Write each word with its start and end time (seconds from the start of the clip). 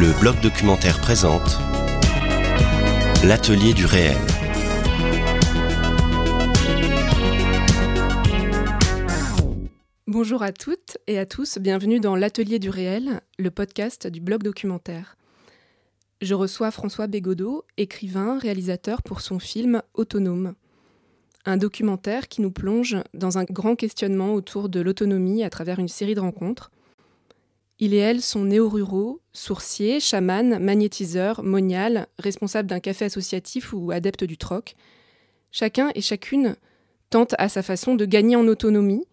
Le 0.00 0.12
bloc 0.20 0.40
documentaire 0.40 1.00
présente 1.00 1.58
L'atelier 3.24 3.74
du 3.74 3.84
réel. 3.84 4.16
Bonjour 10.06 10.44
à 10.44 10.52
toutes 10.52 10.98
et 11.08 11.18
à 11.18 11.26
tous, 11.26 11.58
bienvenue 11.58 11.98
dans 11.98 12.14
l'Atelier 12.14 12.60
du 12.60 12.70
réel, 12.70 13.22
le 13.40 13.50
podcast 13.50 14.06
du 14.06 14.20
blog 14.20 14.44
documentaire. 14.44 15.16
Je 16.22 16.34
reçois 16.34 16.70
François 16.70 17.08
Bégodeau, 17.08 17.64
écrivain, 17.76 18.38
réalisateur 18.38 19.02
pour 19.02 19.20
son 19.20 19.40
film 19.40 19.82
Autonome. 19.94 20.54
Un 21.44 21.56
documentaire 21.56 22.28
qui 22.28 22.40
nous 22.40 22.52
plonge 22.52 22.98
dans 23.14 23.38
un 23.38 23.44
grand 23.44 23.74
questionnement 23.74 24.34
autour 24.34 24.68
de 24.68 24.78
l'autonomie 24.78 25.42
à 25.42 25.50
travers 25.50 25.80
une 25.80 25.88
série 25.88 26.14
de 26.14 26.20
rencontres. 26.20 26.70
Il 27.80 27.94
et 27.94 27.98
elle 27.98 28.22
sont 28.22 28.44
néo-ruraux, 28.44 29.20
sourciers, 29.32 30.00
chamans, 30.00 30.58
magnétiseurs, 30.58 31.44
moniales, 31.44 32.08
responsables 32.18 32.68
d'un 32.68 32.80
café 32.80 33.04
associatif 33.04 33.72
ou 33.72 33.92
adeptes 33.92 34.24
du 34.24 34.36
troc. 34.36 34.74
Chacun 35.52 35.90
et 35.94 36.00
chacune 36.00 36.56
tente 37.10 37.34
à 37.38 37.48
sa 37.48 37.62
façon 37.62 37.94
de 37.94 38.04
gagner 38.04 38.34
en 38.34 38.48
autonomie, 38.48 39.06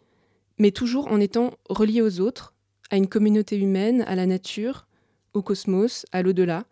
mais 0.58 0.72
toujours 0.72 1.12
en 1.12 1.20
étant 1.20 1.52
reliés 1.70 2.02
aux 2.02 2.20
autres, 2.20 2.54
à 2.90 2.98
une 2.98 3.08
communauté 3.08 3.58
humaine, 3.58 4.04
à 4.08 4.16
la 4.16 4.26
nature, 4.26 4.88
au 5.34 5.42
cosmos, 5.42 6.06
à 6.12 6.24
l'au-delà. 6.24 6.66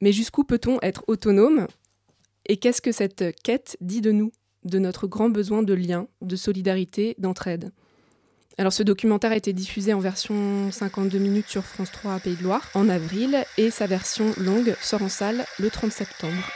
Mais 0.00 0.12
jusqu'où 0.12 0.44
peut-on 0.44 0.78
être 0.80 1.04
autonome? 1.08 1.66
Et 2.46 2.56
qu'est-ce 2.56 2.80
que 2.80 2.92
cette 2.92 3.36
quête 3.42 3.76
dit 3.80 4.00
de 4.00 4.12
nous, 4.12 4.32
de 4.64 4.78
notre 4.78 5.06
grand 5.06 5.28
besoin 5.28 5.62
de 5.62 5.74
lien, 5.74 6.08
de 6.22 6.36
solidarité, 6.36 7.14
d'entraide? 7.18 7.70
Alors 8.58 8.72
ce 8.72 8.82
documentaire 8.82 9.32
a 9.32 9.36
été 9.36 9.52
diffusé 9.52 9.94
en 9.94 10.00
version 10.00 10.70
52 10.70 11.18
minutes 11.18 11.48
sur 11.48 11.64
France 11.64 11.92
3 11.92 12.14
à 12.14 12.20
Pays 12.20 12.36
de 12.36 12.42
Loire 12.42 12.68
en 12.74 12.88
avril 12.88 13.44
et 13.56 13.70
sa 13.70 13.86
version 13.86 14.32
longue 14.38 14.74
sort 14.82 15.02
en 15.02 15.08
salle 15.08 15.44
le 15.58 15.70
30 15.70 15.92
septembre. 15.92 16.50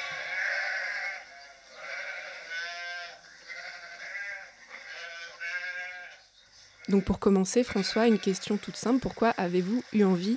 Donc 6.89 7.05
pour 7.05 7.19
commencer, 7.19 7.65
François, 7.65 8.07
une 8.07 8.19
question 8.19 8.57
toute 8.57 8.77
simple. 8.77 9.01
Pourquoi 9.01 9.31
avez-vous 9.31 9.83
eu 9.95 10.05
envie 10.05 10.37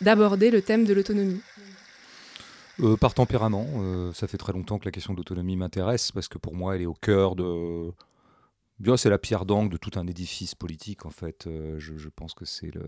d'aborder 0.00 0.50
le 0.50 0.60
thème 0.60 0.84
de 0.84 0.92
l'autonomie? 0.92 1.40
Euh, 2.80 2.96
par 2.96 3.14
tempérament, 3.14 3.66
euh, 3.76 4.12
ça 4.12 4.28
fait 4.28 4.36
très 4.36 4.52
longtemps 4.52 4.78
que 4.78 4.84
la 4.84 4.90
question 4.90 5.12
de 5.12 5.18
l'autonomie 5.18 5.56
m'intéresse 5.56 6.12
parce 6.12 6.28
que 6.28 6.38
pour 6.38 6.54
moi, 6.54 6.76
elle 6.76 6.82
est 6.82 6.86
au 6.86 6.94
cœur 6.94 7.34
de. 7.34 7.90
C'est 8.96 9.10
la 9.10 9.18
pierre 9.18 9.44
d'angle 9.44 9.70
de 9.70 9.76
tout 9.76 9.98
un 9.98 10.06
édifice 10.06 10.54
politique 10.54 11.06
en 11.06 11.10
fait. 11.10 11.46
Euh, 11.46 11.78
je, 11.78 12.08
pense 12.08 12.34
que 12.34 12.44
c'est 12.44 12.72
le. 12.74 12.84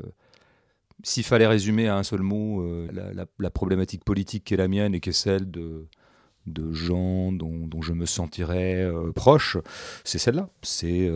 S'il 1.02 1.24
fallait 1.24 1.46
résumer 1.46 1.88
à 1.88 1.96
un 1.96 2.02
seul 2.02 2.20
mot 2.20 2.64
la, 2.92 3.50
problématique 3.50 4.04
politique 4.04 4.44
qui 4.44 4.54
est 4.54 4.58
la 4.58 4.68
mienne 4.68 4.94
et 4.94 5.00
qui 5.00 5.10
est 5.10 5.12
celle 5.12 5.50
de, 5.50 5.88
gens 6.72 7.32
dont, 7.32 7.82
je 7.82 7.92
me 7.92 8.06
sentirais 8.06 8.86
proche, 9.14 9.56
c'est 10.04 10.18
celle-là. 10.18 10.50
C'est 10.62 11.10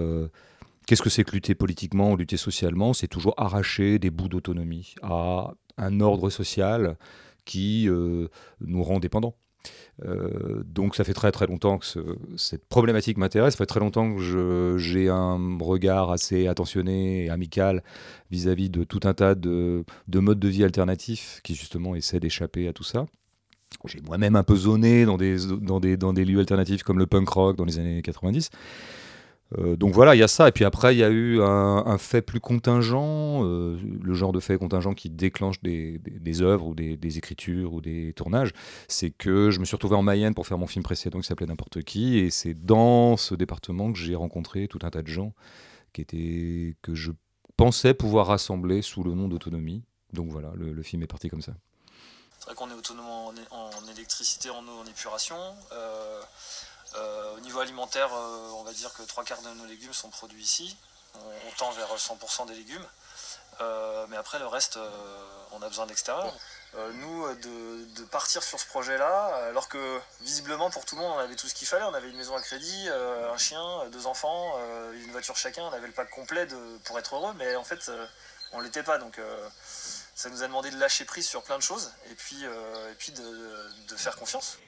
Qu'est-ce 0.86 1.00
que 1.00 1.09
c'est 1.09 1.25
que 1.25 1.33
lutter 1.33 1.55
politiquement 1.55 2.12
ou 2.12 2.16
lutter 2.16 2.36
socialement? 2.36 2.92
C'est 2.92 3.09
toujours 3.09 3.34
arracher 3.38 3.98
des 3.98 4.11
bouts 4.11 4.28
d'autonomie 4.28 4.94
à 5.03 5.55
un 5.78 6.00
ordre 6.00 6.28
social 6.28 6.98
qui 7.47 7.88
euh, 7.88 8.28
nous 8.61 8.83
rend 8.83 9.00
dépendants. 9.00 9.34
Euh, 10.05 10.62
donc 10.67 10.97
ça 10.97 11.05
fait 11.05 11.15
très 11.15 11.31
très 11.31 11.47
longtemps 11.47 11.79
que 11.79 11.87
cette 12.37 12.67
problématique 12.67 13.17
m'intéresse, 13.17 13.55
ça 13.55 13.59
fait 13.59 13.67
très 13.67 13.81
longtemps 13.81 14.15
que 14.15 14.77
j'ai 14.79 15.09
un 15.09 15.59
regard 15.61 16.11
assez 16.11 16.47
attentionné 16.47 17.27
et 17.27 17.31
amical 17.31 17.83
vis-à-vis 18.31 18.71
de 18.71 18.84
tout 18.84 19.01
un 19.05 19.15
tas 19.15 19.34
de, 19.34 19.84
modes 20.12 20.41
de 20.41 20.49
vie 20.49 20.65
alternatifs 20.65 21.41
qui 21.44 21.55
justement 21.55 21.94
essaient 21.94 22.21
d'échapper 22.21 22.69
à 22.69 22.72
tout 22.72 22.84
ça. 22.84 23.06
J'ai 23.87 24.00
moi-même 24.00 24.37
un 24.37 24.44
peu 24.44 24.56
zoné 24.56 25.05
dans 25.05 25.16
des, 25.16 25.37
dans, 25.61 25.81
des, 25.81 25.97
dans 25.97 26.12
des 26.12 26.25
lieux 26.25 26.38
alternatifs 26.38 26.83
comme 26.83 26.99
le 26.99 27.06
punk 27.06 27.28
rock 27.28 27.56
dans 27.56 27.65
les 27.65 27.78
années 27.78 28.03
90. 28.03 28.50
Euh, 29.59 29.76
donc 29.76 29.92
voilà, 29.92 30.15
il 30.15 30.19
y 30.19 30.22
a 30.22 30.28
ça. 30.28 30.48
Et 30.48 30.53
puis 30.53 30.65
après, 30.65 30.94
il 30.94 30.98
y 30.98 31.04
a 31.04 31.10
eu 31.10 31.41
un, 31.42 31.98
fait 31.98 32.22
plus 32.22 32.41
contingent, 32.41 33.44
euh, 33.44 33.78
le 34.03 34.15
genre 34.15 34.32
de 34.32 34.41
fait 34.41 34.59
contingent 34.59 34.94
qui 34.94 35.10
déclenche 35.10 35.60
des, 35.62 36.00
œuvres 36.42 36.66
ou 36.66 36.75
des, 36.75 37.19
écritures 37.19 37.72
ou 37.72 37.81
des 37.81 38.12
tournages. 38.14 38.53
C'est 38.88 39.10
que 39.10 39.50
je 39.50 39.60
me 39.60 39.64
suis 39.64 39.76
retrouvé 39.76 39.97
en 39.97 40.03
Mayenne 40.03 40.34
pour 40.34 40.47
faire 40.47 40.59
mon 40.59 40.66
film 40.66 40.82
précédent 40.82 41.20
qui 41.20 41.26
s'appelait 41.26 41.47
N'importe 41.47 41.82
qui. 41.82 42.19
Et 42.19 42.31
c'est 42.31 42.54
dans 42.54 43.16
ce 43.16 43.34
département 43.34 43.93
que 43.93 43.98
j'ai 43.98 44.14
rencontré 44.14 44.69
tout 44.69 44.81
un 44.82 44.91
tas 44.91 45.03
de 45.03 45.09
gens 45.09 45.32
qui 45.93 46.00
étaient, 46.00 46.76
que 46.82 46.94
je 46.94 47.12
pensais 47.56 47.94
pouvoir 47.94 48.26
rassembler 48.26 48.82
sous 48.82 49.03
le 49.03 49.14
nom 49.14 49.28
d'autonomie. 49.28 49.84
Donc 50.12 50.31
voilà, 50.31 50.53
le, 50.56 50.82
film 50.82 51.03
est 51.03 51.06
parti 51.06 51.28
comme 51.28 51.43
ça. 51.43 51.53
C'est 52.38 52.47
vrai 52.47 52.54
qu'on 52.54 52.70
est 52.70 52.75
autonome 52.75 53.06
en, 53.50 53.70
électricité, 53.97 54.50
en 54.50 54.62
eau, 54.62 54.81
en 54.82 54.87
épuration. 54.87 55.37
Euh, 55.72 56.20
au 57.37 57.41
niveau 57.41 57.60
alimentaire, 57.60 58.12
euh, 58.12 58.50
on 58.55 58.62
va 58.62 58.72
dire 58.72 58.93
que 58.94 59.03
trois 59.03 59.25
quarts 59.25 59.43
de 59.43 59.50
nos 59.50 59.66
légumes 59.66 59.93
sont 59.93 60.10
produits 60.10 60.43
ici. 60.43 60.77
On, 61.15 61.50
tend 61.56 61.71
vers 61.71 61.94
100% 61.94 62.47
des 62.47 62.55
légumes. 62.55 62.87
Euh, 63.60 64.06
mais 64.09 64.16
après, 64.16 64.41
le 64.41 64.49
reste, 64.49 64.78
on 65.53 65.62
a 65.62 65.69
besoin 65.69 65.87
d'extérieur. 65.87 66.32
nous, 66.75 67.34
de, 67.37 68.05
partir 68.10 68.43
sur 68.43 68.59
ce 68.59 68.66
projet-là, 68.66 69.47
alors 69.49 69.69
que 69.69 70.00
visiblement 70.22 70.71
pour 70.71 70.84
tout 70.84 70.97
le 70.97 71.03
monde, 71.03 71.12
on 71.16 71.19
avait 71.19 71.37
tout 71.37 71.47
ce 71.47 71.55
qu'il 71.55 71.69
fallait. 71.69 71.84
On 71.84 71.94
avait 71.94 72.10
une 72.10 72.16
maison 72.16 72.34
à 72.34 72.41
crédit, 72.41 72.88
un 72.88 73.37
chien, 73.37 73.88
deux 73.93 74.06
enfants, 74.06 74.59
une 74.93 75.12
voiture 75.12 75.37
chacun. 75.37 75.62
On 75.62 75.72
avait 75.72 75.87
le 75.87 75.93
pack 75.93 76.11
complet 76.11 76.49
pour 76.84 76.99
être 76.99 77.15
heureux, 77.15 77.32
mais 77.37 77.55
en 77.55 77.65
fait, 77.65 77.93
on 78.53 78.61
l'était 78.61 78.82
pas. 78.82 78.99
Donc, 78.99 79.21
ça 80.16 80.28
nous 80.31 80.43
a 80.43 80.47
demandé 80.49 80.72
de 80.72 80.78
lâcher 80.78 81.05
prise 81.05 81.28
sur 81.28 81.44
plein 81.44 81.59
de 81.59 81.62
choses 81.62 81.93
et 82.11 82.15
puis, 82.16 82.43
et 82.43 82.94
puis 82.99 83.12
de 83.12 83.97
faire 83.97 84.16
confiance. 84.16 84.59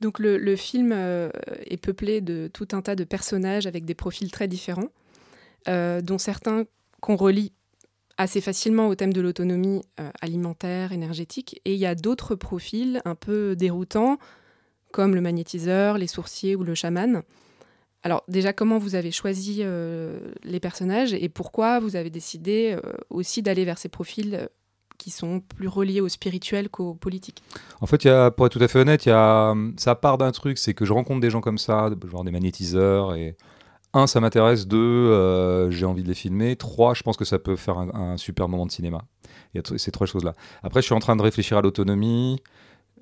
Donc 0.00 0.18
le, 0.18 0.56
film 0.56 0.92
euh, 0.92 1.30
est 1.64 1.76
peuplé 1.76 2.20
de 2.20 2.48
tout 2.52 2.68
un 2.72 2.82
tas 2.82 2.96
de 2.96 3.04
personnages 3.04 3.66
avec 3.66 3.84
des 3.84 3.94
profils 3.94 4.30
très 4.30 4.48
différents, 4.48 4.88
euh, 5.68 6.00
dont 6.00 6.18
certains 6.18 6.64
qu'on 7.00 7.16
relie 7.16 7.52
assez 8.16 8.40
facilement 8.40 8.88
au 8.88 8.94
thème 8.94 9.12
de 9.12 9.20
l'autonomie 9.20 9.82
euh, 10.00 10.10
alimentaire, 10.20 10.92
énergétique, 10.92 11.60
et 11.64 11.74
il 11.74 11.80
y 11.80 11.86
a 11.86 11.94
d'autres 11.94 12.34
profils 12.34 13.00
un 13.04 13.14
peu 13.14 13.56
déroutants, 13.56 14.18
comme 14.92 15.14
le 15.14 15.20
magnétiseur, 15.20 15.98
les 15.98 16.06
sourciers 16.06 16.54
ou 16.54 16.64
le 16.64 16.74
chaman. 16.74 17.22
Alors 18.02 18.22
déjà, 18.28 18.52
comment 18.52 18.78
vous 18.78 18.94
avez 18.94 19.10
choisi 19.10 19.64
les 20.44 20.60
personnages 20.60 21.14
et 21.14 21.30
pourquoi 21.30 21.80
vous 21.80 21.96
avez 21.96 22.10
décidé 22.10 22.76
aussi 23.08 23.42
d'aller 23.42 23.64
vers 23.64 23.78
ces 23.78 23.88
profils 23.88 24.48
qui 24.98 25.10
sont 25.10 25.40
plus 25.40 25.68
reliés 25.68 26.00
au 26.00 26.08
spirituel 26.08 26.68
qu'au 26.68 26.94
politique 26.94 27.42
En 27.80 27.86
fait, 27.86 28.04
y 28.04 28.08
a, 28.08 28.30
pour 28.30 28.46
être 28.46 28.52
tout 28.52 28.62
à 28.62 28.68
fait 28.68 28.78
honnête, 28.78 29.06
y 29.06 29.10
a, 29.10 29.54
ça 29.76 29.94
part 29.94 30.18
d'un 30.18 30.32
truc, 30.32 30.58
c'est 30.58 30.74
que 30.74 30.84
je 30.84 30.92
rencontre 30.92 31.20
des 31.20 31.30
gens 31.30 31.40
comme 31.40 31.58
ça, 31.58 31.90
genre 32.10 32.24
des 32.24 32.30
magnétiseurs, 32.30 33.14
et 33.14 33.36
un, 33.92 34.06
ça 34.06 34.20
m'intéresse, 34.20 34.66
deux, 34.66 34.78
euh, 34.78 35.70
j'ai 35.70 35.86
envie 35.86 36.02
de 36.02 36.08
les 36.08 36.14
filmer, 36.14 36.56
trois, 36.56 36.94
je 36.94 37.02
pense 37.02 37.16
que 37.16 37.24
ça 37.24 37.38
peut 37.38 37.56
faire 37.56 37.78
un, 37.78 37.88
un 37.94 38.16
super 38.16 38.48
moment 38.48 38.66
de 38.66 38.72
cinéma. 38.72 39.04
Il 39.54 39.58
y 39.58 39.74
a 39.74 39.78
ces 39.78 39.90
trois 39.92 40.06
choses-là. 40.06 40.34
Après, 40.62 40.80
je 40.80 40.86
suis 40.86 40.94
en 40.94 41.00
train 41.00 41.16
de 41.16 41.22
réfléchir 41.22 41.58
à 41.58 41.62
l'autonomie, 41.62 42.40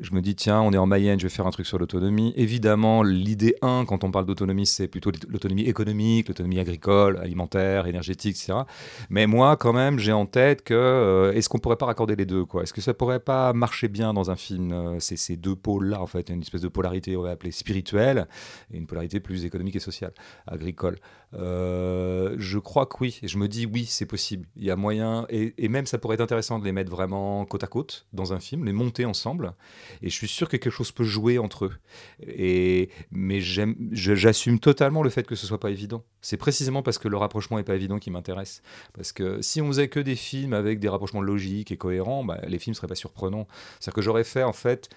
je 0.03 0.15
me 0.15 0.21
dis, 0.21 0.35
tiens, 0.35 0.61
on 0.61 0.73
est 0.73 0.79
en 0.79 0.87
Mayenne, 0.87 1.19
je 1.19 1.27
vais 1.27 1.33
faire 1.33 1.47
un 1.47 1.51
truc 1.51 1.67
sur 1.67 1.79
l'autonomie. 1.79 2.33
Évidemment, 2.37 3.03
l'idée 3.03 3.55
1, 3.63 3.85
quand 3.87 4.05
on 4.05 4.11
parle 4.11 4.27
d'autonomie, 4.27 4.67
c'est 4.67 4.89
plutôt 4.89 5.13
l'autonomie 5.29 5.63
économique, 5.63 6.29
l'autonomie 6.29 6.59
agricole, 6.59 7.19
alimentaire, 7.19 7.87
énergétique, 7.87 8.37
etc. 8.37 8.61
Mais 9.11 9.27
moi, 9.27 9.57
quand 9.57 9.73
même, 9.73 9.99
j'ai 9.99 10.13
en 10.13 10.27
tête 10.27 10.63
que 10.63 10.75
euh, 10.75 11.33
est-ce 11.33 11.49
qu'on 11.49 11.59
pourrait 11.59 11.77
pas 11.77 11.87
raccorder 11.87 12.17
les 12.17 12.27
deux 12.27 12.45
quoi? 12.45 12.65
Est-ce 12.65 12.73
que 12.73 12.81
ça 12.81 12.95
pourrait 12.95 13.21
pas 13.21 13.53
marcher 13.53 13.89
bien 13.89 14.13
dans 14.13 14.31
un 14.31 14.37
film 14.37 14.73
euh, 14.73 14.99
ces 14.99 15.37
deux 15.37 15.57
pôles-là, 15.57 16.01
en 16.01 16.07
fait, 16.07 16.29
une 16.31 16.43
espèce 16.43 16.63
de 16.63 16.69
polarité, 16.69 17.17
on 17.17 17.23
va 17.23 17.31
appeler 17.31 17.53
spirituelle, 17.53 18.27
et 18.73 18.79
une 18.79 18.87
polarité 18.87 19.21
plus 19.21 19.45
économique 19.45 19.77
et 19.77 19.81
sociale, 19.81 20.13
agricole. 20.47 20.99
Euh, 21.35 22.35
je 22.39 22.59
crois 22.59 22.87
que 22.87 22.97
oui, 23.01 23.19
et 23.23 23.29
je 23.29 23.39
me 23.39 23.49
dis 23.49 23.67
oui, 23.67 23.87
c'est 23.87 24.07
possible. 24.07 24.47
Il 24.57 24.65
y 24.65 24.71
a 24.71 24.77
moyen, 24.77 25.27
et, 25.31 25.69
même 25.69 25.87
ça 25.87 25.99
pourrait 25.99 26.15
être 26.15 26.21
intéressant 26.21 26.59
de 26.59 26.65
les 26.65 26.73
mettre 26.73 26.91
vraiment 26.91 27.45
côte 27.47 27.65
à 27.65 27.67
côte 27.67 28.07
dans 28.13 28.33
un 28.33 28.41
film, 28.41 28.65
les 28.65 28.73
monter 28.73 29.05
ensemble. 29.05 29.55
Et 30.03 30.11
je 30.11 30.15
suis 30.15 30.29
sûr 30.29 30.49
que 30.49 30.57
quelque 30.57 30.71
chose 30.71 30.93
peut 30.93 31.05
jouer 31.05 31.39
entre 31.39 31.67
eux. 31.67 31.75
Et, 32.27 32.91
mais 33.11 33.41
j'assume 33.41 34.59
totalement 34.59 35.03
le 35.03 35.11
fait 35.11 35.27
que 35.27 35.35
ce 35.35 35.47
soit 35.47 35.61
pas 35.61 35.71
évident. 35.71 36.05
C'est 36.21 36.37
précisément 36.37 36.83
parce 36.83 36.99
que 36.99 37.09
le 37.09 37.17
rapprochement 37.17 37.59
est 37.59 37.65
pas 37.65 37.75
évident 37.75 37.99
qui 37.99 38.11
m'intéresse. 38.11 38.63
Parce 38.93 39.13
que 39.13 39.41
si 39.41 39.61
on 39.61 39.69
faisait 39.69 39.89
que 39.89 40.01
des 40.01 40.17
films 40.17 40.53
avec 40.53 40.81
des 40.81 40.89
rapprochements 40.89 41.23
logiques 41.23 41.73
et 41.73 41.77
cohérents, 41.77 42.25
bah, 42.25 42.41
les 42.47 42.59
films 42.59 42.75
seraient 42.75 42.87
pas 42.87 42.95
surprenants. 42.95 43.49
C'est-à-dire 43.81 43.95
que 43.95 44.03
j'aurais 44.03 44.25
fait 44.25 44.43
en 44.43 44.53
fait 44.53 44.91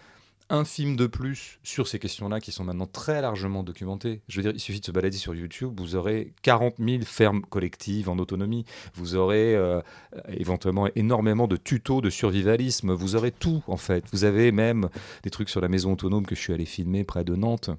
un 0.49 0.63
film 0.63 0.95
de 0.95 1.07
plus 1.07 1.59
sur 1.63 1.87
ces 1.87 1.99
questions-là 1.99 2.39
qui 2.39 2.51
sont 2.51 2.63
maintenant 2.63 2.85
très 2.85 3.21
largement 3.21 3.63
documentées. 3.63 4.21
Je 4.27 4.37
veux 4.37 4.43
dire, 4.43 4.51
il 4.53 4.59
suffit 4.59 4.79
de 4.79 4.85
se 4.85 4.91
balader 4.91 5.17
sur 5.17 5.33
YouTube, 5.33 5.73
vous 5.79 5.95
aurez 5.95 6.33
40 6.43 6.75
000 6.79 7.03
fermes 7.03 7.41
collectives 7.41 8.09
en 8.09 8.17
autonomie, 8.17 8.65
vous 8.93 9.15
aurez 9.15 9.55
euh, 9.55 9.81
éventuellement 10.27 10.87
énormément 10.95 11.47
de 11.47 11.57
tutos 11.57 12.01
de 12.01 12.09
survivalisme, 12.09 12.93
vous 12.93 13.15
aurez 13.15 13.31
tout 13.31 13.63
en 13.67 13.77
fait. 13.77 14.03
Vous 14.11 14.23
avez 14.23 14.51
même 14.51 14.89
des 15.23 15.29
trucs 15.29 15.49
sur 15.49 15.61
la 15.61 15.67
maison 15.67 15.93
autonome 15.93 16.25
que 16.25 16.35
je 16.35 16.41
suis 16.41 16.53
allé 16.53 16.65
filmer 16.65 17.03
près 17.03 17.23
de 17.23 17.35
Nantes 17.35 17.71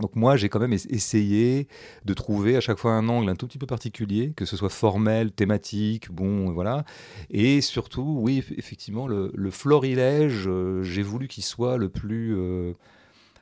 Donc 0.00 0.14
moi, 0.14 0.36
j'ai 0.36 0.48
quand 0.48 0.60
même 0.60 0.74
essayé 0.74 1.68
de 2.04 2.14
trouver 2.14 2.56
à 2.56 2.60
chaque 2.60 2.78
fois 2.78 2.92
un 2.92 3.08
angle 3.08 3.30
un 3.30 3.34
tout 3.34 3.46
petit 3.46 3.58
peu 3.58 3.66
particulier, 3.66 4.32
que 4.36 4.44
ce 4.44 4.56
soit 4.56 4.68
formel, 4.68 5.32
thématique, 5.32 6.10
bon, 6.10 6.52
voilà. 6.52 6.84
Et 7.30 7.60
surtout, 7.60 8.18
oui, 8.20 8.44
effectivement, 8.56 9.08
le, 9.08 9.50
florilège, 9.50 10.44
euh, 10.46 10.82
j'ai 10.82 11.02
voulu 11.02 11.28
qu'il 11.28 11.44
soit 11.44 11.78
le 11.78 11.88
plus, 11.88 12.36
euh, 12.36 12.74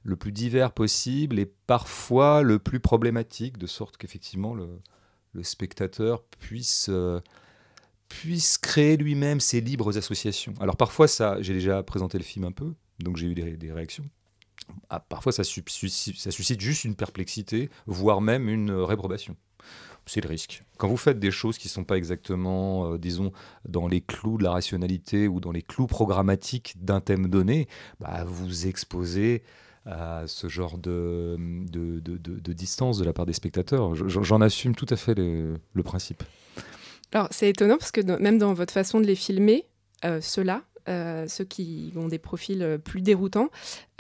le 0.05 0.17
plus 0.17 0.31
divers 0.31 0.71
possible 0.73 1.39
et 1.39 1.47
parfois 1.67 2.43
le 2.43 2.59
plus 2.59 2.79
problématique, 2.79 3.59
de 3.59 3.67
sorte 3.67 3.97
qu'effectivement, 3.97 4.55
le, 4.55 4.69
spectateur 5.43 6.23
puisse... 6.39 6.89
Euh, 6.91 7.21
puisse 8.07 8.59
créer 8.59 8.97
lui-même 8.97 9.41
ses 9.41 9.61
libres 9.61 9.97
associations. 9.97 10.55
Alors 10.61 10.77
parfois, 10.77 11.09
ça, 11.09 11.41
j'ai 11.41 11.55
déjà 11.55 11.83
présenté 11.83 12.17
le 12.17 12.23
film 12.23 12.45
un 12.45 12.53
peu, 12.53 12.75
donc 13.01 13.17
j'ai 13.17 13.27
eu 13.27 13.35
des 13.35 13.73
réactions. 13.73 14.05
Ah, 14.91 15.01
parfois 15.01 15.33
ça 15.33 15.45
suscite, 15.45 16.61
juste 16.61 16.85
une 16.85 16.95
perplexité, 16.95 17.71
voire 17.87 18.21
même 18.21 18.49
une 18.49 18.71
réprobation. 18.71 19.37
C'est 20.07 20.21
le 20.21 20.29
risque. 20.29 20.63
Quand 20.77 20.87
vous 20.87 20.99
faites 20.99 21.19
des 21.19 21.31
choses 21.31 21.57
qui 21.57 21.69
ne 21.69 21.71
sont 21.71 21.85
pas 21.85 21.97
exactement, 21.97 22.93
euh, 22.93 22.99
disons, 22.99 23.33
dans 23.67 23.89
les 23.89 24.03
clous 24.03 24.37
de 24.37 24.45
la 24.45 24.51
rationalité 24.51 25.29
ou 25.29 25.41
dans 25.41 25.51
les 25.51 25.63
clous 25.63 25.87
programmatiques 25.87 26.75
d'un 26.79 27.01
thème 27.01 27.29
donné, 27.29 27.69
bah, 28.01 28.25
vous 28.27 28.67
exposez 28.67 29.43
à 29.87 30.25
ce 30.27 30.49
genre 30.49 30.79
de, 30.79 31.37
distance 32.53 32.99
de 32.99 33.05
la 33.05 33.13
part 33.13 33.27
des 33.27 33.33
spectateurs. 33.33 33.95
J'en 33.95 34.41
assume 34.41 34.75
tout 34.75 34.87
à 34.89 34.97
fait 34.97 35.15
le, 35.15 35.59
principe. 35.83 36.23
Alors 37.13 37.29
c'est 37.31 37.49
étonnant 37.49 37.77
parce 37.79 37.93
que 37.93 38.01
même 38.01 38.39
dans 38.39 38.55
votre 38.55 38.73
façon 38.73 39.01
de 39.01 39.07
les 39.07 39.15
filmer, 39.15 39.67
euh, 40.05 40.21
ceux-là, 40.21 40.63
euh, 40.74 40.74
ceux 40.87 41.45
qui 41.45 41.93
ont 41.97 42.09
des 42.09 42.19
profils 42.19 42.63
euh, 42.63 42.79
plus 42.79 43.01
déroutants, 43.01 43.49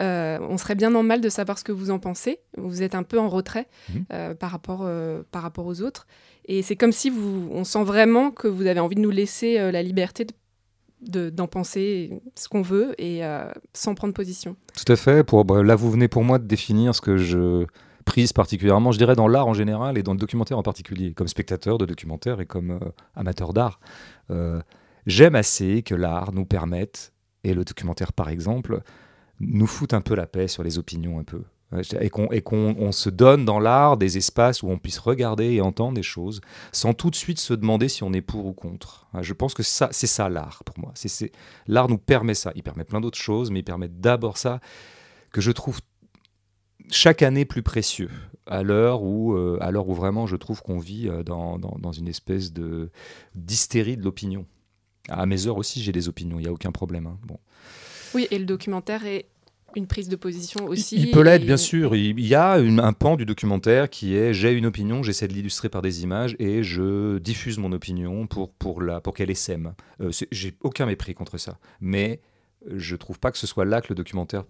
euh, 0.00 0.38
on 0.42 0.58
serait 0.58 0.74
bien 0.74 0.94
en 0.94 1.02
mal 1.02 1.20
de 1.20 1.28
savoir 1.28 1.58
ce 1.58 1.64
que 1.64 1.72
vous 1.72 1.90
en 1.90 1.98
pensez. 1.98 2.40
Vous 2.56 2.82
êtes 2.82 2.94
un 2.94 3.02
peu 3.02 3.18
en 3.18 3.28
retrait 3.28 3.68
mhm. 3.92 4.34
par, 4.34 4.50
rapport, 4.50 4.88
par 5.30 5.42
rapport 5.42 5.66
aux 5.66 5.82
autres. 5.82 6.06
Et 6.46 6.62
c'est 6.62 6.76
comme 6.76 6.92
si 6.92 7.10
vous, 7.10 7.48
on 7.52 7.64
sent 7.64 7.84
vraiment 7.84 8.30
que 8.30 8.48
vous 8.48 8.66
avez 8.66 8.80
envie 8.80 8.96
de 8.96 9.00
nous 9.00 9.10
laisser 9.10 9.70
la 9.70 9.82
liberté 9.82 10.26
d'en 11.00 11.46
penser 11.46 12.22
ce 12.34 12.48
qu'on 12.48 12.62
veut 12.62 12.94
et 13.00 13.22
sans 13.72 13.94
prendre 13.94 14.14
position. 14.14 14.56
Tout 14.74 14.92
à 14.92 14.96
fait. 14.96 15.24
Pour, 15.24 15.44
bah, 15.44 15.62
là, 15.62 15.76
vous 15.76 15.90
venez 15.90 16.08
pour 16.08 16.24
moi 16.24 16.38
de 16.38 16.46
définir 16.46 16.94
ce 16.94 17.00
que 17.00 17.16
je 17.16 17.66
prise 18.04 18.32
particulièrement, 18.34 18.92
je 18.92 18.98
dirais 18.98 19.16
dans 19.16 19.28
l'art 19.28 19.46
en 19.46 19.54
général 19.54 19.96
et 19.96 20.02
dans 20.02 20.12
le 20.12 20.18
documentaire 20.18 20.58
en 20.58 20.62
particulier, 20.62 21.14
comme 21.14 21.28
spectateur 21.28 21.78
de 21.78 21.86
documentaire 21.86 22.40
et 22.40 22.46
comme 22.46 22.78
amateur 23.14 23.52
d'art. 23.54 23.80
J'aime 25.06 25.34
assez 25.34 25.82
que 25.82 25.94
l'art 25.94 26.32
nous 26.32 26.46
permette, 26.46 27.12
et 27.42 27.54
le 27.54 27.64
documentaire 27.64 28.12
par 28.12 28.28
exemple, 28.28 28.82
nous 29.40 29.66
foute 29.66 29.94
un 29.94 30.00
peu 30.00 30.14
la 30.14 30.26
paix 30.26 30.48
sur 30.48 30.62
les 30.62 30.78
opinions 30.78 31.18
un 31.18 31.24
peu. 31.24 31.42
Et 32.00 32.10
qu'on 32.10 32.92
se 32.92 33.10
donne 33.10 33.44
dans 33.44 33.58
l'art 33.58 33.96
des 33.96 34.16
espaces 34.16 34.62
où 34.62 34.68
on 34.68 34.78
puisse 34.78 34.98
regarder 34.98 35.54
et 35.54 35.60
entendre 35.60 35.94
des 35.94 36.04
choses 36.04 36.40
sans 36.70 36.92
tout 36.92 37.10
de 37.10 37.16
suite 37.16 37.40
se 37.40 37.52
demander 37.52 37.88
si 37.88 38.04
on 38.04 38.12
est 38.12 38.20
pour 38.20 38.46
ou 38.46 38.52
contre. 38.52 39.08
Je 39.20 39.32
pense 39.32 39.54
que 39.54 39.64
c'est 39.64 40.06
ça 40.06 40.28
l'art 40.28 40.62
pour 40.64 40.78
moi. 40.78 40.92
L'art 41.66 41.88
nous 41.88 41.98
permet 41.98 42.34
ça. 42.34 42.52
Il 42.54 42.62
permet 42.62 42.84
plein 42.84 43.00
d'autres 43.00 43.18
choses, 43.18 43.50
mais 43.50 43.60
il 43.60 43.64
permet 43.64 43.88
d'abord 43.88 44.38
ça 44.38 44.60
que 45.32 45.40
je 45.40 45.50
trouve 45.50 45.80
chaque 46.90 47.22
année 47.22 47.44
plus 47.44 47.62
précieux 47.62 48.10
à 48.46 48.62
l'heure 48.62 49.02
où, 49.02 49.34
euh, 49.34 49.58
où 49.86 49.94
vraiment 49.94 50.26
je 50.26 50.36
trouve 50.36 50.62
qu'on 50.62 50.78
vit 50.78 51.08
euh, 51.08 51.22
dans, 51.22 51.58
dans, 51.58 51.76
dans, 51.78 51.92
une 51.92 52.08
espèce 52.08 52.52
de 52.52 52.90
d'hystérie 53.34 53.96
de 53.96 54.02
l'opinion. 54.02 54.46
À 55.08 55.26
mes 55.26 55.46
heures 55.46 55.56
aussi, 55.56 55.82
j'ai 55.82 55.92
des 55.92 56.08
opinions, 56.08 56.38
il 56.38 56.42
n'y 56.42 56.48
a 56.48 56.52
aucun 56.52 56.72
problème. 56.72 57.06
Hein. 57.06 57.18
Bon. 57.26 57.38
Oui, 58.14 58.26
et 58.30 58.38
le 58.38 58.44
documentaire 58.44 59.04
est 59.06 59.26
une 59.76 59.86
prise 59.86 60.08
de 60.08 60.16
position 60.16 60.66
aussi. 60.66 60.96
Il, 60.96 61.10
peut 61.10 61.22
l'être, 61.22 61.44
bien 61.44 61.56
sûr. 61.56 61.96
Il, 61.96 62.20
y 62.20 62.34
a 62.34 62.54
un 62.54 62.92
pan 62.92 63.16
du 63.16 63.26
documentaire 63.26 63.90
qui 63.90 64.14
est 64.14 64.32
j'ai 64.32 64.52
une 64.52 64.66
opinion, 64.66 65.02
j'essaie 65.02 65.26
de 65.26 65.32
l'illustrer 65.32 65.68
par 65.68 65.82
des 65.82 66.02
images 66.02 66.36
et 66.38 66.62
je 66.62 67.18
diffuse 67.18 67.58
mon 67.58 67.72
opinion 67.72 68.26
pour, 68.26 68.50
pour, 68.50 68.80
la, 68.80 69.00
pour 69.00 69.14
qu'elle 69.14 69.30
essaime. 69.30 69.74
Euh, 70.00 70.10
j'ai 70.30 70.54
aucun 70.62 70.86
mépris 70.86 71.14
contre 71.14 71.38
ça. 71.38 71.58
Mais 71.80 72.20
je 72.70 72.96
trouve 72.96 73.18
pas 73.18 73.30
que 73.30 73.38
ce 73.38 73.46
soit 73.46 73.64
là 73.64 73.80
que 73.80 73.88
le 73.88 73.94
documentaire 73.94 74.44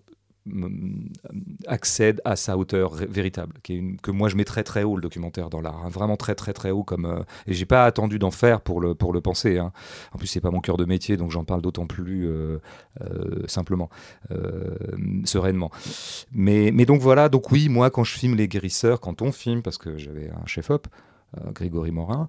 accède 1.66 2.20
à 2.24 2.36
sa 2.36 2.58
hauteur 2.58 2.94
véritable, 2.94 3.54
qui 3.62 3.72
est 3.72 3.76
une, 3.76 3.96
que 3.98 4.10
moi 4.10 4.28
je 4.28 4.36
mets 4.36 4.44
très 4.44 4.62
très 4.62 4.82
haut 4.82 4.96
le 4.96 5.00
documentaire 5.00 5.48
dans 5.48 5.62
l'art, 5.62 5.84
hein, 5.84 5.88
vraiment 5.88 6.16
très 6.16 6.34
très 6.34 6.52
très 6.52 6.70
haut 6.70 6.84
comme 6.84 7.06
euh, 7.06 7.22
et 7.46 7.54
j'ai 7.54 7.64
pas 7.64 7.86
attendu 7.86 8.18
d'en 8.18 8.30
faire 8.30 8.60
pour 8.60 8.80
le 8.80 8.94
pour 8.94 9.14
le 9.14 9.22
penser. 9.22 9.56
Hein. 9.58 9.72
En 10.12 10.18
plus 10.18 10.26
c'est 10.26 10.42
pas 10.42 10.50
mon 10.50 10.60
cœur 10.60 10.76
de 10.76 10.84
métier 10.84 11.16
donc 11.16 11.30
j'en 11.30 11.44
parle 11.44 11.62
d'autant 11.62 11.86
plus 11.86 12.28
euh, 12.28 12.58
euh, 13.00 13.42
simplement, 13.46 13.88
sereinement. 15.24 15.70
Mais 16.32 16.70
mais 16.72 16.84
donc 16.84 17.00
voilà 17.00 17.30
donc 17.30 17.50
oui 17.50 17.70
moi 17.70 17.90
quand 17.90 18.04
je 18.04 18.12
filme 18.12 18.34
les 18.34 18.48
guérisseurs, 18.48 19.00
quand 19.00 19.22
on 19.22 19.32
filme 19.32 19.62
parce 19.62 19.78
que 19.78 19.96
j'avais 19.96 20.30
un 20.30 20.46
chef 20.46 20.68
op, 20.68 20.88
Grégory 21.54 21.90
Morin 21.90 22.28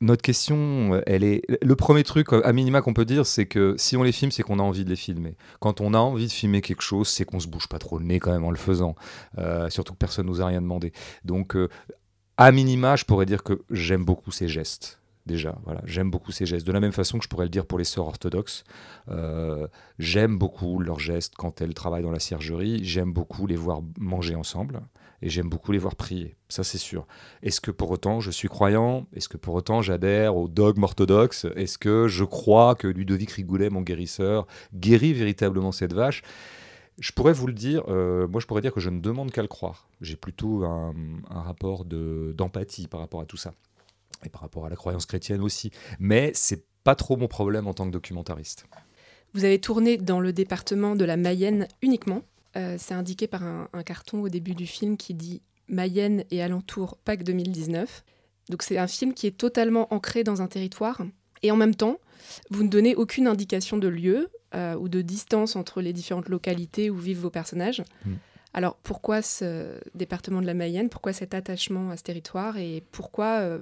notre 0.00 0.22
question, 0.22 0.94
euh, 0.94 1.02
elle 1.06 1.24
est. 1.24 1.42
Le 1.62 1.76
premier 1.76 2.04
truc, 2.04 2.32
à 2.32 2.52
minima, 2.52 2.82
qu'on 2.82 2.94
peut 2.94 3.04
dire, 3.04 3.26
c'est 3.26 3.46
que 3.46 3.74
si 3.78 3.96
on 3.96 4.02
les 4.02 4.12
filme, 4.12 4.30
c'est 4.30 4.42
qu'on 4.42 4.58
a 4.58 4.62
envie 4.62 4.84
de 4.84 4.90
les 4.90 4.96
filmer. 4.96 5.36
Quand 5.60 5.80
on 5.80 5.94
a 5.94 5.98
envie 5.98 6.26
de 6.26 6.32
filmer 6.32 6.60
quelque 6.60 6.82
chose, 6.82 7.08
c'est 7.08 7.24
qu'on 7.24 7.40
se 7.40 7.48
bouge 7.48 7.68
pas 7.68 7.78
trop 7.78 7.98
le 7.98 8.04
nez 8.04 8.20
quand 8.20 8.32
même 8.32 8.44
en 8.44 8.50
le 8.50 8.56
faisant. 8.56 8.94
Euh, 9.38 9.70
surtout 9.70 9.94
que 9.94 9.98
personne 9.98 10.26
nous 10.26 10.42
a 10.42 10.46
rien 10.46 10.60
demandé. 10.60 10.92
Donc, 11.24 11.56
euh, 11.56 11.68
à 12.36 12.52
minima, 12.52 12.96
je 12.96 13.04
pourrais 13.04 13.26
dire 13.26 13.42
que 13.42 13.62
j'aime 13.70 14.04
beaucoup 14.04 14.30
ces 14.30 14.48
gestes 14.48 15.00
déjà. 15.26 15.56
Voilà, 15.64 15.80
j'aime 15.84 16.10
beaucoup 16.10 16.32
ces 16.32 16.46
gestes. 16.46 16.66
De 16.66 16.72
la 16.72 16.80
même 16.80 16.92
façon 16.92 17.18
que 17.18 17.24
je 17.24 17.28
pourrais 17.28 17.46
le 17.46 17.50
dire 17.50 17.66
pour 17.66 17.78
les 17.78 17.84
sœurs 17.84 18.06
orthodoxes, 18.06 18.64
euh, 19.10 19.66
j'aime 19.98 20.38
beaucoup 20.38 20.78
leurs 20.78 21.00
gestes 21.00 21.34
quand 21.36 21.60
elles 21.60 21.74
travaillent 21.74 22.04
dans 22.04 22.12
la 22.12 22.20
ciergerie. 22.20 22.84
J'aime 22.84 23.12
beaucoup 23.12 23.46
les 23.46 23.56
voir 23.56 23.80
manger 23.98 24.34
ensemble 24.34 24.80
et 25.22 25.28
j'aime 25.28 25.48
beaucoup 25.48 25.72
les 25.72 25.78
voir 25.78 25.96
prier. 25.96 26.36
Ça, 26.48 26.64
c'est 26.64 26.78
sûr. 26.78 27.06
Est-ce 27.42 27.60
que 27.60 27.70
pour 27.70 27.90
autant 27.90 28.20
je 28.20 28.30
suis 28.30 28.48
croyant? 28.48 29.06
Est-ce 29.14 29.28
que 29.28 29.36
pour 29.36 29.54
autant 29.54 29.82
j'adhère 29.82 30.36
au 30.36 30.48
dogme 30.48 30.84
orthodoxe 30.84 31.46
Est-ce 31.56 31.78
que 31.78 32.08
je 32.08 32.24
crois 32.24 32.74
que 32.74 32.86
Ludovic 32.86 33.30
Rigoulet, 33.32 33.70
mon 33.70 33.82
guérisseur, 33.82 34.46
guérit 34.74 35.12
véritablement 35.12 35.72
cette 35.72 35.92
vache? 35.92 36.22
Je 36.98 37.12
pourrais 37.12 37.34
vous 37.34 37.46
le 37.46 37.52
dire, 37.52 37.82
euh, 37.88 38.26
moi 38.26 38.40
je 38.40 38.46
pourrais 38.46 38.62
dire 38.62 38.72
que 38.72 38.80
je 38.80 38.88
ne 38.88 39.00
demande 39.00 39.30
qu'à 39.30 39.42
le 39.42 39.48
croire. 39.48 39.88
J'ai 40.00 40.16
plutôt 40.16 40.64
un, 40.64 40.94
rapport 41.28 41.84
d'empathie 41.84 42.86
par 42.86 43.00
rapport 43.00 43.20
à 43.20 43.26
tout 43.26 43.36
ça 43.36 43.52
et 44.24 44.30
par 44.30 44.40
rapport 44.40 44.64
à 44.64 44.70
la 44.70 44.76
croyance 44.76 45.04
chrétienne 45.04 45.42
aussi. 45.42 45.70
Mais 45.98 46.30
c'est 46.34 46.64
pas 46.84 46.94
trop 46.94 47.16
mon 47.16 47.28
problème 47.28 47.66
en 47.66 47.74
tant 47.74 47.84
que 47.86 47.90
documentariste. 47.90 48.66
Vous 49.34 49.44
avez 49.44 49.60
tourné 49.60 49.98
dans 49.98 50.20
le 50.20 50.32
département 50.32 50.96
de 50.96 51.04
la 51.04 51.18
Mayenne 51.18 51.68
uniquement. 51.82 52.22
Euh, 52.56 52.76
c'est 52.78 52.94
indiqué 52.94 53.26
par 53.26 53.42
un, 53.42 53.68
carton 53.84 54.22
au 54.22 54.28
début 54.28 54.54
du 54.54 54.66
film 54.66 54.96
qui 54.96 55.14
dit 55.14 55.42
Mayenne 55.68 56.24
et 56.30 56.42
alentour 56.42 56.96
Pâques 57.04 57.22
2019. 57.22 58.04
Donc 58.48 58.62
c'est 58.62 58.78
un 58.78 58.86
film 58.86 59.12
qui 59.14 59.26
est 59.26 59.36
totalement 59.36 59.92
ancré 59.92 60.24
dans 60.24 60.42
un 60.42 60.46
territoire. 60.46 61.02
Et 61.42 61.50
en 61.50 61.56
même 61.56 61.74
temps, 61.74 61.98
vous 62.50 62.62
ne 62.62 62.68
donnez 62.68 62.94
aucune 62.94 63.26
indication 63.26 63.76
de 63.76 63.88
lieu 63.88 64.30
euh, 64.54 64.74
ou 64.76 64.88
de 64.88 65.02
distance 65.02 65.54
entre 65.56 65.80
les 65.80 65.92
différentes 65.92 66.28
localités 66.28 66.88
où 66.88 66.96
vivent 66.96 67.20
vos 67.20 67.30
personnages. 67.30 67.82
Hmm. 68.04 68.14
Alors 68.54 68.76
pourquoi 68.82 69.20
ce 69.20 69.78
département 69.94 70.40
de 70.40 70.46
la 70.46 70.54
Mayenne? 70.54 70.88
Pourquoi 70.88 71.12
cet 71.12 71.34
attachement 71.34 71.90
à 71.90 71.96
ce 71.98 72.02
territoire? 72.02 72.56
Et 72.56 72.82
pourquoi 72.90 73.40
euh, 73.40 73.58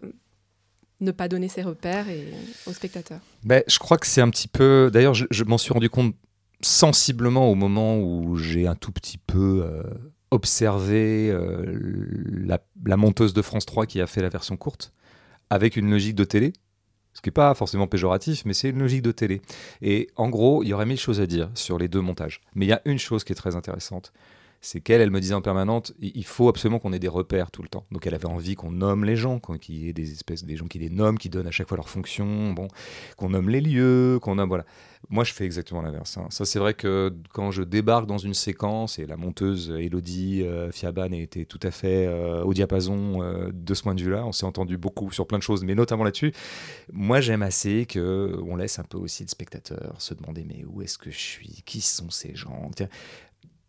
ne 1.00 1.11
pas 1.11 1.26
donner 1.26 1.49
ses 1.49 1.62
repères 1.62 2.09
et, 2.09 2.33
aux 2.66 2.73
spectateurs? 2.73 3.21
Ben, 3.42 3.64
Je 3.66 3.78
crois 3.78 3.99
que 3.99 4.07
c'est 4.07 4.21
un 4.21 4.30
petit 4.30 4.47
peu... 4.47 4.90
D'ailleurs, 4.92 5.14
je, 5.14 5.45
m'en 5.45 5.59
suis 5.59 5.73
rendu 5.73 5.90
compte 5.90 6.14
sensiblement 6.64 7.50
au 7.50 7.54
moment 7.54 7.99
où 7.99 8.37
j'ai 8.37 8.66
un 8.66 8.75
tout 8.75 8.92
petit 8.92 9.18
peu 9.18 9.62
euh, 9.64 9.83
observé 10.30 11.30
euh, 11.30 12.06
la, 12.44 12.97
monteuse 12.97 13.35
de 13.35 13.42
France 13.42 13.66
3 13.66 13.87
qui 13.87 14.00
a 14.00 14.06
fait 14.06 14.23
la 14.23 14.28
version 14.28 14.56
courte, 14.56 14.92
avec 15.50 15.76
une 15.76 15.90
logique 15.90 16.14
de 16.14 16.25
télé, 16.25 16.52
ce 17.12 17.21
qui 17.21 17.28
n'est 17.28 17.33
pas 17.33 17.54
forcément 17.54 17.87
péjoratif, 17.87 18.44
mais 18.44 18.54
c'est 18.54 18.71
une 18.71 18.80
logique 18.80 19.02
de 19.02 19.12
télé. 19.12 19.42
Et 19.83 20.09
en 20.16 20.28
gros, 20.28 20.62
il 20.62 20.68
y 20.68 20.73
aurait 20.73 20.87
mille 20.87 20.99
choses 20.99 21.21
à 21.21 21.26
dire 21.26 21.50
sur 21.54 21.78
les 21.78 21.87
deux 21.87 22.00
montages. 22.00 22.40
Mais 22.54 22.66
il 22.66 22.68
y 22.68 22.73
a 22.73 22.83
une 22.85 22.99
chose 22.99 23.23
qui 23.25 23.33
est 23.33 23.37
très 23.37 23.54
intéressante, 23.56 24.12
c'est 24.64 24.80
qu'elle, 24.80 25.02
elle 25.02 25.11
me 25.11 25.21
disait 25.21 25.35
en 25.35 25.42
permanente, 25.42 25.92
il 26.00 26.25
faut 26.25 26.49
absolument 26.49 26.78
qu'on 26.78 26.94
ait 26.94 26.99
des 26.99 27.06
repères 27.06 27.50
tout 27.50 27.62
le 27.62 27.68
temps. 27.68 27.85
Donc 27.90 28.06
elle 28.06 28.14
avait 28.14 28.25
envie 28.25 28.54
qu'on 28.54 28.71
nomme 28.71 29.04
les 29.04 29.14
gens, 29.14 29.38
qu'il 29.38 29.76
y 29.76 29.88
ait 29.90 29.92
des 29.92 30.11
espèces, 30.11 30.42
des 30.44 30.56
gens 30.56 30.66
qui 30.66 30.78
les 30.78 30.88
nomment, 30.88 31.18
qui 31.18 31.28
donnent 31.28 31.47
à 31.47 31.50
chaque 31.50 31.68
fois 31.68 31.76
leur 31.76 31.90
fonction, 31.90 32.52
bon, 32.52 32.68
qu'on 33.18 33.28
nomme 33.28 33.50
les 33.50 33.61
lieux, 33.61 34.18
qu'on 34.23 34.37
nomme, 34.37 34.49
voilà. 34.49 34.64
Moi, 35.11 35.23
je 35.23 35.35
fais 35.35 35.44
exactement 35.44 35.83
l'inverse. 35.83 36.16
Hein. 36.16 36.28
Ça, 36.30 36.47
c'est 36.47 36.59
vrai 36.59 36.73
que 36.73 37.14
quand 37.35 37.50
je 37.50 37.62
débarque 37.62 38.06
dans 38.06 38.16
une 38.16 38.33
séquence, 38.33 38.99
et 38.99 39.04
la 39.04 39.18
monteuse 39.18 39.71
Elodie 39.71 40.42
euh, 40.42 40.73
Fiaban 40.73 41.12
était 41.12 41.44
tout 41.44 41.61
à 41.62 41.71
fait 41.71 42.06
euh, 42.06 42.42
au 42.42 42.54
diapason 42.54 43.23
euh, 43.23 43.50
de 43.52 43.75
ce 43.75 43.83
point 43.83 43.94
de 43.94 44.02
vue-là, 44.02 44.25
on 44.25 44.33
s'est 44.33 44.47
entendu 44.47 44.78
beaucoup 44.78 45.12
sur 45.12 45.26
plein 45.26 45.37
de 45.37 45.42
choses, 45.42 45.62
mais 45.62 45.75
notamment 45.75 46.04
là-dessus. 46.04 46.33
Moi, 46.90 47.21
j'aime 47.21 47.42
assez 47.42 47.87
qu'on 47.87 48.56
laisse 48.56 48.78
un 48.78 48.85
peu 48.85 48.97
aussi 48.97 49.25
le 49.25 49.28
spectateur 49.28 49.94
se 50.00 50.14
demander 50.14 50.47
mais 50.49 50.64
où 50.64 50.80
est-ce 50.80 50.97
que 50.97 51.11
je 51.11 51.18
suis? 51.18 51.62
Qui 51.66 51.83
sont 51.83 52.09
ces 52.09 52.35
gens? 52.35 52.71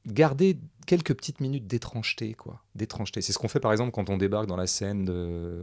Garder 0.05 0.57
quelques 0.85 1.13
petites 1.15 1.39
minutes 1.39 1.67
d'étrangeté, 1.67 2.33
quoi. 2.33 2.61
D'étrangeté. 2.75 3.21
C'est 3.21 3.33
ce 3.33 3.39
qu'on 3.39 3.47
fait 3.47 3.59
par 3.59 3.71
exemple 3.71 3.91
quand 3.91 4.09
on 4.09 4.17
débarque 4.17 4.47
dans 4.47 4.57
la 4.57 4.67
scène 4.67 5.09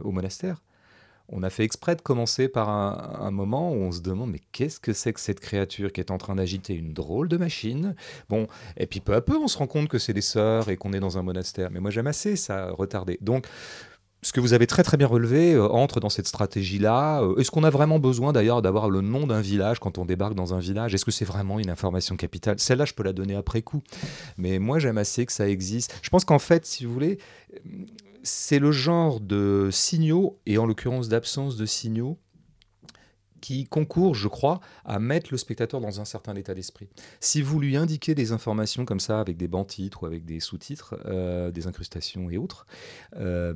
au 0.03 0.11
monastère. 0.11 0.61
on 1.29 1.41
a 1.43 1.49
fait 1.49 1.63
exprès 1.63 1.95
de 1.95 2.01
commencer 2.01 2.49
par 2.49 2.69
un, 2.69 3.31
moment 3.31 3.71
où 3.71 3.75
on 3.75 3.91
se 3.91 4.01
demande 4.01 4.31
mais 4.31 4.41
qu'est-ce 4.51 4.79
que 4.79 4.91
c'est 4.91 5.13
que 5.13 5.21
cette 5.21 5.39
créature 5.39 5.93
qui 5.93 6.01
est 6.01 6.11
en 6.11 6.17
train 6.17 6.35
d'agiter 6.35 6.73
une 6.73 6.93
drôle 6.93 7.29
de 7.29 7.37
machine? 7.37 7.95
Bon, 8.29 8.47
et 8.75 8.87
puis 8.87 8.99
peu 8.99 9.13
à 9.13 9.21
peu 9.21 9.37
on 9.37 9.47
se 9.47 9.57
rend 9.57 9.67
compte 9.67 9.87
que 9.87 9.97
c'est 9.97 10.13
des 10.13 10.21
sœurs 10.21 10.69
et 10.69 10.75
qu'on 10.75 10.91
est 10.91 10.99
dans 10.99 11.17
un 11.17 11.23
monastère. 11.23 11.71
Mais 11.71 11.79
moi 11.79 11.91
j'aime 11.91 12.07
assez 12.07 12.35
ça 12.35 12.71
retarder. 12.71 13.17
Donc 13.21 13.47
ce 14.23 14.33
que 14.33 14.39
vous 14.39 14.53
avez 14.53 14.67
très 14.67 14.83
très 14.83 14.97
bien 14.97 15.07
relevé 15.07 15.53
euh, 15.53 15.67
entre 15.67 15.99
dans 15.99 16.09
cette 16.09 16.27
stratégie-là. 16.27 17.21
Euh, 17.21 17.35
est-ce 17.37 17.51
qu'on 17.51 17.63
a 17.63 17.69
vraiment 17.69 17.99
besoin 17.99 18.33
d'ailleurs 18.33 18.61
d'avoir 18.61 18.89
le 18.89 19.01
nom 19.01 19.27
d'un 19.27 19.41
village 19.41 19.79
quand 19.79 19.97
on 19.97 20.05
débarque 20.05 20.33
dans 20.33 20.53
un 20.53 20.59
village? 20.59 20.93
Est-ce 20.95 21.05
que 21.05 21.11
c'est 21.11 21.25
vraiment 21.25 21.59
une 21.59 21.69
information 21.69 22.15
capitale? 22.15 22.59
Celle-là, 22.59 22.85
je 22.85 22.93
peux 22.93 23.03
la 23.03 23.13
donner 23.13 23.35
après 23.35 23.61
coup. 23.61 23.83
Mais 24.37 24.59
moi, 24.59 24.79
j'aime 24.79 24.97
assez 24.97 25.25
que 25.25 25.31
ça 25.31 25.47
existe. 25.47 25.95
Je 26.01 26.09
pense 26.09 26.25
qu'en 26.25 26.39
fait, 26.39 26.65
si 26.65 26.85
vous 26.85 26.93
voulez, 26.93 27.19
c'est 28.23 28.59
le 28.59 28.71
genre 28.71 29.19
de 29.19 29.69
signaux, 29.71 30.39
et 30.45 30.57
en 30.57 30.65
l'occurrence 30.65 31.09
d'absence 31.09 31.57
de 31.57 31.65
signaux, 31.65 32.17
qui 33.43 33.65
concourt, 33.65 34.15
je 34.15 34.29
crois, 34.29 34.61
à 34.85 34.99
mettre 34.99 35.27
le 35.31 35.37
spectateur 35.37 35.81
dans 35.81 35.99
un 35.99 36.05
certain 36.05 36.33
état 36.35 36.53
d'esprit. 36.53 36.87
Si 37.19 37.41
vous 37.41 37.59
lui 37.59 37.75
indiquez 37.75 38.15
des 38.15 38.31
informations 38.31 38.85
comme 38.85 39.01
ça, 39.01 39.19
avec 39.19 39.35
des 39.35 39.49
bancs-titres 39.49 40.03
ou 40.03 40.05
avec 40.05 40.23
des 40.23 40.39
sous-titres, 40.39 40.95
euh, 41.05 41.51
des 41.51 41.67
incrustations 41.67 42.29
et 42.29 42.37
autres, 42.37 42.65
euh, 43.17 43.53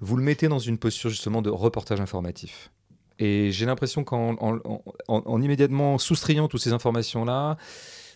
vous 0.00 0.16
le 0.16 0.22
mettez 0.22 0.48
dans 0.48 0.58
une 0.58 0.78
posture 0.78 1.10
justement 1.10 1.42
de 1.42 1.50
reportage 1.50 2.00
informatif. 2.00 2.70
Et 3.18 3.52
j'ai 3.52 3.66
l'impression 3.66 4.02
qu'en 4.02 4.34
en, 5.08 5.42
immédiatement 5.42 5.98
soustrayant 5.98 6.48
toutes 6.48 6.62
ces 6.62 6.72
informations-là, 6.72 7.58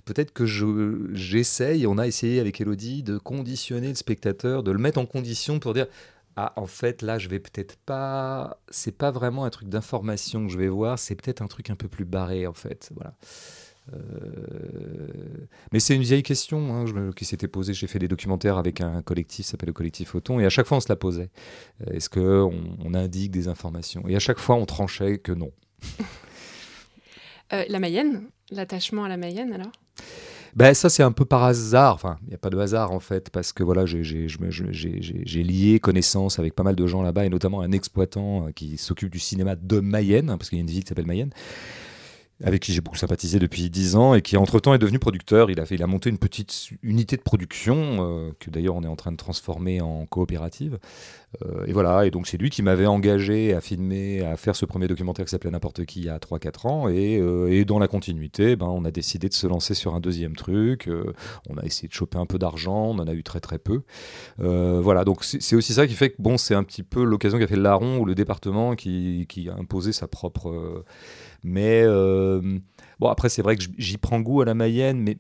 peut-être 0.07 0.33
que 0.33 0.47
j'essaye, 0.47 1.87
on 1.87 1.99
a 1.99 2.07
essayé 2.07 2.41
avec 2.41 2.59
Elodie, 2.63 3.03
de 3.03 3.19
conditionner 3.19 3.89
le 3.89 3.97
spectateur, 3.97 4.63
de 4.63 4.71
le 4.71 4.79
mettre 4.79 4.99
en 4.99 5.05
condition 5.05 5.59
pour 5.59 5.75
dire 5.75 5.89
ah, 6.37 6.53
en 6.57 6.67
fait, 6.67 7.03
là, 7.03 7.19
je 7.19 7.29
vais 7.29 7.41
peut-être 7.41 7.77
pas. 7.77 8.59
C'est 8.69 8.97
pas 8.97 9.11
vraiment 9.11 9.45
un 9.45 9.51
truc 9.51 9.69
d'information 9.69 10.47
que 10.47 10.53
je 10.53 10.59
vais 10.59 10.69
voir, 10.69 10.99
c'est 10.99 11.15
peut-être 11.15 11.43
un 11.43 11.49
truc 11.49 11.71
un 11.71 11.77
peu 11.77 11.89
plus 11.89 12.05
barré, 12.05 12.47
en 12.47 12.55
fait. 12.55 12.91
Voilà. 12.95 13.15
Euh, 13.93 13.99
mais 15.73 15.81
c'est 15.81 15.97
une 15.97 16.03
vieille 16.03 16.23
question 16.23 16.75
hein, 16.75 17.11
qui 17.17 17.25
s'était 17.25 17.49
posée. 17.49 17.75
J'ai 17.75 17.87
fait 17.87 17.99
des 17.99 18.09
documentaires 18.09 18.57
avec 18.57 18.81
un 18.81 19.03
collectif 19.03 19.45
qui 19.45 19.51
s'appelle 19.51 19.69
le 19.69 19.73
collectif 19.73 20.11
Photon, 20.11 20.39
et 20.39 20.47
à 20.47 20.51
chaque 20.51 20.67
fois 20.67 20.77
on 20.77 20.81
se 20.81 20.89
la 20.89 20.97
posait. 20.97 21.31
Euh, 21.81 21.93
est-ce 21.93 22.09
qu'on 22.09 22.77
on 22.79 22.95
indique 22.95 23.31
des 23.33 23.49
informations? 23.49 24.07
Et 24.09 24.15
à 24.15 24.21
chaque 24.21 24.39
fois 24.39 24.57
on 24.57 24.67
tranchait 24.67 25.19
que 25.19 25.33
non. 25.33 25.53
Euh, 27.53 27.65
la 27.69 27.81
Mayenne? 27.81 28.29
L'attachement 28.51 29.05
à 29.05 29.09
la 29.09 29.17
Mayenne 29.19 29.53
alors? 29.53 29.73
Ben, 30.55 30.75
ça, 30.75 30.91
c'est 30.91 31.03
un 31.03 31.13
peu 31.13 31.25
par 31.25 31.45
hasard. 31.45 31.95
Enfin, 31.95 32.19
il 32.23 32.29
n'y 32.29 32.35
a 32.35 32.39
pas 32.39 32.51
de 32.51 32.59
hasard 32.59 32.93
en 32.93 33.01
fait, 33.01 33.31
parce 33.31 33.53
que 33.53 33.63
voilà, 33.63 33.87
j'ai 33.87 35.43
lié 35.43 35.81
connaissance 35.81 36.39
avec 36.39 36.55
pas 36.55 36.63
mal 36.63 36.77
de 36.77 36.87
gens 36.87 37.03
là-bas, 37.03 37.25
et 37.25 37.29
notamment 37.31 37.63
un 37.63 37.73
exploitant 37.73 38.47
euh, 38.47 38.51
qui 38.53 38.77
s'occupe 38.77 39.11
du 39.11 39.19
cinéma 39.19 39.57
de 39.57 39.81
Mayenne, 39.81 40.27
parce 40.27 40.51
qu'il 40.51 40.59
y 40.59 40.61
a 40.61 40.63
une 40.63 40.71
ville 40.71 40.83
qui 40.83 40.89
s'appelle 40.89 41.07
Mayenne 41.07 41.31
avec 42.45 42.63
qui 42.63 42.73
j'ai 42.73 42.81
beaucoup 42.81 42.97
sympathisé 42.97 43.39
depuis 43.39 43.71
dix 43.71 43.95
ans 43.97 44.15
et 44.15 44.23
qui 44.23 44.37
entre-temps 44.37 44.75
est 44.75 44.79
devenu 44.79 44.99
producteur. 44.99 45.51
Il 45.51 45.61
a, 45.61 45.67
fait, 45.67 45.77
il 45.77 45.83
a 45.83 45.87
monté 45.87 46.11
une 46.11 46.19
petite 46.19 46.71
unité 46.83 47.17
de 47.17 47.23
production 47.23 47.99
euh, 48.01 48.33
que 48.41 48.51
d'ailleurs 48.51 48.75
on 48.75 48.83
est 48.83 48.89
en 48.89 48.97
train 48.97 49.13
de 49.13 49.17
transformer 49.17 49.81
en 49.81 50.07
coopérative. 50.07 50.79
Euh, 51.43 51.65
et 51.67 51.73
voilà, 51.73 52.05
et 52.05 52.11
donc 52.11 52.27
c'est 52.27 52.37
lui 52.37 52.51
qui 52.51 52.63
m'avait 52.63 52.87
engagé 52.87 53.55
à 53.55 53.61
filmer, 53.61 54.23
à 54.23 54.37
faire 54.37 54.57
ce 54.57 54.67
premier 54.67 54.87
documentaire 54.87 55.25
qui 55.25 55.31
s'appelait 55.31 55.51
N'importe 55.51 55.85
qui 55.85 56.01
il 56.01 56.07
y 56.07 56.09
a 56.09 56.19
3-4 56.19 56.67
ans. 56.67 56.89
Et, 56.89 57.19
euh, 57.21 57.49
et, 57.51 57.65
dans 57.65 57.79
la 57.79 57.89
continuité, 57.89 58.57
ben, 58.57 58.67
on 58.67 58.85
a 58.85 58.91
décidé 58.91 59.29
de 59.29 59.35
se 59.35 59.47
lancer 59.47 59.75
sur 59.75 59.95
un 59.95 60.01
deuxième 60.01 60.35
truc. 60.35 60.91
on 61.49 61.57
a 61.57 61.65
essayé 61.65 61.89
de 61.89 61.93
choper 61.93 62.19
un 62.19 62.27
peu 62.27 62.39
d'argent, 62.39 62.87
on 62.89 62.99
en 62.99 63.07
a 63.07 63.13
eu 63.13 63.23
très 63.23 63.41
très 63.41 63.59
peu. 63.59 63.83
voilà, 64.39 65.05
donc 65.05 65.25
c'est 65.25 65.57
aussi 65.57 65.75
ça 65.75 65.87
qui 65.87 65.95
fait 65.95 66.11
que 66.11 66.17
bon, 66.19 66.37
c'est 66.39 66.55
un 66.55 66.65
petit 66.65 66.83
peu 66.83 67.05
l'occasion 67.05 67.39
qu'a 67.39 67.47
fait 67.47 67.57
le 67.57 67.63
Larron 67.63 67.99
ou 67.99 68.05
le 68.05 68.15
département 68.15 68.75
qui, 68.75 69.27
qui 69.29 69.49
a 69.49 69.55
imposé 69.55 69.93
sa 69.93 70.09
propre 70.09 70.85
mais 71.43 71.83
euh, 71.85 72.59
bon, 73.01 73.09
après, 73.09 73.29
c'est 73.29 73.43
vrai 73.43 73.57
que 73.57 73.65
j'y 73.79 73.99
prends 73.99 74.21
goût 74.21 74.43
à 74.43 74.45
la 74.45 74.55
Mayenne, 74.55 74.99
mais 75.01 75.19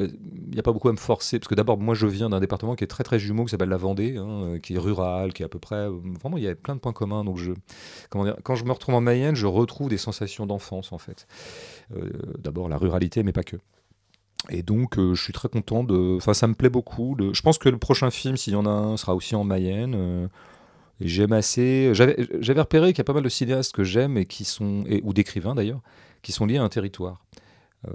euh, 0.00 0.08
il 0.46 0.50
n'y 0.52 0.58
a 0.58 0.62
pas 0.62 0.72
beaucoup 0.72 0.88
à 0.88 0.92
me 0.92 0.98
forcer, 0.98 1.38
parce 1.38 1.48
que 1.48 1.54
d'abord, 1.54 1.78
moi 1.78 1.94
je 1.94 2.06
viens 2.06 2.30
d'un 2.30 2.40
département 2.40 2.74
qui 2.74 2.84
est 2.84 2.88
très 2.88 3.04
très 3.04 3.18
jumeau, 3.18 3.44
qui 3.44 3.50
s'appelle 3.50 3.68
la 3.68 3.76
Vendée, 3.76 4.16
hein, 4.16 4.26
euh, 4.28 4.58
qui 4.58 4.74
est 4.74 4.78
rural, 4.78 5.32
qui 5.32 5.42
est 5.42 5.46
à 5.46 5.48
peu 5.48 5.58
près. 5.58 5.88
Vraiment, 5.88 6.38
il 6.38 6.44
y 6.44 6.48
a 6.48 6.54
plein 6.54 6.74
de 6.74 6.80
points 6.80 6.92
communs. 6.92 7.24
Donc, 7.24 7.36
je, 7.36 7.52
comment 8.10 8.24
dire, 8.24 8.36
quand 8.42 8.54
je 8.54 8.64
me 8.64 8.72
retrouve 8.72 8.94
en 8.94 9.00
Mayenne, 9.00 9.34
je 9.34 9.46
retrouve 9.46 9.88
des 9.88 9.98
sensations 9.98 10.46
d'enfance, 10.46 10.92
en 10.92 10.98
fait. 10.98 11.26
d'abord, 12.38 12.68
la 12.68 12.78
ruralité, 12.78 13.22
mais 13.22 13.32
pas 13.32 13.44
que. 13.44 13.56
Et 14.50 14.62
donc, 14.62 14.94
je 14.98 15.20
suis 15.20 15.32
très 15.32 15.48
content 15.48 15.84
de. 15.84 16.16
Enfin, 16.16 16.32
ça 16.32 16.46
me 16.46 16.54
plaît 16.54 16.70
beaucoup. 16.70 17.16
Je 17.32 17.42
pense 17.42 17.58
que 17.58 17.68
le 17.68 17.78
prochain 17.78 18.10
film, 18.10 18.36
s'il 18.36 18.52
y 18.54 18.56
en 18.56 18.66
a 18.66 18.70
un, 18.70 18.96
sera 18.96 19.14
aussi 19.14 19.34
en 19.34 19.44
Mayenne 19.44 20.28
j'aime 21.00 21.32
assez. 21.32 21.92
J'avais 21.94 22.60
repéré 22.60 22.92
qu'il 22.92 22.98
y 22.98 23.00
a 23.02 23.04
pas 23.04 23.12
mal 23.12 23.22
de 23.22 23.28
cinéastes 23.28 23.74
que 23.74 23.84
j'aime 23.84 24.16
et 24.16 24.26
qui 24.26 24.44
sont, 24.44 24.84
ou 25.02 25.12
d'écrivains 25.12 25.54
d'ailleurs, 25.54 25.80
qui 26.22 26.32
sont 26.32 26.46
liés 26.46 26.58
à 26.58 26.62
un 26.62 26.68
territoire. 26.68 27.24
Euh, 27.86 27.92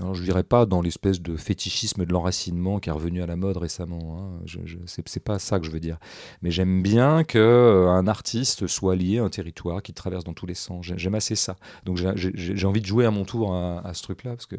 alors, 0.00 0.14
je 0.14 0.22
dirais 0.22 0.44
pas 0.44 0.66
dans 0.66 0.80
l'espèce 0.80 1.20
de 1.20 1.36
fétichisme 1.36 2.04
de 2.04 2.12
l'enracinement 2.12 2.78
qui 2.78 2.88
est 2.88 2.92
revenu 2.92 3.22
à 3.22 3.26
la 3.26 3.36
mode 3.36 3.56
récemment. 3.56 4.18
Hein. 4.20 4.42
Je, 4.44 4.60
c'est 4.86 5.24
pas 5.24 5.38
ça 5.38 5.58
que 5.58 5.66
je 5.66 5.70
veux 5.70 5.80
dire. 5.80 5.98
Mais 6.42 6.50
j'aime 6.50 6.82
bien 6.82 7.24
qu'un 7.24 7.40
euh, 7.40 8.06
artiste 8.06 8.66
soit 8.66 8.94
lié 8.94 9.18
à 9.18 9.24
un 9.24 9.28
territoire 9.28 9.82
qui 9.82 9.92
traverse 9.94 10.24
dans 10.24 10.34
tous 10.34 10.46
les 10.46 10.54
sens. 10.54 10.84
J'aime 10.96 11.14
assez 11.14 11.34
ça. 11.34 11.56
Donc 11.84 11.96
j'ai 11.96 12.66
envie 12.66 12.80
de 12.80 12.86
jouer 12.86 13.06
à 13.06 13.10
mon 13.10 13.24
tour 13.24 13.54
à, 13.54 13.92
ce 13.94 14.02
truc-là. 14.02 14.32
Parce 14.32 14.46
que, 14.46 14.56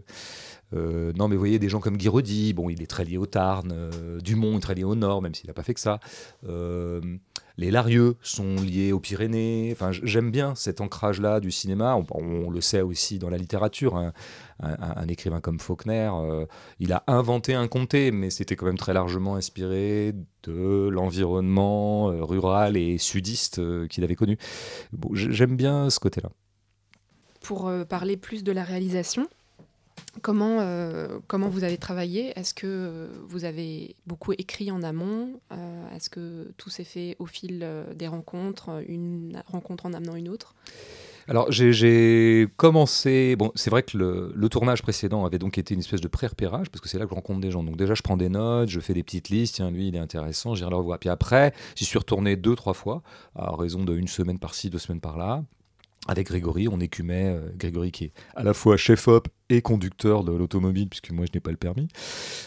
euh, 0.73 1.13
non, 1.13 1.27
mais 1.27 1.35
vous 1.35 1.41
voyez, 1.41 1.59
des 1.59 1.69
gens 1.69 1.79
comme 1.79 1.95
Guy 1.95 2.53
bon, 2.53 2.69
il 2.69 2.81
est 2.81 2.87
très 2.87 3.05
lié 3.05 3.17
au 3.17 3.25
Tarn. 3.25 3.73
Dumont 4.21 4.57
est 4.57 4.61
très 4.61 4.75
lié 4.75 4.83
au 4.83 4.95
Nord, 4.95 5.21
même 5.21 5.35
s'il 5.35 5.47
n'a 5.47 5.53
pas 5.53 5.63
fait 5.63 5.73
que 5.73 5.79
ça. 5.79 5.99
Les 7.59 7.71
Larieux 7.71 8.15
sont 8.21 8.55
liés 8.55 8.93
aux 8.93 9.01
Pyrénées. 9.01 9.71
Enfin, 9.73 9.91
j'aime 9.91 10.31
bien 10.31 10.55
cet 10.55 10.79
ancrage-là 10.79 11.41
du 11.41 11.51
cinéma. 11.51 12.01
On, 12.11 12.49
le 12.49 12.61
sait 12.61 12.81
aussi 12.81 13.19
dans 13.19 13.29
la 13.29 13.35
littérature. 13.35 13.97
Hein. 13.97 14.13
Un, 14.61 15.07
écrivain 15.09 15.41
comme 15.41 15.59
Faulkner, 15.59 16.09
euh, 16.13 16.45
il 16.79 16.93
a 16.93 17.03
inventé 17.07 17.55
un 17.55 17.67
comté, 17.67 18.11
mais 18.11 18.29
c'était 18.29 18.55
quand 18.55 18.65
même 18.65 18.77
très 18.77 18.93
largement 18.93 19.35
inspiré 19.35 20.13
de 20.43 20.87
l'environnement 20.89 22.11
euh, 22.11 22.23
rural 22.23 22.77
et 22.77 22.97
sudiste 22.97 23.59
euh, 23.59 23.87
qu'il 23.87 24.05
avait 24.05 24.15
connu. 24.15 24.37
Bon, 24.93 25.09
j'aime 25.13 25.57
bien 25.57 25.89
ce 25.89 25.99
côté-là. 25.99 26.29
Pour 27.41 27.71
parler 27.89 28.15
plus 28.15 28.43
de 28.43 28.53
la 28.53 28.63
réalisation, 28.63 29.27
Comment, 30.21 30.59
euh, 30.59 31.19
comment 31.27 31.49
vous 31.49 31.63
avez 31.63 31.77
travaillé? 31.77 32.33
Est-ce 32.37 32.53
que 32.53 33.09
vous 33.27 33.45
avez 33.45 33.95
beaucoup 34.07 34.33
écrit 34.33 34.71
en 34.71 34.81
amont? 34.81 35.39
Euh, 35.51 35.95
Est-ce 35.95 36.09
que 36.09 36.51
tout 36.57 36.69
s'est 36.69 36.83
fait 36.83 37.15
au 37.19 37.25
fil 37.25 37.59
euh, 37.61 37.93
des 37.93 38.07
rencontres, 38.07 38.83
une 38.87 39.41
rencontre 39.45 39.85
en 39.85 39.93
amenant 39.93 40.15
une 40.15 40.29
autre? 40.29 40.55
Alors 41.27 41.51
j'ai 41.51 42.47
commencé, 42.57 43.35
bon 43.35 43.51
c'est 43.53 43.69
vrai 43.69 43.83
que 43.83 43.95
le, 43.95 44.49
tournage 44.49 44.81
précédent 44.81 45.25
avait 45.25 45.37
donc 45.37 45.59
été 45.59 45.75
une 45.75 45.81
espèce 45.81 46.01
de 46.01 46.07
pré-repérage, 46.07 46.71
parce 46.71 46.81
que 46.81 46.89
c'est 46.89 46.97
là 46.97 47.05
que 47.05 47.11
je 47.11 47.15
rencontre 47.15 47.39
des 47.39 47.51
gens. 47.51 47.61
Donc 47.61 47.77
déjà 47.77 47.93
je 47.93 48.01
prends 48.01 48.17
des 48.17 48.29
notes, 48.29 48.69
je 48.69 48.79
fais 48.79 48.95
des 48.95 49.03
petites 49.03 49.29
listes, 49.29 49.55
tiens 49.55 49.69
lui 49.69 49.89
il 49.89 49.95
est 49.95 49.99
intéressant, 49.99 50.55
j'irai 50.55 50.71
le 50.71 50.77
revoir. 50.77 50.97
Puis 50.97 51.09
après 51.09 51.53
j'y 51.75 51.85
suis 51.85 51.99
retourné 51.99 52.35
deux, 52.35 52.55
trois 52.55 52.73
fois, 52.73 53.03
à 53.35 53.55
raison 53.55 53.83
d'une 53.83 54.07
semaine 54.07 54.39
par-ci, 54.39 54.71
deux 54.71 54.79
semaines 54.79 55.01
par-là 55.01 55.43
avec 56.07 56.27
Grégory, 56.27 56.67
on 56.67 56.79
écumait, 56.79 57.37
Grégory 57.57 57.91
qui 57.91 58.05
est 58.05 58.13
à 58.35 58.41
la 58.41 58.55
fois 58.55 58.75
chef-op 58.75 59.27
et 59.49 59.61
conducteur 59.61 60.23
de 60.23 60.31
l'automobile, 60.31 60.87
puisque 60.87 61.11
moi 61.11 61.25
je 61.25 61.35
n'ai 61.35 61.39
pas 61.39 61.51
le 61.51 61.57
permis. 61.57 61.87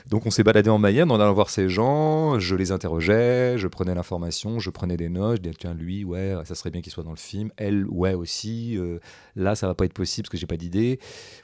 Donc 0.08 0.26
on 0.26 0.30
s'est 0.30 0.44
baladé 0.44 0.70
en 0.70 0.78
Mayenne 0.78 1.10
en 1.10 1.18
allant 1.20 1.32
voir 1.32 1.50
ces 1.50 1.68
gens, 1.68 2.38
je 2.38 2.54
les 2.54 2.70
interrogeais, 2.70 3.58
je 3.58 3.66
prenais 3.66 3.94
l'information, 3.94 4.60
je 4.60 4.70
prenais 4.70 4.96
des 4.96 5.08
notes, 5.08 5.38
je 5.38 5.42
disais 5.42 5.56
tiens 5.58 5.74
lui, 5.74 6.04
ouais, 6.04 6.36
ça 6.44 6.54
serait 6.54 6.70
bien 6.70 6.80
qu'il 6.80 6.92
soit 6.92 7.02
dans 7.02 7.10
le 7.10 7.16
film, 7.16 7.50
elle, 7.56 7.86
ouais 7.88 8.14
aussi, 8.14 8.78
euh, 8.78 8.98
là 9.34 9.54
ça 9.56 9.66
va 9.66 9.74
pas 9.74 9.84
être 9.84 9.92
possible 9.92 10.26
parce 10.26 10.32
que 10.32 10.38
j'ai 10.38 10.46
pas 10.46 10.56
d'idée 10.56 11.00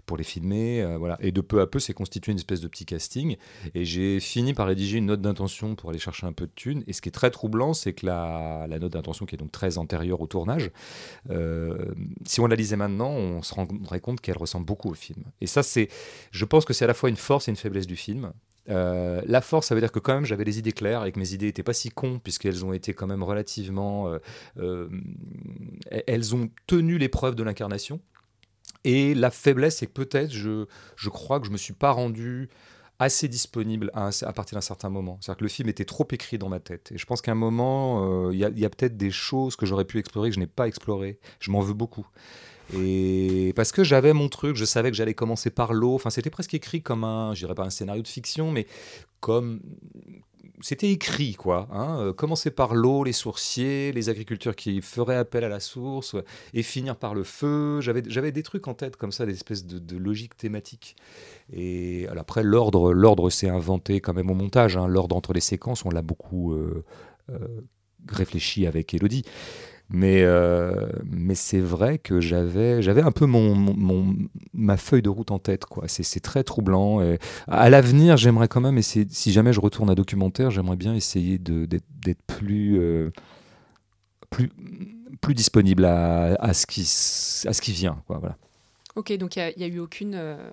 pour 0.06 0.16
les 0.16 0.24
filmer, 0.24 0.82
euh, 0.82 0.96
voilà. 0.96 1.18
Et 1.20 1.32
de 1.32 1.40
peu 1.40 1.60
à 1.60 1.66
peu 1.66 1.80
c'est 1.80 1.94
constitué 1.94 2.32
une 2.32 2.38
espèce 2.38 2.60
de 2.60 2.68
petit 2.68 2.86
casting, 2.86 3.36
et 3.74 3.84
j'ai 3.84 4.20
fini 4.20 4.54
par 4.54 4.68
rédiger 4.68 4.98
une 4.98 5.06
note 5.06 5.20
d'intention 5.20 5.74
pour 5.74 5.90
aller 5.90 5.98
chercher 5.98 6.26
un 6.26 6.32
peu 6.32 6.46
de 6.46 6.52
thunes, 6.54 6.84
et 6.86 6.92
ce 6.92 7.02
qui 7.02 7.08
est 7.08 7.12
très 7.12 7.30
troublant 7.30 7.74
c'est 7.74 7.92
que 7.92 8.06
la, 8.06 8.66
note 8.68 8.92
d'intention 8.92 9.26
qui 9.26 9.34
est 9.34 9.38
donc 9.38 9.50
très 9.50 9.78
antérieure 9.78 10.20
au 10.20 10.28
tournage, 10.28 10.70
euh, 11.30 11.92
si 12.24 12.40
on 12.40 12.46
la 12.46 12.54
lisait 12.54 12.76
maintenant, 12.76 13.10
on 13.10 13.42
se 13.42 13.54
rendrait 13.54 14.00
compte 14.00 14.20
qu'elle 14.20 14.38
ressemble 14.38 14.66
beaucoup 14.66 14.90
au 14.90 14.94
film. 14.94 15.24
Ça, 15.48 15.62
c'est, 15.62 15.88
je 16.30 16.44
pense 16.44 16.64
que 16.64 16.72
c'est 16.72 16.84
à 16.84 16.88
la 16.88 16.94
fois 16.94 17.08
une 17.08 17.16
force 17.16 17.48
et 17.48 17.50
une 17.50 17.56
faiblesse 17.56 17.86
du 17.86 17.96
film. 17.96 18.32
Euh, 18.70 19.22
la 19.26 19.40
force, 19.40 19.68
ça 19.68 19.74
veut 19.74 19.80
dire 19.80 19.92
que 19.92 19.98
quand 19.98 20.14
même 20.14 20.26
j'avais 20.26 20.44
les 20.44 20.58
idées 20.58 20.72
claires 20.72 21.04
et 21.04 21.12
que 21.12 21.18
mes 21.18 21.32
idées 21.32 21.46
n'étaient 21.46 21.62
pas 21.62 21.72
si 21.72 21.90
cons 21.90 22.18
puisqu'elles 22.18 22.64
ont 22.64 22.72
été 22.72 22.92
quand 22.92 23.06
même 23.06 23.22
relativement, 23.22 24.08
euh, 24.08 24.18
euh, 24.58 24.88
elles 26.06 26.34
ont 26.34 26.50
tenu 26.66 26.98
l'épreuve 26.98 27.34
de 27.34 27.42
l'incarnation. 27.42 28.00
Et 28.84 29.14
la 29.14 29.30
faiblesse, 29.30 29.78
c'est 29.78 29.86
que 29.86 29.92
peut-être 29.92 30.30
je, 30.30 30.66
je 30.96 31.08
crois 31.08 31.40
que 31.40 31.46
je 31.46 31.50
me 31.50 31.56
suis 31.56 31.72
pas 31.72 31.90
rendu 31.90 32.48
assez 33.00 33.28
disponible 33.28 33.90
à, 33.94 34.10
partir 34.32 34.56
d'un 34.56 34.60
certain 34.60 34.88
moment. 34.88 35.18
C'est-à-dire 35.20 35.38
que 35.38 35.44
le 35.44 35.48
film 35.48 35.68
était 35.68 35.84
trop 35.84 36.06
écrit 36.10 36.36
dans 36.36 36.48
ma 36.48 36.58
tête. 36.58 36.90
Et 36.92 36.98
je 36.98 37.06
pense 37.06 37.22
qu'à 37.22 37.30
un 37.30 37.36
moment, 37.36 38.30
il 38.32 38.38
y 38.38 38.44
a, 38.44 38.48
a 38.48 38.70
peut-être 38.70 38.96
des 38.96 39.12
choses 39.12 39.54
que 39.54 39.66
j'aurais 39.66 39.84
pu 39.84 39.98
explorer 39.98 40.30
que 40.30 40.34
je 40.34 40.40
n'ai 40.40 40.48
pas 40.48 40.66
explorées. 40.66 41.20
Je 41.38 41.52
m'en 41.52 41.60
veux 41.60 41.74
beaucoup. 41.74 42.06
Et 42.74 43.52
parce 43.56 43.72
que 43.72 43.82
j'avais 43.82 44.12
mon 44.12 44.28
truc, 44.28 44.56
je 44.56 44.64
savais 44.64 44.90
que 44.90 44.96
j'allais 44.96 45.14
commencer 45.14 45.50
par 45.50 45.72
l'eau. 45.72 45.94
Enfin, 45.94 46.10
c'était 46.10 46.30
presque 46.30 46.54
écrit 46.54 46.82
comme 46.82 47.04
un, 47.04 47.34
je 47.34 47.40
dirais 47.40 47.54
pas 47.54 47.64
un 47.64 47.70
scénario 47.70 48.02
de 48.02 48.08
fiction, 48.08 48.50
mais 48.50 48.66
comme 49.20 49.60
c'était 50.60 50.90
écrit, 50.90 51.34
quoi. 51.34 51.68
Hein, 51.70 51.98
euh, 52.00 52.12
commencer 52.12 52.50
par 52.50 52.74
l'eau, 52.74 53.04
les 53.04 53.12
sourciers, 53.12 53.92
les 53.92 54.08
agriculteurs 54.08 54.56
qui 54.56 54.80
feraient 54.82 55.16
appel 55.16 55.44
à 55.44 55.48
la 55.48 55.60
source, 55.60 56.16
et 56.54 56.62
finir 56.62 56.96
par 56.96 57.14
le 57.14 57.24
feu. 57.24 57.80
J'avais, 57.80 58.32
des 58.32 58.42
trucs 58.42 58.66
en 58.68 58.74
tête 58.74 58.96
comme 58.96 59.12
ça, 59.12 59.26
des 59.26 59.34
espèces 59.34 59.66
de, 59.66 59.78
de 59.78 59.96
logique 59.96 60.36
thématique. 60.36 60.96
Et 61.52 62.06
après, 62.08 62.42
l'ordre, 62.42 62.92
l'ordre 62.92 63.30
s'est 63.30 63.48
inventé 63.48 64.00
quand 64.00 64.14
même 64.14 64.30
au 64.30 64.34
montage. 64.34 64.76
Hein. 64.76 64.88
L'ordre 64.88 65.16
entre 65.16 65.32
les 65.32 65.40
séquences, 65.40 65.84
on 65.84 65.90
l'a 65.90 66.02
beaucoup 66.02 66.52
euh, 66.52 66.84
euh, 67.30 67.38
réfléchi 68.08 68.66
avec 68.66 68.94
Elodie. 68.94 69.24
Mais, 69.90 70.22
euh, 70.22 70.86
mais 71.04 71.34
c'est 71.34 71.60
vrai 71.60 71.98
que 71.98 72.20
j'avais, 72.20 72.82
j'avais 72.82 73.00
un 73.00 73.10
peu 73.10 73.24
mon, 73.24 73.54
mon, 73.54 74.14
ma 74.52 74.76
feuille 74.76 75.00
de 75.00 75.08
route 75.08 75.30
en 75.30 75.38
tête. 75.38 75.64
Quoi. 75.64 75.84
C'est, 75.88 76.02
c'est 76.02 76.20
très 76.20 76.44
troublant. 76.44 77.00
Et 77.00 77.18
à 77.46 77.70
l'avenir, 77.70 78.18
j'aimerais 78.18 78.48
quand 78.48 78.60
même 78.60 78.76
essayer, 78.76 79.06
si 79.08 79.32
jamais 79.32 79.54
je 79.54 79.60
retourne 79.60 79.88
à 79.88 79.94
documentaire, 79.94 80.50
j'aimerais 80.50 80.76
bien 80.76 80.94
essayer 80.94 81.38
de, 81.38 81.64
d'être, 81.64 82.22
plus, 82.26 82.78
euh, 82.78 83.10
plus, 84.28 84.50
plus 85.22 85.34
disponible 85.34 85.86
à, 85.86 86.34
à, 86.34 86.52
ce 86.52 86.66
qui, 86.66 86.82
à 87.48 87.52
ce 87.54 87.60
qui 87.62 87.72
vient. 87.72 88.02
Quoi, 88.06 88.18
voilà. 88.18 88.36
Ok, 88.94 89.16
donc 89.16 89.36
il 89.36 89.54
n'y 89.56 89.64
a, 89.64 89.66
a, 89.66 89.70
eu 89.70 89.78
aucune 89.78 90.14
euh, 90.16 90.50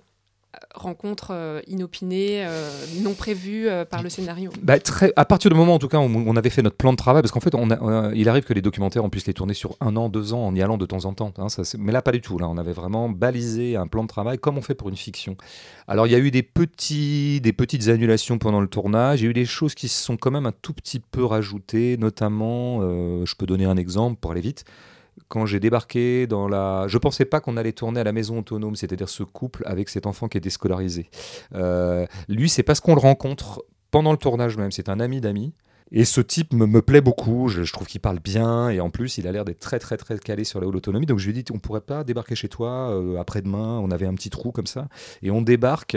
rencontre 0.74 1.28
euh, 1.32 1.60
inopinée, 1.66 2.44
euh, 2.46 2.70
non 3.00 3.14
prévue 3.14 3.68
euh, 3.68 3.84
par 3.84 4.02
le 4.02 4.08
scénario 4.08 4.50
bah, 4.62 4.78
très, 4.78 5.12
À 5.16 5.24
partir 5.24 5.50
du 5.50 5.56
moment, 5.56 5.74
en 5.74 5.78
tout 5.78 5.88
cas, 5.88 5.98
où 5.98 6.02
on 6.02 6.36
avait 6.36 6.50
fait 6.50 6.62
notre 6.62 6.76
plan 6.76 6.92
de 6.92 6.96
travail, 6.96 7.22
parce 7.22 7.32
qu'en 7.32 7.40
fait, 7.40 7.54
on 7.54 7.66
il 8.12 8.28
arrive 8.28 8.44
que 8.44 8.52
les 8.52 8.62
documentaires, 8.62 9.04
on 9.04 9.10
puisse 9.10 9.26
les 9.26 9.34
tourner 9.34 9.54
sur 9.54 9.76
un 9.80 9.96
an, 9.96 10.08
deux 10.08 10.32
ans, 10.32 10.46
en 10.46 10.54
y 10.54 10.62
allant 10.62 10.78
de 10.78 10.86
temps 10.86 11.04
en 11.04 11.14
temps. 11.14 11.32
Hein, 11.38 11.46
mais 11.78 11.92
là, 11.92 12.02
pas 12.02 12.12
du 12.12 12.20
tout. 12.20 12.38
Là, 12.38 12.48
on 12.48 12.56
avait 12.56 12.72
vraiment 12.72 13.08
balisé 13.08 13.76
un 13.76 13.86
plan 13.86 14.02
de 14.02 14.08
travail 14.08 14.38
comme 14.38 14.58
on 14.58 14.62
fait 14.62 14.74
pour 14.74 14.88
une 14.88 14.96
fiction. 14.96 15.36
Alors, 15.88 16.06
il 16.06 16.12
y 16.12 16.16
a 16.16 16.18
eu 16.18 16.30
des, 16.30 16.42
petits, 16.42 17.40
des 17.40 17.52
petites 17.52 17.88
annulations 17.88 18.38
pendant 18.38 18.60
le 18.60 18.68
tournage. 18.68 19.20
Il 19.20 19.24
y 19.24 19.26
a 19.26 19.30
eu 19.30 19.34
des 19.34 19.44
choses 19.44 19.74
qui 19.74 19.88
se 19.88 20.02
sont 20.02 20.16
quand 20.16 20.30
même 20.30 20.46
un 20.46 20.52
tout 20.52 20.72
petit 20.72 21.00
peu 21.00 21.24
rajoutées, 21.24 21.96
notamment, 21.96 22.80
je 22.80 23.34
peux 23.34 23.46
donner 23.46 23.64
un 23.64 23.76
exemple 23.76 24.18
pour 24.20 24.32
aller 24.32 24.40
vite 24.40 24.64
quand 25.28 25.46
j'ai 25.46 25.60
débarqué 25.60 26.26
dans 26.26 26.48
la... 26.48 26.86
Je 26.88 26.98
pensais 26.98 27.24
pas 27.24 27.40
qu'on 27.40 27.56
allait 27.56 27.72
tourner 27.72 28.00
à 28.00 28.04
la 28.04 28.12
maison 28.12 28.38
autonome, 28.38 28.76
c'est-à-dire 28.76 29.08
ce 29.08 29.22
couple 29.22 29.62
avec 29.66 29.88
cet 29.88 30.06
enfant 30.06 30.28
qui 30.28 30.38
est 30.38 30.40
déscolarisé. 30.40 31.10
Euh, 31.54 32.06
lui, 32.28 32.48
c'est 32.48 32.62
parce 32.62 32.80
qu'on 32.80 32.94
le 32.94 33.00
rencontre 33.00 33.64
pendant 33.90 34.12
le 34.12 34.18
tournage 34.18 34.56
même, 34.56 34.72
c'est 34.72 34.88
un 34.88 35.00
ami 35.00 35.20
d'amis. 35.20 35.52
Et 35.92 36.04
ce 36.04 36.20
type 36.20 36.52
me, 36.52 36.66
me 36.66 36.82
plaît 36.82 37.00
beaucoup, 37.00 37.48
je, 37.48 37.62
je 37.62 37.72
trouve 37.72 37.86
qu'il 37.86 38.00
parle 38.00 38.18
bien, 38.18 38.70
et 38.70 38.80
en 38.80 38.90
plus, 38.90 39.18
il 39.18 39.28
a 39.28 39.32
l'air 39.32 39.44
d'être 39.44 39.60
très, 39.60 39.78
très, 39.78 39.96
très 39.96 40.18
calé 40.18 40.42
sur 40.42 40.60
la 40.60 40.66
haute 40.66 40.74
autonomie. 40.74 41.06
Donc 41.06 41.18
je 41.18 41.30
lui 41.30 41.38
ai 41.38 41.42
dit, 41.42 41.52
on 41.52 41.58
pourrait 41.58 41.80
pas 41.80 42.02
débarquer 42.02 42.34
chez 42.34 42.48
toi 42.48 42.90
euh, 42.90 43.18
après-demain, 43.18 43.78
on 43.80 43.90
avait 43.90 44.06
un 44.06 44.14
petit 44.14 44.30
trou 44.30 44.50
comme 44.50 44.66
ça, 44.66 44.88
et 45.22 45.30
on 45.30 45.42
débarque. 45.42 45.96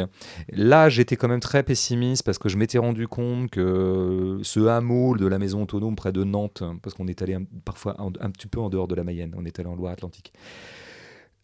Là, 0.51 0.89
j'étais 0.89 1.15
quand 1.15 1.27
même 1.27 1.39
très 1.39 1.63
pessimiste 1.63 2.23
parce 2.23 2.37
que 2.37 2.49
je 2.49 2.57
m'étais 2.57 2.77
rendu 2.77 3.07
compte 3.07 3.49
que 3.49 4.39
ce 4.43 4.67
hameau 4.67 5.17
de 5.17 5.25
la 5.25 5.39
maison 5.39 5.63
autonome 5.63 5.95
près 5.95 6.11
de 6.11 6.23
Nantes, 6.23 6.63
parce 6.83 6.95
qu'on 6.95 7.07
est 7.07 7.21
allé 7.23 7.33
un, 7.33 7.43
parfois 7.65 7.95
un, 7.99 8.11
un, 8.19 8.29
petit 8.29 8.47
peu 8.47 8.59
en 8.59 8.69
dehors 8.69 8.87
de 8.87 8.95
la 8.95 9.03
Mayenne, 9.03 9.33
on 9.35 9.45
est 9.45 9.59
allé 9.59 9.69
en 9.69 9.75
Loire-Atlantique 9.75 10.33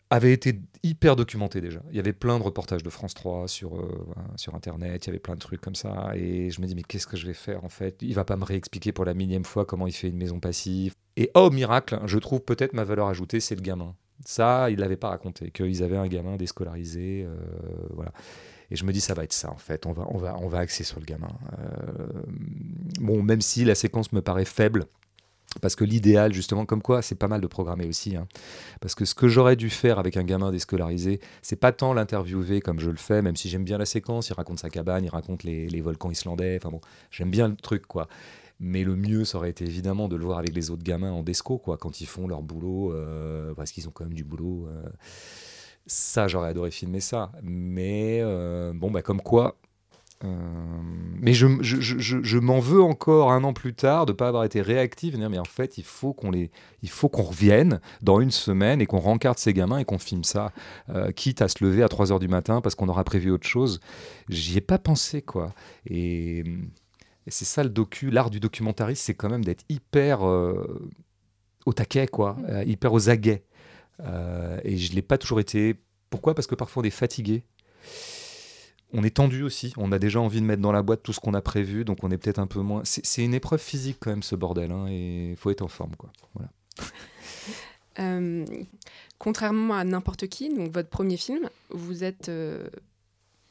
avait 0.10 0.34
été 0.34 0.60
hyper 0.84 1.16
documenté 1.16 1.62
déjà. 1.62 1.82
Il 1.90 1.96
y 1.96 2.00
avait 2.00 2.14
plein 2.14 2.38
de 2.38 2.44
reportages 2.44 2.84
de 2.84 2.90
France 2.90 3.14
3 3.16 3.48
sur, 3.48 3.76
euh, 3.76 4.06
sur 4.36 4.54
Internet, 4.56 5.06
il 5.06 5.08
y 5.08 5.10
avait 5.10 5.20
plein 5.20 5.34
de 5.36 5.40
trucs 5.40 5.62
comme 5.62 5.76
ça. 5.76 6.12
Et 6.16 6.52
je 6.52 6.62
me 6.62 6.68
dis, 6.68 6.76
mais 6.76 6.84
qu'est-ce 6.84 7.08
que 7.08 7.18
je 7.18 7.26
vais 7.26 7.34
faire 7.34 7.64
en 7.64 7.70
fait? 7.70 7.98
Il 8.02 8.14
va 8.14 8.24
pas 8.24 8.38
me 8.38 8.44
réexpliquer 8.44 8.92
pour 8.92 9.06
la 9.06 9.14
millième 9.14 9.46
fois 9.46 9.66
comment 9.66 9.88
il 9.88 9.94
fait 9.94 10.10
une 10.10 10.18
maison 10.18 10.40
passive. 10.40 10.94
Et 11.18 11.32
oh 11.34 11.50
miracle, 11.50 12.00
je 12.06 12.18
trouve 12.20 12.42
peut-être 12.42 12.74
ma 12.74 12.84
valeur 12.84 13.08
ajoutée, 13.08 13.40
c'est 13.40 13.56
le 13.56 13.62
gamin. 13.62 13.96
Ça, 14.26 14.70
il 14.70 14.80
l'avait 14.80 14.96
pas 14.96 15.10
raconté, 15.10 15.52
qu'ils 15.52 15.84
avaient 15.84 15.98
un 15.98 16.08
gamin 16.08 16.38
déscolarisé. 16.38 17.26
Euh, 17.28 17.36
voilà. 17.92 18.12
Et 18.72 18.76
je 18.76 18.86
me 18.86 18.94
dis, 18.94 19.02
ça 19.02 19.14
va 19.14 19.24
être 19.24 19.34
ça 19.34 19.52
en 19.52 19.58
fait, 19.58 19.86
on 19.86 19.94
va, 19.94 20.08
on 20.10 20.18
va, 20.18 20.38
on 20.40 20.48
va 20.48 20.60
axer 20.60 20.84
sur 20.84 21.00
le 21.00 21.06
gamin. 21.06 21.30
Euh, 21.60 22.08
bon, 23.00 23.22
même 23.22 23.42
si 23.42 23.66
la 23.66 23.76
séquence 23.76 24.12
me 24.12 24.22
paraît 24.22 24.46
faible, 24.46 24.86
parce 25.62 25.76
que 25.76 25.84
l'idéal, 25.84 26.34
justement, 26.34 26.66
comme 26.66 26.82
quoi, 26.82 27.02
c'est 27.02 27.16
pas 27.16 27.28
mal 27.28 27.42
de 27.42 27.48
programmer 27.48 27.88
aussi. 27.88 28.16
Hein. 28.16 28.28
Parce 28.82 28.96
que 28.96 29.06
ce 29.06 29.16
que 29.16 29.28
j'aurais 29.28 29.56
dû 29.56 29.70
faire 29.70 30.00
avec 30.00 30.18
un 30.18 30.24
gamin 30.24 30.52
déscolarisé, 30.52 31.20
c'est 31.42 31.56
pas 31.56 31.72
tant 31.72 31.94
l'interviewer 31.94 32.60
comme 32.60 32.80
je 32.80 32.90
le 32.90 32.98
fais, 32.98 33.22
même 33.22 33.36
si 33.36 33.50
j'aime 33.50 33.64
bien 33.64 33.78
la 33.78 33.86
séquence, 33.86 34.30
il 34.30 34.34
raconte 34.34 34.60
sa 34.60 34.70
cabane, 34.70 35.06
il 35.06 35.10
raconte 35.10 35.44
les, 35.44 35.82
volcans 35.82 36.12
islandais, 36.12 36.58
enfin 36.60 36.72
bon, 36.72 36.82
j'aime 37.12 37.32
bien 37.32 37.48
le 37.48 37.56
truc, 37.56 37.86
quoi. 37.86 38.08
Mais 38.60 38.84
le 38.84 38.96
mieux, 38.96 39.26
ça 39.26 39.38
aurait 39.38 39.50
été 39.50 39.66
évidemment 39.66 40.08
de 40.08 40.16
le 40.16 40.24
voir 40.24 40.40
avec 40.40 40.54
les 40.54 40.72
autres 40.72 40.84
gamins 40.84 41.12
en 41.12 41.24
desco, 41.24 41.58
quoi, 41.58 41.78
quand 41.78 42.02
ils 42.02 42.06
font 42.08 42.28
leur 42.28 42.42
boulot, 42.42 42.94
euh, 42.94 43.54
parce 43.54 43.72
qu'ils 43.72 43.88
ont 43.88 43.92
quand 43.92 44.06
même 44.06 44.14
du 44.14 44.24
boulot. 44.24 44.68
Euh. 44.70 44.90
Ça, 45.88 46.28
j'aurais 46.28 46.50
adoré 46.50 46.72
filmer 46.72 47.00
ça. 47.00 47.32
Mais 47.44 48.20
euh, 48.22 48.74
bon, 48.74 48.92
bah, 48.92 49.02
comme 49.02 49.22
quoi, 49.22 49.56
euh, 50.26 50.30
mais 51.20 51.34
je, 51.34 51.48
je, 51.62 51.80
je, 51.80 52.18
je 52.22 52.38
m'en 52.38 52.60
veux 52.60 52.82
encore 52.82 53.32
un 53.32 53.44
an 53.44 53.54
plus 53.54 53.74
tard 53.74 54.06
de 54.06 54.12
ne 54.12 54.16
pas 54.16 54.28
avoir 54.28 54.44
été 54.44 54.62
réactif 54.62 55.14
et 55.14 55.18
dire 55.18 55.30
mais 55.30 55.38
en 55.38 55.46
fait 55.46 55.78
il 55.78 55.84
faut 55.84 56.14
qu'on 56.14 56.32
les 56.32 56.52
il 56.82 56.90
faut 56.90 57.10
qu'on 57.10 57.24
revienne 57.24 57.80
dans 58.02 58.22
une 58.22 58.32
semaine 58.32 58.82
et 58.82 58.86
qu'on 58.86 59.00
rencarde 59.00 59.38
ces 59.38 59.54
gamins 59.54 59.78
et 59.78 59.86
qu'on 59.86 60.00
filme 60.00 60.24
ça 60.24 60.52
euh, 60.90 61.12
quitte 61.12 61.42
à 61.42 61.48
se 61.48 61.64
lever 61.64 61.84
à 61.84 61.90
3 61.90 62.12
heures 62.12 62.20
du 62.20 62.28
matin 62.28 62.62
parce 62.62 62.76
qu'on 62.76 62.90
aura 62.90 63.04
prévu 63.04 63.32
autre 63.32 63.48
chose. 63.48 63.80
J'y 64.30 64.58
ai 64.58 64.62
pas 64.62 64.78
pensé 64.78 65.22
quoi. 65.22 65.54
Et, 65.88 66.40
et 66.40 67.30
c'est 67.30 67.46
ça 67.46 67.64
le 67.64 67.70
docu 67.70 68.10
l'art 68.10 68.30
du 68.30 68.40
documentariste 68.40 69.04
c'est 69.04 69.16
quand 69.16 69.30
même 69.30 69.46
d'être 69.46 69.64
hyper 69.70 70.28
euh, 70.28 70.90
au 71.66 71.74
taquet 71.74 72.08
quoi 72.08 72.38
euh, 72.50 72.64
hyper 72.66 72.94
aux 72.94 73.10
aguets. 73.10 73.44
Et 74.64 74.78
je 74.78 74.94
l'ai 74.94 75.02
pas 75.02 75.18
toujours 75.18 75.40
été. 75.40 75.76
Pourquoi? 76.10 76.36
Parce 76.36 76.48
que 76.48 76.56
parfois 76.56 76.84
on 76.84 76.86
est 76.86 76.90
fatigué 76.90 77.44
on 78.96 79.04
est 79.04 79.16
tendu 79.16 79.44
aussi, 79.44 79.74
on 79.76 79.92
a 79.92 80.00
déjà 80.00 80.22
envie 80.22 80.40
de 80.40 80.46
mettre 80.46 80.62
dans 80.62 80.72
la 80.72 80.82
boîte 80.82 81.04
tout 81.04 81.12
ce 81.12 81.20
qu'on 81.20 81.34
a 81.34 81.42
prévu, 81.42 81.84
donc 81.84 82.04
on 82.04 82.12
est 82.12 82.18
peut-être 82.18 82.40
un 82.40 82.48
peu 82.48 82.62
moins. 82.62 82.82
C'est 82.86 83.24
une 83.24 83.34
épreuve 83.34 83.60
physique 83.60 83.98
quand 84.00 84.10
même 84.10 84.24
ce 84.24 84.36
bordel, 84.36 84.72
hein, 84.72 84.88
et 84.90 85.32
il 85.32 85.36
faut 85.36 85.52
être 85.52 85.62
en 85.62 85.68
forme. 85.68 85.96
Quoi. 85.98 86.12
Voilà. 86.34 86.50
euh, 88.00 88.46
contrairement 89.20 89.76
à 89.76 89.84
n'importe 89.84 90.28
qui, 90.28 90.48
donc 90.48 90.72
votre 90.72 90.90
premier 90.90 91.18
film, 91.18 91.50
vous 91.72 92.06
êtes 92.06 92.30
euh, 92.30 92.68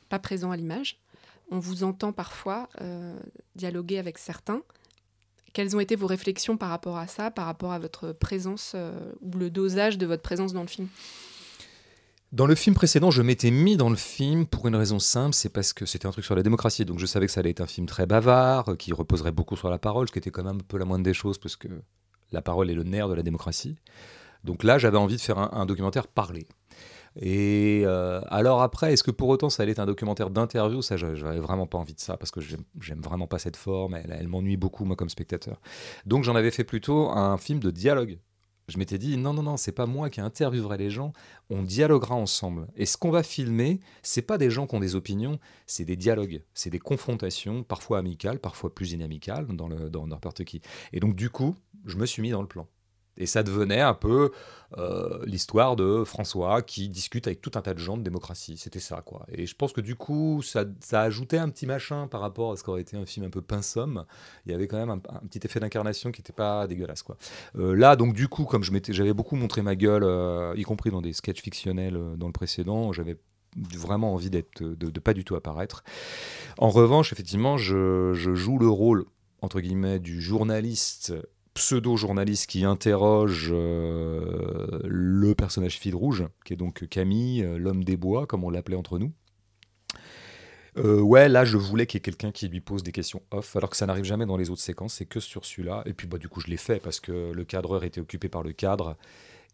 pas 0.09 0.18
présent 0.18 0.50
à 0.50 0.57
l'image. 0.57 0.98
On 1.50 1.59
vous 1.59 1.85
entend 1.85 2.12
parfois 2.12 2.70
euh, 2.80 3.14
dialoguer 3.54 3.98
avec 3.98 4.16
certains. 4.16 4.62
Quelles 5.52 5.76
ont 5.76 5.80
été 5.80 5.94
vos 5.94 6.07
réflexions 6.07 6.57
par 6.57 6.70
rapport 6.70 6.96
à 6.96 7.07
ça, 7.07 7.30
par 7.30 7.44
rapport 7.44 7.72
à 7.72 7.78
votre 7.78 8.12
présence 8.12 8.74
ou 9.20 9.38
le 9.38 9.50
dosage 9.50 9.98
de 9.98 10.07
votre 10.07 10.22
présence 10.22 10.52
dans 10.52 10.62
le 10.62 10.68
film? 10.68 10.88
Dans 12.34 12.46
le 12.46 12.56
film 12.56 12.74
précédent, 12.74 13.12
je 13.12 13.22
m'étais 13.22 13.52
mis 13.52 13.76
dans 13.76 13.88
le 13.88 13.94
film 13.96 14.44
pour 14.44 14.66
une 14.66 14.74
raison 14.74 14.98
simple, 14.98 15.34
c'est 15.34 15.50
parce 15.50 15.72
que 15.72 15.86
c'était 15.86 16.06
un 16.06 16.10
truc 16.10 16.24
sur 16.24 16.34
la 16.34 16.42
démocratie, 16.42 16.84
donc 16.84 16.98
je 16.98 17.06
savais 17.06 17.26
que 17.26 17.32
ça 17.32 17.38
allait 17.38 17.50
être 17.50 17.60
un 17.60 17.68
film 17.68 17.86
très 17.86 18.06
bavard, 18.06 18.76
qui 18.76 18.92
reposerait 18.92 19.30
beaucoup 19.30 19.56
sur 19.56 19.70
la 19.70 19.78
parole, 19.78 20.08
ce 20.08 20.12
qui 20.12 20.18
était 20.18 20.32
quand 20.32 20.42
même 20.42 20.56
un 20.56 20.66
peu 20.66 20.76
la 20.76 20.84
moindre 20.84 21.04
des 21.04 21.14
choses, 21.14 21.38
parce 21.38 21.54
que 21.54 21.68
la 22.32 22.42
parole 22.42 22.70
est 22.70 22.74
le 22.74 22.82
nerf 22.82 23.08
de 23.08 23.14
la 23.14 23.22
démocratie. 23.22 23.76
Donc 24.42 24.64
là, 24.64 24.78
j'avais 24.78 24.98
envie 24.98 25.14
de 25.14 25.20
faire 25.20 25.38
un, 25.38 25.64
documentaire 25.64 26.08
parlé. 26.08 26.48
Et 27.20 27.82
euh, 27.84 28.20
alors 28.26 28.62
après, 28.62 28.92
est-ce 28.92 29.04
que 29.04 29.12
pour 29.12 29.28
autant 29.28 29.48
ça 29.48 29.62
allait 29.62 29.70
être 29.70 29.78
un 29.78 29.86
documentaire 29.86 30.28
d'interview? 30.28 30.82
Ça, 30.82 30.96
j'avais 30.96 31.38
vraiment 31.38 31.68
pas 31.68 31.78
envie 31.78 31.94
de 31.94 32.00
ça 32.00 32.16
parce 32.16 32.32
que 32.32 32.40
j'aime 32.40 33.00
vraiment 33.00 33.28
pas 33.28 33.38
cette 33.38 33.56
forme. 33.56 33.94
Elle 33.94 34.26
m'ennuie 34.26 34.56
beaucoup 34.56 34.84
moi 34.84 34.96
comme 34.96 35.08
spectateur. 35.08 35.60
Donc 36.04 36.24
j'en 36.24 36.34
avais 36.34 36.50
fait 36.50 36.64
plutôt 36.64 37.10
un 37.10 37.38
film 37.38 37.60
de 37.60 37.70
dialogue 37.70 38.18
je 38.68 38.79
m'étais 38.79 38.98
dit 38.98 39.16
non 39.16 39.33
non 39.33 39.42
non 39.42 39.57
c'est 39.57 39.72
pas 39.72 39.87
moi 39.87 40.11
qui 40.11 40.20
interviewerai 40.20 40.79
les 40.79 40.90
gens 40.90 41.12
on 41.50 41.62
dialoguera 41.62 42.14
ensemble. 42.14 42.68
Et 42.77 42.87
ce 42.87 42.96
qu'on 42.96 43.11
va 43.11 43.22
filmer 43.22 43.81
c'est 44.03 44.22
pas 44.22 44.38
des 44.38 44.50
gens 44.50 44.66
qui 44.66 44.74
ont 44.74 44.81
des 44.81 44.94
opinions 44.94 45.38
c'est 45.66 45.85
des 45.85 45.96
dialogues 45.96 46.42
c'est 46.55 46.70
des 46.70 46.79
confrontations 46.79 47.62
parfois 47.62 47.98
amicales 47.98 48.38
parfois 48.38 48.74
plus 48.74 48.92
inamicales 48.92 49.46
dans 49.48 49.68
le 49.68 49.90
dans 49.90 50.07
n'importe 50.07 50.44
qui. 50.44 50.61
Et 50.92 51.00
donc 51.00 51.14
du 51.14 51.31
coup 51.31 51.55
je 51.85 51.96
me 51.96 52.07
suis 52.07 52.22
mis 52.22 52.31
dans 52.31 52.42
le 52.42 52.48
plan 52.48 52.66
et 53.16 53.27
ça 53.27 53.42
devenait 53.42 53.81
un 53.81 53.94
peu 53.94 54.31
euh, 54.79 55.20
l'histoire 55.24 55.77
de 55.77 56.03
François 56.05 56.62
qui 56.62 56.88
discute 56.88 57.27
avec 57.27 57.40
tout 57.40 57.53
un 57.55 57.61
tas 57.61 57.74
de 57.74 57.79
gens 57.79 57.96
de 57.96 58.03
démocratie. 58.03 58.57
C'était 58.57 58.81
ça, 58.81 59.03
quoi. 59.03 59.24
Et 59.29 59.46
je 59.46 59.55
pense 59.55 59.72
que 59.72 59.81
du 59.81 59.94
coup, 59.94 60.42
ça, 60.42 60.64
ça 60.81 61.03
ajoutait 61.03 61.38
un 61.38 61.48
petit 61.48 61.66
machin 61.66 62.09
par 62.09 62.20
rapport 62.20 62.53
à 62.53 62.57
ce 62.57 62.64
qu'aurait 62.64 62.81
été 62.81 62.96
un 62.96 63.07
film 63.07 63.27
un 63.27 63.31
peu 63.31 63.40
pinsomme. 63.40 64.05
Il 64.46 64.53
y 64.53 64.55
avait 64.55 64.66
quand 64.66 64.79
même 64.79 64.90
un, 64.90 64.98
petit 64.98 65.40
effet 65.44 65.61
d'incarnation 65.61 66.11
qui 66.11 66.20
n'était 66.20 66.33
pas 66.33 66.66
dégueulasse, 66.66 67.03
quoi. 67.03 67.16
Euh, 67.57 67.74
là, 67.74 67.94
donc 67.94 68.14
du 68.14 68.27
coup, 68.29 68.44
comme 68.44 68.64
j'avais 68.64 69.14
beaucoup 69.14 69.37
montré 69.37 69.62
ma 69.62 69.77
gueule, 69.77 70.05
euh, 70.05 70.55
y 70.57 70.62
compris 70.62 70.90
dans 70.90 71.03
des 71.03 71.12
sketchs 71.12 71.42
fictionnels 71.42 71.98
dans 72.16 72.27
le 72.27 72.33
précédent, 72.33 72.92
j'avais 72.92 73.16
vraiment 73.77 74.12
envie 74.12 74.31
d'être 74.31 74.64
de, 74.64 74.90
de, 74.90 75.00
pas 75.00 75.14
du 75.14 75.24
tout 75.24 75.37
apparaître. 75.37 75.85
En 76.59 76.70
revanche, 76.70 77.12
effectivement, 77.12 77.57
je, 77.57 78.12
je 78.14 78.35
joue 78.35 78.59
le 78.59 78.68
rôle 78.68 79.05
entre 79.40 79.61
guillemets 79.61 80.00
du 80.00 80.20
journaliste 80.20 81.14
pseudo-journaliste 81.54 82.50
qui 82.50 82.64
interroge 82.64 83.50
euh, 83.52 84.80
le 84.84 85.34
personnage 85.34 85.78
fil 85.78 85.94
rouge, 85.94 86.24
qui 86.44 86.52
est 86.52 86.56
donc 86.56 86.86
Camille, 86.88 87.42
euh, 87.44 87.58
l'homme 87.58 87.84
des 87.84 87.96
bois, 87.96 88.26
comme 88.26 88.44
on 88.44 88.50
l'appelait 88.50 88.76
entre 88.76 88.98
nous. 88.98 89.12
Euh, 90.76 91.00
ouais, 91.00 91.28
là, 91.28 91.44
je 91.44 91.56
voulais 91.56 91.86
qu'il 91.86 91.98
y 91.98 92.00
ait 92.00 92.02
quelqu'un 92.02 92.32
qui 92.32 92.48
lui 92.48 92.60
pose 92.60 92.82
des 92.82 92.90
questions 92.90 93.22
off, 93.30 93.54
alors 93.54 93.70
que 93.70 93.76
ça 93.76 93.86
n'arrive 93.86 94.04
jamais 94.04 94.26
dans 94.26 94.36
les 94.36 94.50
autres 94.50 94.60
séquences, 94.60 94.94
c'est 94.94 95.06
que 95.06 95.20
sur 95.20 95.44
celui-là. 95.44 95.84
Et 95.86 95.94
puis, 95.94 96.08
bah, 96.08 96.18
du 96.18 96.28
coup, 96.28 96.40
je 96.40 96.48
l'ai 96.48 96.56
fait 96.56 96.82
parce 96.82 96.98
que 96.98 97.30
le 97.32 97.44
cadreur 97.44 97.84
était 97.84 98.00
occupé 98.00 98.28
par 98.28 98.42
le 98.42 98.52
cadre 98.52 98.96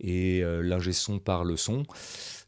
et 0.02 0.42
l'ingé 0.62 0.94
son 0.94 1.18
par 1.18 1.44
le 1.44 1.58
son. 1.58 1.82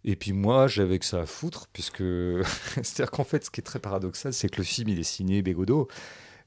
Et 0.04 0.16
puis 0.16 0.32
moi, 0.32 0.68
j'avais 0.68 0.98
que 0.98 1.04
ça 1.04 1.20
à 1.20 1.26
foutre, 1.26 1.68
puisque 1.70 2.02
c'est-à-dire 2.82 3.10
qu'en 3.10 3.24
fait, 3.24 3.44
ce 3.44 3.50
qui 3.50 3.60
est 3.60 3.64
très 3.64 3.78
paradoxal, 3.78 4.32
c'est 4.32 4.48
que 4.48 4.56
le 4.56 4.64
film, 4.64 4.88
il 4.88 4.98
est 4.98 5.02
signé 5.02 5.42
Bégodeau, 5.42 5.86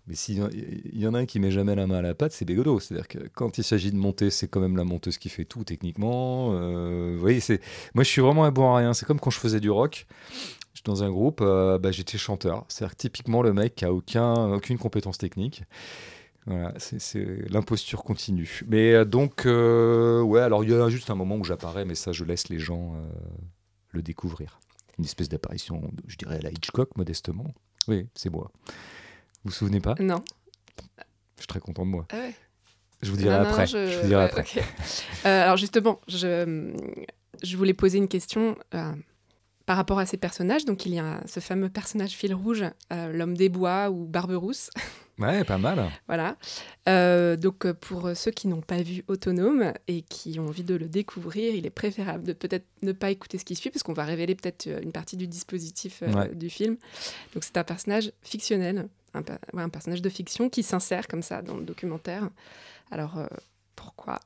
Mais 0.07 0.13
s'il 0.13 0.37
y 0.93 1.07
en 1.07 1.13
a 1.15 1.19
un 1.19 1.25
qui 1.25 1.39
met 1.39 1.49
jamais 1.49 1.73
la 1.73 1.87
main 1.87 1.97
à 1.97 2.01
la 2.03 2.13
pâte, 2.13 2.31
c'est 2.31 2.45
Bégodo. 2.45 2.79
C'est-à-dire 2.79 3.07
que 3.07 3.17
quand 3.33 3.57
il 3.57 3.63
s'agit 3.63 3.91
de 3.91 3.97
monter, 3.97 4.29
c'est 4.29 4.47
quand 4.47 4.59
même 4.59 4.77
la 4.77 4.83
monteuse 4.83 5.17
qui 5.17 5.29
fait 5.29 5.45
tout 5.45 5.63
techniquement. 5.63 6.51
Euh, 6.53 7.13
vous 7.15 7.19
voyez, 7.19 7.41
moi 7.95 8.03
je 8.03 8.09
suis 8.09 8.21
vraiment 8.21 8.43
un 8.45 8.51
bon 8.51 8.71
à 8.71 8.77
rien. 8.77 8.93
C'est 8.93 9.05
comme 9.07 9.19
quand 9.19 9.31
je 9.31 9.39
faisais 9.39 9.59
du 9.59 9.69
rock. 9.69 10.05
Dans 10.83 11.03
un 11.03 11.09
groupe, 11.09 11.39
euh, 11.41 11.79
bah, 11.79 11.91
j'étais 11.91 12.19
chanteur. 12.19 12.63
C'est-à-dire 12.67 12.95
typiquement 12.95 13.41
le 13.41 13.53
mec 13.53 13.73
qui 13.73 13.85
a 13.85 13.91
aucun, 13.91 14.53
aucune 14.53 14.77
compétence 14.77 15.17
technique. 15.17 15.63
Voilà, 16.45 16.75
c'est 16.77 17.49
l'imposture 17.49 18.03
continue. 18.03 18.61
Mais 18.67 18.93
euh, 18.93 19.03
donc, 19.03 19.45
ouais, 19.45 20.41
alors 20.41 20.63
il 20.63 20.69
y 20.69 20.73
a 20.75 20.89
juste 20.89 21.09
un 21.09 21.15
moment 21.15 21.37
où 21.37 21.43
j'apparais, 21.43 21.85
mais 21.85 21.95
ça, 21.95 22.11
je 22.11 22.23
laisse 22.23 22.49
les 22.49 22.59
gens 22.59 22.93
le 23.89 24.03
découvrir. 24.03 24.59
Une 24.99 25.05
espèce 25.05 25.27
d'apparition, 25.27 25.81
je 26.05 26.17
dirais, 26.17 26.37
à 26.37 26.41
la 26.41 26.51
Hitchcock, 26.51 26.95
modestement. 26.95 27.47
Oui, 27.87 28.05
c'est 28.13 28.29
moi. 28.29 28.51
Vous 29.45 29.51
vous 29.51 29.55
souvenez 29.55 29.79
pas 29.79 29.93
Non. 29.99 30.23
Je 31.36 31.41
suis 31.41 31.47
très 31.47 31.60
content 31.60 31.86
de 31.86 31.91
moi. 31.91 32.08
Ah 32.12 32.29
je 33.03 33.12
vous 33.12 33.17
dirai 33.17 33.36
après. 33.36 33.67
je... 33.67 34.01
vous 34.01 34.08
dirai 34.08 34.23
après. 34.23 34.43
Euh, 35.25 35.43
alors 35.43 35.58
justement, 35.58 35.99
je, 36.08 36.73
je 37.43 37.58
voulais 37.58 37.73
poser 37.73 37.99
une 37.99 38.08
question 38.08 38.55
euh, 38.73 38.91
par 39.67 39.77
rapport 39.77 39.99
à 39.99 40.08
ces 40.08 40.17
personnages. 40.17 40.65
Donc 40.65 40.88
il 40.88 40.95
y 40.95 40.99
a 40.99 41.21
ce 41.27 41.39
fameux 41.39 41.69
personnage 41.69 42.12
fil 42.12 42.34
rouge, 42.34 42.63
euh, 42.91 43.12
l'homme 43.12 43.38
des 43.38 43.49
bois 43.49 43.89
ou 43.91 44.05
Barberousse. 44.05 44.69
Ouais, 45.17 45.45
pas 45.45 45.58
mal. 45.58 45.89
voilà. 46.08 46.36
Euh, 46.89 47.38
donc 47.38 47.71
pour 47.71 48.10
ceux 48.15 48.31
qui 48.31 48.49
n'ont 48.49 48.60
pas 48.60 48.81
vu 48.81 49.05
Autonome 49.08 49.71
et 49.88 50.01
qui 50.01 50.38
ont 50.41 50.47
envie 50.47 50.65
de 50.65 50.75
le 50.75 50.89
découvrir, 50.89 51.55
il 51.55 51.65
est 51.65 51.69
préférable 51.69 52.25
de 52.25 52.34
peut-être 52.34 52.65
ne 52.81 52.91
pas 52.91 53.12
écouter 53.12 53.38
ce 53.38 53.45
qui 53.45 53.55
suit, 53.55 53.69
parce 53.69 53.81
qu'on 53.81 53.93
va 53.93 54.03
révéler 54.03 54.36
peut-être 54.36 54.67
une 54.67 54.91
partie 54.91 55.15
du 55.15 55.25
dispositif 55.25 56.03
du 56.34 56.49
film. 56.49 56.75
Donc 57.34 57.45
c'est 57.45 57.55
un 57.55 57.63
personnage 57.63 58.12
fictionnel, 58.23 58.89
un, 59.15 59.69
personnage 59.69 60.01
de 60.01 60.10
fiction 60.10 60.49
qui 60.49 60.63
s'insère 60.63 61.08
comme 61.08 61.21
ça 61.21 61.41
dans 61.41 61.58
le 61.58 61.63
documentaire. 61.63 62.30
Alors 62.91 63.17
pourquoi? 63.75 64.19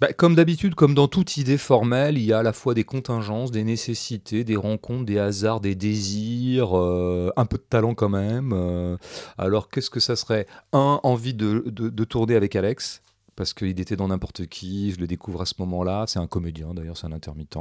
Bah, 0.00 0.12
comme 0.12 0.36
d'habitude, 0.36 0.76
comme 0.76 0.94
dans 0.94 1.08
toute 1.08 1.38
idée 1.38 1.58
formelle, 1.58 2.18
il 2.18 2.24
y 2.24 2.32
a 2.32 2.38
à 2.38 2.42
la 2.44 2.52
fois 2.52 2.72
des 2.72 2.84
contingences, 2.84 3.50
des 3.50 3.64
nécessités, 3.64 4.44
des 4.44 4.54
rencontres, 4.54 5.04
des 5.04 5.18
hasards, 5.18 5.60
des 5.60 5.74
désirs, 5.74 6.78
euh, 6.78 7.32
un 7.36 7.46
peu 7.46 7.56
de 7.56 7.64
talent 7.68 7.94
quand 7.94 8.08
même. 8.08 8.52
Euh. 8.54 8.96
alors 9.38 9.68
qu'est-ce 9.68 9.90
que 9.90 9.98
ça 9.98 10.14
serait? 10.14 10.46
Un, 10.72 11.00
envie 11.02 11.34
de, 11.34 12.04
tourner 12.04 12.36
avec 12.36 12.54
Alex, 12.54 13.02
parce 13.38 13.54
qu'il 13.54 13.78
était 13.78 13.94
dans 13.94 14.08
n'importe 14.08 14.46
qui, 14.46 14.90
je 14.90 14.98
le 14.98 15.06
découvre 15.06 15.42
à 15.42 15.46
ce 15.46 15.54
moment-là, 15.60 16.06
c'est 16.08 16.18
un 16.18 16.26
comédien 16.26 16.74
d'ailleurs, 16.74 16.96
c'est 16.96 17.06
un 17.06 17.12
intermittent. 17.12 17.56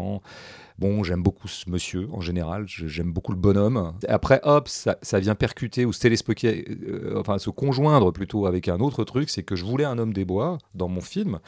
Bon, 0.80 1.04
j'aime 1.04 1.22
beaucoup 1.22 1.48
ce 1.48 1.70
monsieur 1.70 2.10
en 2.14 2.20
général, 2.20 2.66
j'aime 2.68 3.14
beaucoup 3.14 3.32
le 3.32 3.38
bonhomme. 3.38 3.94
Après, 4.08 4.40
hop, 4.42 4.68
ça, 4.70 4.98
vient 5.20 5.36
percuter 5.36 5.86
ou 5.86 5.94
se 5.94 6.08
euh, 6.08 7.20
enfin 7.20 7.38
se 7.38 7.52
conjoindre 7.52 8.12
plutôt 8.12 8.48
avec 8.48 8.70
un 8.70 8.80
autre 8.80 9.04
truc, 9.04 9.30
c'est 9.30 9.44
que 9.44 9.56
je 9.56 9.66
voulais 9.66 9.84
un 9.84 10.00
homme 10.00 10.14
des 10.14 10.26
bois 10.26 10.58
dans 10.74 10.88
mon 10.88 11.02
film. 11.02 11.40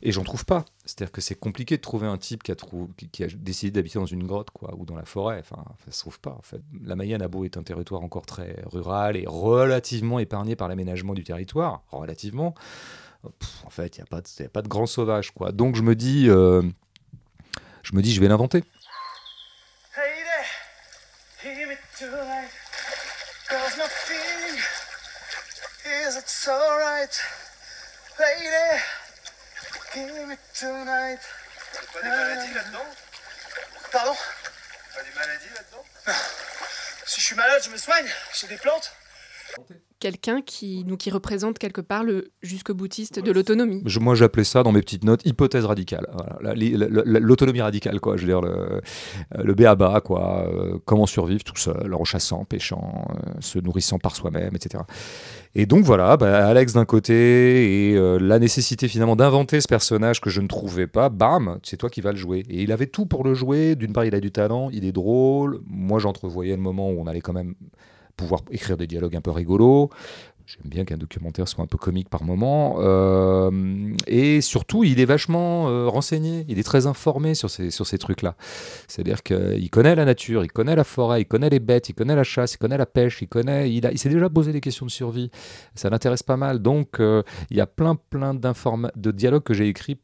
Et 0.00 0.12
j'en 0.12 0.24
trouve 0.24 0.46
pas. 0.46 0.64
C'est-à-dire 0.86 1.12
que 1.12 1.20
c'est 1.20 1.34
compliqué 1.34 1.76
de 1.76 1.82
trouver 1.82 2.06
un 2.06 2.16
type 2.16 2.42
qui 2.42 2.52
a, 2.52 2.56
qui, 3.12 3.24
a 3.24 3.26
décidé 3.26 3.72
d'habiter 3.72 3.98
dans 3.98 4.06
une 4.06 4.26
grotte 4.26 4.50
quoi, 4.50 4.74
ou 4.78 4.86
dans 4.86 4.96
la 4.96 5.04
forêt. 5.04 5.40
Enfin, 5.40 5.62
ça 5.84 5.92
se 5.92 6.00
trouve 6.00 6.20
pas. 6.20 6.36
En 6.38 6.42
fait. 6.42 6.62
La 6.84 6.96
Mayenne 6.96 7.20
a 7.20 7.28
beau 7.28 7.44
est 7.44 7.58
un 7.58 7.62
territoire 7.64 8.02
encore 8.02 8.24
très 8.24 8.62
rural 8.72 9.16
et 9.16 9.24
relativement 9.26 10.20
épargné 10.20 10.56
par 10.56 10.68
l'aménagement 10.68 11.12
du 11.12 11.24
territoire, 11.24 11.82
relativement. 11.90 12.54
En 13.24 13.70
fait, 13.70 13.96
il 13.96 14.00
n'y 14.00 14.04
a, 14.04 14.06
pas 14.06 14.20
de, 14.20 14.44
a 14.44 14.48
pas 14.48 14.62
de 14.62 14.68
grand 14.68 14.86
sauvage. 14.86 15.32
Quoi. 15.32 15.52
Donc 15.52 15.76
je 15.76 15.82
me 15.82 15.94
dis, 15.94 16.28
euh, 16.28 16.62
je 17.82 17.94
me 17.94 18.02
dis, 18.02 18.14
je 18.14 18.20
vais 18.20 18.28
l'inventer. 18.28 18.64
Pas 31.92 32.02
des 32.02 32.08
maladies 32.08 32.54
là-dedans? 32.54 32.86
Pardon? 33.92 34.16
Pas 34.94 35.02
des 35.02 35.14
maladies 35.14 35.48
là-dedans? 35.54 35.84
Si 37.06 37.20
je 37.20 37.26
suis 37.26 37.36
malade, 37.36 37.62
je 37.64 37.70
me 37.70 37.76
soigne. 37.76 38.08
J'ai 38.34 38.46
des 38.46 38.58
plantes 38.58 38.92
quelqu'un 40.00 40.40
qui, 40.40 40.84
nous, 40.86 40.96
qui 40.96 41.10
représente 41.10 41.58
quelque 41.58 41.80
part 41.80 42.04
le 42.04 42.30
jusqu'au 42.42 42.74
boutiste 42.74 43.18
de 43.18 43.32
l'autonomie. 43.32 43.82
Moi, 44.00 44.14
j'appelais 44.14 44.44
ça 44.44 44.62
dans 44.62 44.72
mes 44.72 44.80
petites 44.80 45.04
notes 45.04 45.24
hypothèse 45.26 45.64
radicale. 45.64 46.06
L'autonomie 46.40 47.60
radicale, 47.60 48.00
quoi. 48.00 48.16
Je 48.16 48.22
veux 48.22 48.28
dire, 48.28 48.40
le, 48.40 48.80
le 49.36 49.54
béaba, 49.54 50.00
quoi. 50.00 50.46
Euh, 50.48 50.78
comment 50.84 51.06
survivre 51.06 51.42
tout 51.44 51.56
seul, 51.56 51.94
en 51.94 52.04
chassant, 52.04 52.44
pêchant, 52.44 53.08
euh, 53.10 53.32
se 53.40 53.58
nourrissant 53.58 53.98
par 53.98 54.14
soi-même, 54.14 54.54
etc. 54.54 54.84
Et 55.54 55.66
donc, 55.66 55.84
voilà, 55.84 56.16
bah, 56.16 56.46
Alex 56.46 56.74
d'un 56.74 56.84
côté 56.84 57.90
et 57.90 57.96
euh, 57.96 58.18
la 58.18 58.38
nécessité 58.38 58.86
finalement 58.88 59.16
d'inventer 59.16 59.60
ce 59.60 59.68
personnage 59.68 60.20
que 60.20 60.30
je 60.30 60.40
ne 60.40 60.46
trouvais 60.46 60.86
pas, 60.86 61.08
bam, 61.08 61.58
c'est 61.62 61.76
toi 61.76 61.90
qui 61.90 62.00
vas 62.00 62.12
le 62.12 62.18
jouer. 62.18 62.44
Et 62.48 62.62
il 62.62 62.72
avait 62.72 62.86
tout 62.86 63.06
pour 63.06 63.24
le 63.24 63.34
jouer. 63.34 63.74
D'une 63.74 63.92
part, 63.92 64.04
il 64.04 64.14
a 64.14 64.20
du 64.20 64.30
talent, 64.30 64.70
il 64.70 64.84
est 64.84 64.92
drôle. 64.92 65.60
Moi, 65.66 65.98
j'entrevoyais 65.98 66.56
le 66.56 66.62
moment 66.62 66.90
où 66.90 67.00
on 67.00 67.06
allait 67.06 67.20
quand 67.20 67.32
même 67.32 67.54
pouvoir 68.18 68.42
écrire 68.50 68.76
des 68.76 68.86
dialogues 68.86 69.16
un 69.16 69.22
peu 69.22 69.30
rigolos. 69.30 69.88
J'aime 70.48 70.70
bien 70.70 70.86
qu'un 70.86 70.96
documentaire 70.96 71.46
soit 71.46 71.62
un 71.62 71.66
peu 71.66 71.76
comique 71.76 72.08
par 72.08 72.24
moment. 72.24 72.76
Euh, 72.78 73.92
et 74.06 74.40
surtout, 74.40 74.82
il 74.82 74.98
est 74.98 75.04
vachement 75.04 75.68
euh, 75.68 75.88
renseigné, 75.88 76.46
il 76.48 76.58
est 76.58 76.62
très 76.62 76.86
informé 76.86 77.34
sur 77.34 77.50
ces, 77.50 77.70
sur 77.70 77.86
ces 77.86 77.98
trucs-là. 77.98 78.34
C'est-à-dire 78.86 79.22
qu'il 79.22 79.68
connaît 79.68 79.94
la 79.94 80.06
nature, 80.06 80.44
il 80.44 80.50
connaît 80.50 80.74
la 80.74 80.84
forêt, 80.84 81.20
il 81.20 81.26
connaît 81.26 81.50
les 81.50 81.60
bêtes, 81.60 81.90
il 81.90 81.94
connaît 81.94 82.16
la 82.16 82.24
chasse, 82.24 82.54
il 82.54 82.58
connaît 82.58 82.78
la 82.78 82.86
pêche, 82.86 83.20
il 83.20 83.28
connaît, 83.28 83.70
il, 83.70 83.86
il 83.92 83.98
s'est 83.98 84.08
déjà 84.08 84.30
posé 84.30 84.52
des 84.52 84.62
questions 84.62 84.86
de 84.86 84.90
survie. 84.90 85.30
Ça 85.74 85.90
l'intéresse 85.90 86.22
pas 86.22 86.38
mal. 86.38 86.60
Donc, 86.60 86.98
euh, 86.98 87.22
il 87.50 87.58
y 87.58 87.60
a 87.60 87.66
plein, 87.66 87.96
plein 87.96 88.32
de 88.32 89.10
dialogues 89.10 89.42
que 89.42 89.52
j'ai 89.52 89.68
écrits 89.68 89.98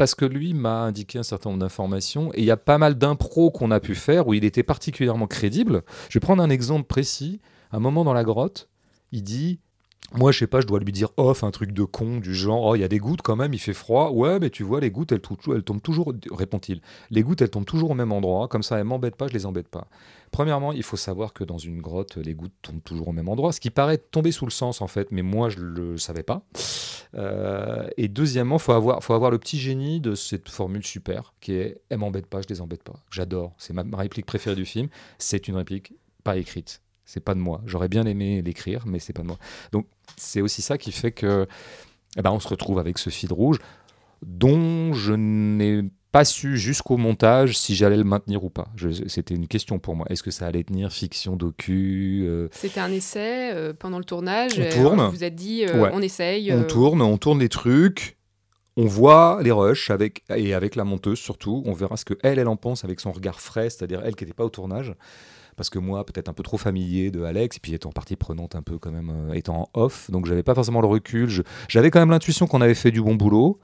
parce 0.00 0.14
que 0.14 0.24
lui 0.24 0.54
m'a 0.54 0.84
indiqué 0.84 1.18
un 1.18 1.22
certain 1.22 1.50
nombre 1.50 1.60
d'informations 1.60 2.32
et 2.32 2.38
il 2.38 2.46
y 2.46 2.50
a 2.50 2.56
pas 2.56 2.78
mal 2.78 2.94
d'impro 2.94 3.50
qu'on 3.50 3.70
a 3.70 3.80
pu 3.80 3.94
faire 3.94 4.28
où 4.28 4.32
il 4.32 4.46
était 4.46 4.62
particulièrement 4.62 5.26
crédible. 5.26 5.82
Je 6.08 6.18
vais 6.18 6.20
prendre 6.20 6.42
un 6.42 6.48
exemple 6.48 6.86
précis. 6.86 7.38
Un 7.70 7.80
moment 7.80 8.02
dans 8.02 8.14
la 8.14 8.24
grotte, 8.24 8.70
il 9.12 9.22
dit 9.22 9.60
moi, 10.12 10.32
je 10.32 10.40
sais 10.40 10.48
pas, 10.48 10.60
je 10.60 10.66
dois 10.66 10.80
lui 10.80 10.90
dire 10.90 11.10
off 11.16 11.44
un 11.44 11.52
truc 11.52 11.72
de 11.72 11.84
con 11.84 12.18
du 12.18 12.34
genre 12.34 12.64
oh 12.64 12.74
il 12.74 12.80
y 12.80 12.84
a 12.84 12.88
des 12.88 12.98
gouttes 12.98 13.22
quand 13.22 13.36
même, 13.36 13.54
il 13.54 13.60
fait 13.60 13.72
froid. 13.72 14.10
Ouais, 14.10 14.40
mais 14.40 14.50
tu 14.50 14.64
vois 14.64 14.80
les 14.80 14.90
gouttes 14.90 15.12
elles, 15.12 15.20
elles 15.54 15.62
tombent 15.62 15.82
toujours 15.82 16.12
répond-il. 16.32 16.80
Les 17.10 17.22
gouttes 17.22 17.42
elles 17.42 17.50
tombent 17.50 17.64
toujours 17.64 17.92
au 17.92 17.94
même 17.94 18.10
endroit, 18.10 18.48
comme 18.48 18.64
ça 18.64 18.78
elles 18.78 18.84
m'embêtent 18.84 19.14
pas, 19.14 19.28
je 19.28 19.34
les 19.34 19.46
embête 19.46 19.68
pas. 19.68 19.86
Premièrement, 20.32 20.72
il 20.72 20.82
faut 20.82 20.96
savoir 20.96 21.32
que 21.32 21.44
dans 21.44 21.58
une 21.58 21.80
grotte, 21.80 22.16
les 22.16 22.34
gouttes 22.34 22.54
tombent 22.62 22.82
toujours 22.82 23.08
au 23.08 23.12
même 23.12 23.28
endroit, 23.28 23.52
ce 23.52 23.60
qui 23.60 23.70
paraît 23.70 23.98
tomber 23.98 24.32
sous 24.32 24.46
le 24.46 24.50
sens 24.50 24.80
en 24.80 24.88
fait, 24.88 25.12
mais 25.12 25.22
moi 25.22 25.48
je 25.48 25.60
le 25.60 25.96
savais 25.96 26.24
pas. 26.24 26.44
Euh, 27.14 27.88
et 27.96 28.08
deuxièmement, 28.08 28.58
faut 28.58 28.72
avoir, 28.72 29.04
faut 29.04 29.14
avoir 29.14 29.30
le 29.30 29.38
petit 29.38 29.58
génie 29.58 30.00
de 30.00 30.16
cette 30.16 30.48
formule 30.48 30.84
super 30.84 31.34
qui 31.40 31.52
est 31.54 31.80
"elle 31.88 31.98
m'embête 31.98 32.26
pas, 32.26 32.40
je 32.42 32.48
les 32.48 32.60
embête 32.60 32.82
pas". 32.82 32.98
J'adore, 33.12 33.52
c'est 33.58 33.72
ma, 33.72 33.84
réplique 33.96 34.26
préférée 34.26 34.56
du 34.56 34.64
film. 34.64 34.88
C'est 35.18 35.46
une 35.46 35.56
réplique 35.56 35.94
pas 36.24 36.36
écrite, 36.36 36.82
c'est 37.10 37.20
pas 37.20 37.34
de 37.34 37.40
moi. 37.40 37.60
J'aurais 37.66 37.88
bien 37.88 38.06
aimé 38.06 38.40
l'écrire, 38.40 38.84
mais 38.86 39.00
c'est 39.00 39.12
pas 39.12 39.22
de 39.22 39.26
moi. 39.26 39.38
Donc 39.72 39.86
c'est 40.16 40.40
aussi 40.40 40.62
ça 40.62 40.78
qui 40.78 40.92
fait 40.92 41.10
que, 41.10 41.46
eh 42.16 42.22
ben, 42.22 42.30
on 42.30 42.38
se 42.38 42.48
retrouve 42.48 42.78
avec 42.78 42.98
ce 42.98 43.10
fil 43.10 43.32
rouge 43.32 43.58
dont 44.22 44.92
je 44.92 45.12
n'ai 45.14 45.82
pas 46.12 46.24
su 46.24 46.56
jusqu'au 46.56 46.96
montage 46.96 47.56
si 47.56 47.74
j'allais 47.74 47.96
le 47.96 48.04
maintenir 48.04 48.44
ou 48.44 48.50
pas. 48.50 48.68
C'était 49.06 49.34
une 49.34 49.48
question 49.48 49.78
pour 49.78 49.96
moi. 49.96 50.06
Est-ce 50.10 50.22
que 50.22 50.30
ça 50.30 50.46
allait 50.46 50.62
tenir 50.62 50.92
fiction, 50.92 51.36
docu 51.36 52.24
euh? 52.26 52.48
C'était 52.52 52.80
un 52.80 52.90
essai 52.92 53.52
euh, 53.54 53.72
pendant 53.72 53.98
le 53.98 54.04
tournage. 54.04 54.52
On 54.58 54.82
tourne. 54.82 55.00
Vous 55.06 55.10
vous 55.10 55.24
êtes 55.24 55.34
dit, 55.34 55.64
euh, 55.64 55.90
on 55.92 56.02
essaye. 56.02 56.52
On 56.52 56.64
tourne, 56.64 57.02
on 57.02 57.16
tourne 57.16 57.40
les 57.40 57.48
trucs. 57.48 58.18
On 58.76 58.86
voit 58.86 59.40
les 59.42 59.50
rushs 59.50 59.90
avec, 59.90 60.22
et 60.34 60.54
avec 60.54 60.76
la 60.76 60.84
monteuse 60.84 61.18
surtout. 61.18 61.62
On 61.66 61.72
verra 61.72 61.96
ce 61.96 62.04
que 62.04 62.14
elle, 62.22 62.38
elle 62.38 62.48
en 62.48 62.56
pense 62.56 62.84
avec 62.84 63.00
son 63.00 63.12
regard 63.12 63.40
frais, 63.40 63.68
c'est-à-dire 63.68 64.00
elle 64.04 64.14
qui 64.14 64.24
n'était 64.24 64.34
pas 64.34 64.44
au 64.44 64.50
tournage. 64.50 64.94
Parce 65.60 65.68
que 65.68 65.78
moi, 65.78 66.06
peut-être 66.06 66.30
un 66.30 66.32
peu 66.32 66.42
trop 66.42 66.56
familier 66.56 67.10
de 67.10 67.22
Alex, 67.22 67.58
et 67.58 67.60
puis 67.60 67.74
étant 67.74 67.92
partie 67.92 68.16
prenante 68.16 68.54
un 68.54 68.62
peu 68.62 68.78
quand 68.78 68.90
même, 68.90 69.30
étant 69.34 69.68
en 69.74 69.80
off, 69.80 70.10
donc 70.10 70.24
j'avais 70.24 70.42
pas 70.42 70.54
forcément 70.54 70.80
le 70.80 70.86
recul. 70.86 71.28
J'avais 71.68 71.90
quand 71.90 72.00
même 72.00 72.10
l'intuition 72.10 72.46
qu'on 72.46 72.62
avait 72.62 72.74
fait 72.74 72.90
du 72.90 73.02
bon 73.02 73.14
boulot 73.14 73.60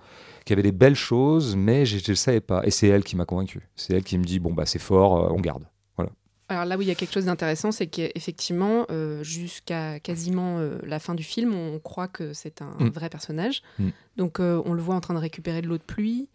qu'il 0.46 0.56
y 0.56 0.61
avait 0.61 0.70
des 0.70 0.76
belles 0.76 0.94
choses, 0.94 1.56
mais 1.56 1.85
je 1.85 1.96
ne 1.96 2.02
le 2.06 2.14
savais 2.14 2.40
pas. 2.40 2.64
Et 2.64 2.70
c'est 2.70 2.87
elle 2.87 3.02
qui 3.02 3.16
m'a 3.16 3.24
convaincu. 3.24 3.68
C'est 3.74 3.94
elle 3.94 4.04
qui 4.04 4.16
me 4.16 4.24
dit 4.24 4.38
bon, 4.38 4.54
bah, 4.54 4.64
c'est 4.64 4.78
fort, 4.78 5.16
euh, 5.16 5.35
on 5.35 5.40
garde. 5.40 5.66
Voilà. 5.96 6.12
Alors 6.48 6.64
là 6.64 6.78
où 6.78 6.82
il 6.82 6.88
y 6.88 6.90
a 6.92 6.94
quelque 6.94 7.12
chose 7.12 7.24
d'intéressant, 7.24 7.72
c'est 7.72 7.88
qu'effectivement, 7.88 8.87
euh, 8.90 9.24
jusqu'à 9.24 9.98
quasiment 9.98 10.59
euh, 10.59 10.78
la 10.85 11.00
fin 11.00 11.16
du 11.16 11.24
film, 11.24 11.52
on 11.52 11.80
croit 11.80 12.06
que 12.06 12.32
c'est 12.32 12.62
un 12.62 12.76
mm. 12.78 12.90
vrai 12.90 13.11
personnage. 13.11 13.62
Mm. 13.80 13.88
Donc 14.16 14.38
on 14.38 14.72
le 14.72 14.80
voit 14.80 14.94
en 14.94 15.00
train 15.00 15.14
de 15.14 15.18
récupérer 15.18 15.62
de 15.62 15.66
l'eau 15.66 15.78
de 15.78 15.82
pluie, 15.82 16.28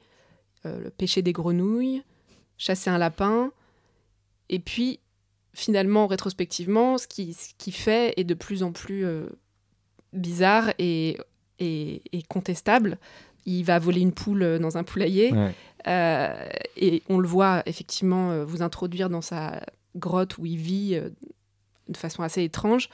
pêcher 0.98 1.22
des 1.22 1.32
grenouilles, 1.32 2.04
chasser 2.58 2.90
un 2.90 2.98
lapin. 2.98 3.52
Et 4.50 4.60
puis, 4.60 5.00
finalement, 5.54 6.08
rétrospectivement, 6.08 6.98
ce 6.98 7.08
qu'il 7.08 7.34
ce 7.36 7.50
qui 7.58 7.72
fait 7.72 8.14
est 8.18 8.24
de 8.24 8.34
plus 8.34 8.64
en 8.64 8.72
plus 8.72 9.06
bizarre 10.14 10.72
et, 10.80 11.18
et, 11.60 12.02
et 12.12 12.24
contestable 12.24 12.98
il 13.46 13.64
va 13.64 13.80
voler 13.80 14.02
une 14.02 14.12
poule 14.12 14.44
euh, 14.44 14.60
dans 14.60 14.78
un 14.78 14.84
poulailler. 14.84 15.34
Euh, 15.88 16.46
et 16.78 17.02
on 17.10 17.18
le 17.18 17.28
voit 17.28 17.64
effectivement 17.66 18.30
euh, 18.32 18.46
vous 18.46 18.62
introduire 18.62 19.10
dans 19.10 19.22
sa 19.22 19.62
grotte 19.96 20.38
où 20.38 20.46
il 20.46 20.58
vit 20.58 21.00
de 21.90 21.98
façon 21.98 22.22
assez 22.24 22.44
étrange. 22.44 22.90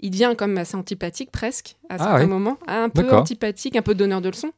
il 0.00 0.10
devient 0.10 0.34
comme 0.36 0.56
assez 0.58 0.76
antipathique 0.76 1.30
presque 1.32 1.76
à 1.88 1.94
Ah 1.94 1.98
certains 1.98 2.18
ouais. 2.18 2.26
moments, 2.26 2.58
un 2.66 2.88
peu 2.88 3.10
antipathique, 3.10 3.74
un 3.74 3.82
peu 3.82 3.94
donneur 3.94 4.20
de 4.20 4.28
leçons, 4.28 4.52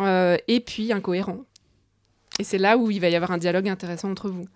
euh, 0.00 0.36
et 0.48 0.60
puis 0.60 0.92
incohérent. 0.92 1.38
Et 2.38 2.44
c'est 2.44 2.58
là 2.58 2.76
où 2.76 2.90
il 2.90 3.00
va 3.00 3.08
y 3.08 3.14
avoir 3.16 3.30
un 3.30 3.38
dialogue 3.38 3.68
intéressant 3.68 4.10
entre 4.10 4.28
vous. 4.28 4.46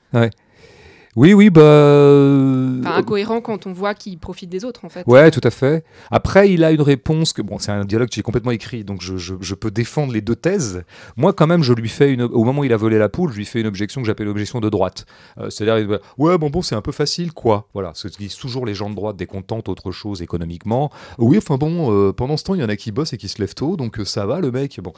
Oui, 1.17 1.35
oui, 1.35 1.51
bah. 1.51 1.61
euh, 1.61 2.79
Enfin, 2.81 2.95
incohérent 2.97 3.41
quand 3.41 3.67
on 3.67 3.73
voit 3.73 3.95
qu'il 3.95 4.19
profite 4.19 4.49
des 4.49 4.65
autres, 4.65 4.85
en 4.85 4.89
fait. 4.89 5.03
Ouais, 5.07 5.31
tout 5.31 5.41
à 5.43 5.51
fait. 5.51 5.85
Après, 6.11 6.51
il 6.53 6.63
a 6.65 6.71
une 6.71 6.81
réponse 6.81 7.33
que 7.33 7.43
bon, 7.43 7.59
c'est 7.59 7.73
un 7.73 7.85
dialogue 7.85 8.09
que 8.09 8.15
j'ai 8.15 8.23
complètement 8.23 8.53
écrit, 8.53 8.85
donc 8.85 9.03
je, 9.03 9.17
je- 9.17 9.35
je 9.41 9.55
peux 9.55 9.71
défendre 9.71 10.13
les 10.13 10.21
deux 10.21 10.37
thèses. 10.37 10.83
Moi, 11.17 11.33
quand 11.33 11.47
même, 11.47 11.63
je 11.63 11.73
lui 11.73 11.89
fais 11.89 12.13
une, 12.13 12.23
au 12.23 12.45
moment 12.45 12.61
où 12.61 12.65
il 12.65 12.73
a 12.73 12.77
volé 12.77 12.97
la 12.99 13.09
poule, 13.09 13.33
je 13.33 13.37
lui 13.37 13.45
fais 13.45 13.61
une 13.61 13.67
objection 13.67 14.01
que 14.01 14.07
j'appelle 14.07 14.27
l'objection 14.29 14.61
de 14.61 14.69
droite. 14.71 15.05
Euh, 15.39 15.51
C'est-à-dire, 15.51 15.87
va, 15.89 15.99
ouais, 16.19 16.39
bon, 16.39 16.49
bon, 16.49 16.63
c'est 16.63 16.75
un 16.77 16.81
peu 16.83 16.93
facile, 16.93 17.33
quoi. 17.33 17.69
Voilà, 17.75 17.91
ce 17.95 18.09
que 18.09 18.17
disent 18.17 18.37
toujours 18.37 18.65
les 18.65 18.75
gens 18.75 18.89
de 18.89 18.95
droite 18.95 19.17
dès 19.17 19.27
qu'on 19.27 19.43
tente 19.43 19.69
autre 19.69 19.91
chose 19.93 20.23
économiquement. 20.23 20.91
Oui, 21.19 21.37
enfin 21.39 21.57
bon, 21.57 21.93
euh, 21.93 22.13
pendant 22.13 22.37
ce 22.37 22.45
temps, 22.45 22.55
il 22.55 22.61
y 22.61 22.65
en 22.65 22.69
a 22.69 22.77
qui 22.77 22.93
bossent 22.93 23.13
et 23.13 23.19
qui 23.19 23.29
se 23.29 23.41
lèvent 23.43 23.55
tôt, 23.55 23.77
donc 23.77 23.99
euh, 23.99 24.05
ça 24.05 24.27
va, 24.27 24.41
le 24.41 24.51
mec. 24.53 24.81
Bon, 24.83 24.93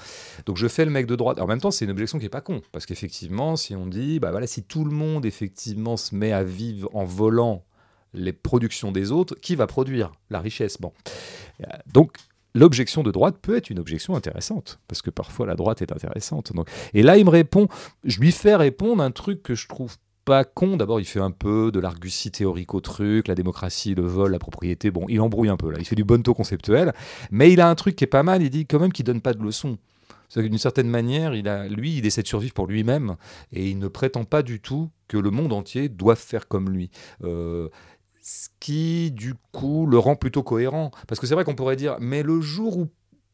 donc 0.46 0.56
je 0.58 0.68
fais 0.68 0.84
le 0.84 0.90
mec 0.90 1.06
de 1.06 1.16
droite. 1.16 1.40
En 1.40 1.46
même 1.46 1.60
temps, 1.60 1.70
c'est 1.70 1.84
une 1.86 1.90
objection 1.90 2.18
qui 2.18 2.26
est 2.26 2.30
pas 2.30 2.40
con, 2.42 2.60
parce 2.70 2.84
qu'effectivement, 2.86 3.56
si 3.56 3.74
on 3.74 3.86
dit, 3.86 4.20
bah 4.20 4.30
voilà, 4.30 4.46
si 4.46 4.62
tout 4.62 4.84
le 4.84 4.92
monde 4.92 5.24
effectivement 5.26 5.96
se 6.02 6.14
met 6.14 6.32
à 6.32 6.42
vivre 6.42 6.88
en 6.92 7.04
volant 7.04 7.64
les 8.14 8.32
productions 8.32 8.92
des 8.92 9.10
autres, 9.10 9.34
qui 9.40 9.56
va 9.56 9.66
produire 9.66 10.12
la 10.30 10.40
richesse 10.40 10.78
Bon, 10.80 10.92
donc 11.92 12.16
l'objection 12.54 13.02
de 13.02 13.10
droite 13.10 13.36
peut 13.40 13.56
être 13.56 13.70
une 13.70 13.78
objection 13.78 14.14
intéressante, 14.14 14.80
parce 14.88 15.02
que 15.02 15.10
parfois 15.10 15.46
la 15.46 15.54
droite 15.54 15.82
est 15.82 15.92
intéressante. 15.92 16.52
Donc, 16.52 16.68
et 16.92 17.02
là, 17.02 17.16
il 17.16 17.24
me 17.24 17.30
répond, 17.30 17.68
je 18.04 18.20
lui 18.20 18.32
fais 18.32 18.54
répondre 18.54 19.02
un 19.02 19.10
truc 19.10 19.42
que 19.42 19.54
je 19.54 19.66
trouve 19.66 19.96
pas 20.24 20.44
con. 20.44 20.76
D'abord, 20.76 21.00
il 21.00 21.04
fait 21.04 21.20
un 21.20 21.30
peu 21.30 21.70
de 21.72 21.80
l'argutie 21.80 22.30
théorique 22.30 22.74
au 22.74 22.80
truc, 22.80 23.28
la 23.28 23.34
démocratie, 23.34 23.94
le 23.94 24.02
vol, 24.02 24.32
la 24.32 24.38
propriété. 24.38 24.90
Bon, 24.90 25.06
il 25.08 25.20
embrouille 25.20 25.48
un 25.48 25.56
peu 25.56 25.70
là. 25.70 25.78
Il 25.78 25.84
fait 25.84 25.96
du 25.96 26.04
bonneto 26.04 26.34
conceptuel, 26.34 26.92
mais 27.30 27.52
il 27.52 27.60
a 27.60 27.68
un 27.68 27.74
truc 27.74 27.96
qui 27.96 28.04
est 28.04 28.08
pas 28.08 28.22
mal. 28.22 28.42
Il 28.42 28.50
dit 28.50 28.66
quand 28.66 28.78
même 28.78 28.92
qu'il 28.92 29.04
donne 29.04 29.20
pas 29.20 29.34
de 29.34 29.42
leçons. 29.42 29.78
D'une 30.34 30.58
certaine 30.58 30.88
manière, 30.88 31.34
il 31.34 31.46
a, 31.46 31.68
lui, 31.68 31.98
il 31.98 32.06
essaie 32.06 32.22
de 32.22 32.26
survivre 32.26 32.54
pour 32.54 32.66
lui-même 32.66 33.16
et 33.52 33.68
il 33.68 33.78
ne 33.78 33.88
prétend 33.88 34.24
pas 34.24 34.42
du 34.42 34.60
tout 34.60 34.88
que 35.12 35.18
le 35.18 35.30
monde 35.30 35.52
entier 35.52 35.90
doive 35.90 36.16
faire 36.16 36.48
comme 36.48 36.70
lui. 36.70 36.90
Euh, 37.22 37.68
ce 38.22 38.48
qui, 38.60 39.10
du 39.10 39.34
coup, 39.52 39.84
le 39.86 39.98
rend 39.98 40.16
plutôt 40.16 40.42
cohérent. 40.42 40.90
Parce 41.06 41.20
que 41.20 41.26
c'est 41.26 41.34
vrai 41.34 41.44
qu'on 41.44 41.54
pourrait 41.54 41.76
dire, 41.76 41.96
mais 42.00 42.22
le 42.22 42.40
jour 42.40 42.78
où 42.78 42.88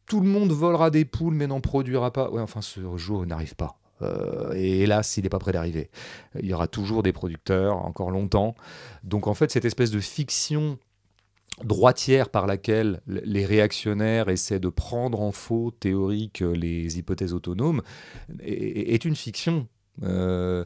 tout 0.06 0.20
le 0.20 0.28
monde 0.28 0.50
volera 0.50 0.90
des 0.90 1.04
poules 1.04 1.34
mais 1.34 1.46
n'en 1.46 1.60
produira 1.60 2.12
pas, 2.12 2.30
ouais, 2.30 2.42
enfin, 2.42 2.62
ce 2.62 2.80
jour 2.96 3.24
n'arrive 3.26 3.54
pas. 3.54 3.78
Euh, 4.02 4.52
et 4.54 4.80
hélas, 4.80 5.16
il 5.18 5.22
n'est 5.22 5.28
pas 5.28 5.38
prêt 5.38 5.52
d'arriver. 5.52 5.88
Il 6.40 6.46
y 6.46 6.52
aura 6.52 6.66
toujours 6.66 7.04
des 7.04 7.12
producteurs, 7.12 7.76
encore 7.76 8.10
longtemps. 8.10 8.56
Donc, 9.04 9.28
en 9.28 9.34
fait, 9.34 9.52
cette 9.52 9.64
espèce 9.64 9.92
de 9.92 10.00
fiction 10.00 10.78
droitière 11.62 12.28
par 12.28 12.48
laquelle 12.48 13.02
les 13.06 13.46
réactionnaires 13.46 14.30
essaient 14.30 14.60
de 14.60 14.68
prendre 14.68 15.20
en 15.20 15.30
faux 15.30 15.70
théorique 15.78 16.40
les 16.40 16.98
hypothèses 16.98 17.34
autonomes 17.34 17.82
est 18.40 19.04
une 19.04 19.16
fiction. 19.16 19.68
Euh, 20.04 20.64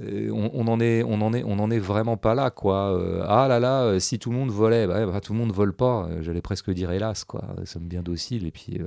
euh, 0.00 0.30
on, 0.30 0.66
en 0.68 0.80
est, 0.80 1.02
on 1.02 1.20
en 1.20 1.32
est, 1.32 1.42
on 1.44 1.58
en 1.58 1.70
est 1.70 1.78
vraiment 1.78 2.16
pas 2.16 2.34
là, 2.34 2.50
quoi. 2.50 2.96
Euh, 2.96 3.24
ah 3.26 3.48
là 3.48 3.60
là, 3.60 3.98
si 4.00 4.18
tout 4.18 4.30
le 4.30 4.36
monde 4.36 4.50
volait, 4.50 4.86
bah, 4.86 5.06
bah, 5.06 5.20
tout 5.20 5.32
le 5.32 5.38
monde 5.38 5.52
vole 5.52 5.72
pas. 5.72 6.08
J'allais 6.20 6.42
presque 6.42 6.70
dire 6.70 6.90
hélas, 6.90 7.24
quoi. 7.24 7.42
Nous 7.58 7.66
sommes 7.66 7.88
bien 7.88 8.02
dociles 8.02 8.46
et 8.46 8.50
puis. 8.50 8.80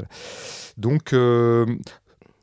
Donc. 0.77 1.15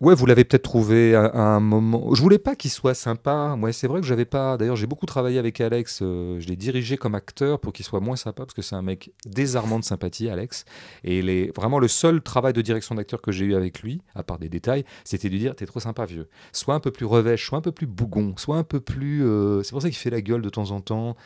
Ouais, 0.00 0.14
vous 0.14 0.26
l'avez 0.26 0.44
peut-être 0.44 0.64
trouvé 0.64 1.14
à, 1.14 1.30
un 1.34 1.60
moment. 1.60 2.14
Je 2.14 2.20
voulais 2.20 2.38
pas 2.38 2.56
qu'il 2.56 2.70
soit 2.70 2.94
sympa. 2.94 3.54
Moi, 3.56 3.72
c'est 3.72 3.86
vrai 3.86 4.00
que 4.00 4.06
j'avais 4.06 4.24
pas. 4.24 4.56
D'ailleurs, 4.58 4.76
j'ai 4.76 4.86
beaucoup 4.88 5.06
travaillé 5.06 5.38
avec 5.38 5.60
Alex. 5.60 6.00
euh, 6.02 6.38
je 6.40 6.48
l'ai 6.48 6.56
dirigé 6.56 6.96
comme 6.98 7.14
acteur 7.14 7.60
pour 7.60 7.72
qu'il 7.72 7.86
soit 7.86 8.00
moins 8.00 8.16
sympa 8.16 8.44
parce 8.44 8.54
que 8.54 8.60
c'est 8.60 8.74
un 8.74 8.82
mec 8.82 9.12
désarmant 9.24 9.78
de 9.78 9.84
sympathie, 9.84 10.28
Alex. 10.28 10.64
Et 11.04 11.20
il 11.20 11.30
est 11.30 11.56
vraiment 11.56 11.78
le 11.78 11.88
seul 11.88 12.20
travail 12.20 12.52
de 12.52 12.60
direction 12.60 12.96
d'acteur 12.96 13.22
que 13.22 13.32
j'ai 13.32 13.46
eu 13.46 13.54
avec 13.54 13.82
lui, 13.82 14.02
à 14.14 14.24
part 14.24 14.38
des 14.38 14.48
détails, 14.48 14.84
c'était 15.04 15.28
de 15.28 15.32
lui 15.34 15.40
dire 15.40 15.54
T'es 15.54 15.64
trop 15.64 15.80
sympa, 15.80 16.04
vieux. 16.04 16.28
Sois 16.52 16.74
un 16.74 16.80
peu 16.80 16.90
plus 16.90 17.06
revêche, 17.06 17.46
sois 17.46 17.58
un 17.58 17.62
peu 17.62 17.72
plus 17.72 17.86
bougon, 17.86 18.34
sois 18.36 18.56
un 18.56 18.64
peu 18.64 18.80
plus. 18.80 19.24
euh, 19.24 19.62
C'est 19.62 19.70
pour 19.70 19.80
ça 19.82 19.88
qu'il 19.88 19.98
fait 19.98 20.10
la 20.10 20.20
gueule 20.20 20.42
de 20.42 20.50
temps 20.50 20.72
en 20.72 20.80
temps. 20.80 21.16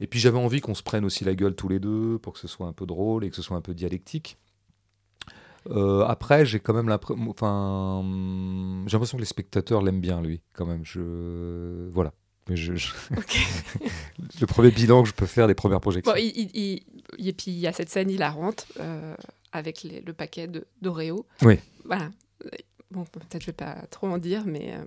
Et 0.00 0.06
puis 0.06 0.20
j'avais 0.20 0.38
envie 0.38 0.60
qu'on 0.60 0.74
se 0.74 0.82
prenne 0.82 1.04
aussi 1.04 1.24
la 1.24 1.34
gueule 1.34 1.54
tous 1.54 1.68
les 1.68 1.80
deux 1.80 2.18
pour 2.18 2.32
que 2.32 2.38
ce 2.38 2.48
soit 2.48 2.66
un 2.66 2.72
peu 2.72 2.86
drôle 2.86 3.24
et 3.24 3.30
que 3.30 3.36
ce 3.36 3.42
soit 3.42 3.56
un 3.56 3.60
peu 3.60 3.74
dialectique. 3.74 4.38
Euh, 5.70 6.04
après, 6.06 6.44
j'ai 6.44 6.58
quand 6.60 6.74
même 6.74 6.88
l'impression, 6.88 7.30
enfin, 7.30 7.98
hum, 8.00 8.84
j'ai 8.86 8.92
l'impression 8.94 9.16
que 9.18 9.22
les 9.22 9.26
spectateurs 9.26 9.82
l'aiment 9.82 10.00
bien 10.00 10.20
lui, 10.20 10.40
quand 10.54 10.66
même. 10.66 10.84
Je, 10.84 11.88
voilà. 11.92 12.12
Mais 12.48 12.56
je- 12.56 12.74
je- 12.74 12.92
Ok. 13.16 13.38
le 14.40 14.46
premier 14.46 14.70
bilan 14.70 15.02
que 15.02 15.08
je 15.08 15.14
peux 15.14 15.26
faire 15.26 15.46
des 15.46 15.54
premières 15.54 15.80
projections. 15.80 16.12
Bon, 16.12 16.18
il, 16.18 16.32
il- 16.54 16.82
il- 17.18 17.28
et 17.28 17.32
puis 17.32 17.52
il 17.52 17.58
y 17.58 17.66
a 17.68 17.72
cette 17.72 17.88
scène 17.90 18.10
hilarante 18.10 18.66
euh, 18.80 19.14
avec 19.52 19.82
les- 19.84 20.00
le 20.00 20.12
paquet 20.12 20.48
d'Oreo. 20.80 21.26
Oui. 21.42 21.58
Voilà. 21.84 22.10
Bon, 22.90 23.04
peut-être 23.04 23.40
je 23.42 23.46
vais 23.46 23.52
pas 23.52 23.76
trop 23.90 24.08
en 24.08 24.18
dire, 24.18 24.42
mais 24.44 24.74
euh, 24.74 24.84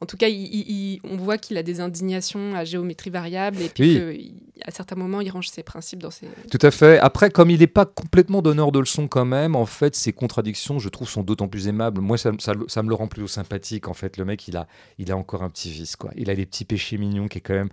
en 0.00 0.06
tout 0.06 0.16
cas, 0.16 0.28
il- 0.28 0.36
il- 0.54 0.70
il- 0.70 1.00
on 1.04 1.16
voit 1.16 1.38
qu'il 1.38 1.56
a 1.56 1.62
des 1.62 1.80
indignations 1.80 2.54
à 2.54 2.64
géométrie 2.64 3.10
variable 3.10 3.60
et 3.60 3.68
puis 3.68 4.34
qu'à 4.64 4.70
certains 4.70 4.94
moments, 4.94 5.20
il 5.20 5.30
range 5.30 5.48
ses 5.48 5.62
principes 5.64 6.00
dans 6.02 6.10
ses. 6.12 6.26
Tout 6.50 6.58
à 6.62 6.70
fait. 6.70 6.98
Après, 7.00 7.30
comme 7.30 7.50
il 7.50 7.58
n'est 7.60 7.66
pas 7.66 7.84
complètement 7.86 8.40
donneur 8.40 8.70
de 8.70 8.78
leçons 8.78 9.08
quand 9.08 9.24
même, 9.24 9.56
en 9.56 9.66
fait, 9.66 9.96
ses 9.96 10.12
contradictions, 10.12 10.78
je 10.78 10.88
trouve, 10.88 11.08
sont 11.08 11.22
d'autant 11.24 11.48
plus 11.48 11.66
aimables. 11.66 12.00
Moi, 12.00 12.16
ça, 12.16 12.30
ça- 12.38 12.52
ça 12.68 12.82
me 12.84 12.88
le 12.88 12.94
rend 12.94 13.08
plutôt 13.08 13.26
sympathique. 13.28 13.88
En 13.88 13.94
fait, 13.94 14.16
le 14.18 14.24
mec, 14.24 14.46
il 14.46 14.56
a, 14.56 14.68
il 14.98 15.10
a 15.10 15.16
encore 15.16 15.42
un 15.42 15.50
petit 15.50 15.70
vice, 15.70 15.96
quoi. 15.96 16.10
Il 16.16 16.30
a 16.30 16.34
des 16.36 16.46
petits 16.46 16.64
péchés 16.64 16.96
mignons 16.98 17.26
qui 17.26 17.38
est 17.38 17.42
quand 17.42 17.54
même 17.54 17.70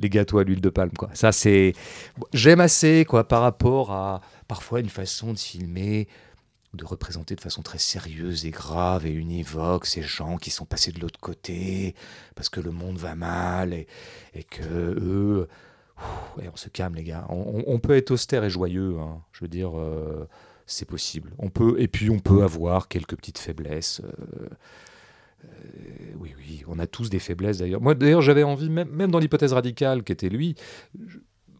les 0.00 0.10
gâteaux 0.10 0.38
à 0.38 0.44
l'huile 0.44 0.60
de 0.60 0.70
palme, 0.70 0.90
quoi. 0.98 1.08
Ça, 1.14 1.30
c'est... 1.30 1.72
J'aime 2.32 2.58
assez, 2.58 3.04
quoi, 3.08 3.28
par 3.28 3.42
rapport 3.42 3.92
à, 3.92 4.22
parfois, 4.48 4.80
une 4.80 4.88
façon 4.88 5.32
de 5.32 5.38
filmer 5.38 6.08
de 6.74 6.84
représenter 6.84 7.34
de 7.36 7.40
façon 7.40 7.62
très 7.62 7.78
sérieuse 7.78 8.46
et 8.46 8.50
grave 8.50 9.06
et 9.06 9.12
univoque 9.12 9.86
ces 9.86 10.02
gens 10.02 10.36
qui 10.36 10.50
sont 10.50 10.64
passés 10.66 10.92
de 10.92 11.00
l'autre 11.00 11.20
côté 11.20 11.94
parce 12.34 12.48
que 12.48 12.60
le 12.60 12.70
monde 12.70 12.98
va 12.98 13.14
mal 13.14 13.72
et, 13.72 13.86
et 14.34 14.44
que 14.44 14.62
eux 14.62 15.48
on 16.52 16.56
se 16.56 16.68
calme, 16.68 16.94
les 16.94 17.04
gars. 17.04 17.26
On, 17.28 17.78
peut 17.78 17.96
être 17.96 18.10
austère 18.10 18.44
et 18.44 18.50
joyeux. 18.50 18.98
hein. 18.98 19.22
Je 19.32 19.40
veux 19.40 19.48
dire, 19.48 19.78
euh, 19.78 20.28
c'est 20.66 20.84
possible. 20.84 21.32
On 21.38 21.50
peut, 21.50 21.76
et 21.78 21.88
puis, 21.88 22.10
on 22.10 22.18
peut 22.18 22.42
avoir 22.42 22.88
quelques 22.88 23.16
petites 23.16 23.38
faiblesses. 23.38 24.00
euh, 24.04 24.48
euh, 25.44 25.48
oui, 26.18 26.34
oui, 26.38 26.64
on 26.66 26.78
a 26.78 26.86
tous 26.86 27.10
des 27.10 27.18
faiblesses 27.18 27.58
d'ailleurs. 27.58 27.80
Moi, 27.80 27.94
d'ailleurs, 27.94 28.22
j'avais 28.22 28.42
envie, 28.42 28.70
même, 28.70 29.10
dans 29.10 29.18
l'hypothèse 29.18 29.52
radicale 29.52 30.02
qui 30.02 30.12
était 30.12 30.28
lui, 30.28 30.54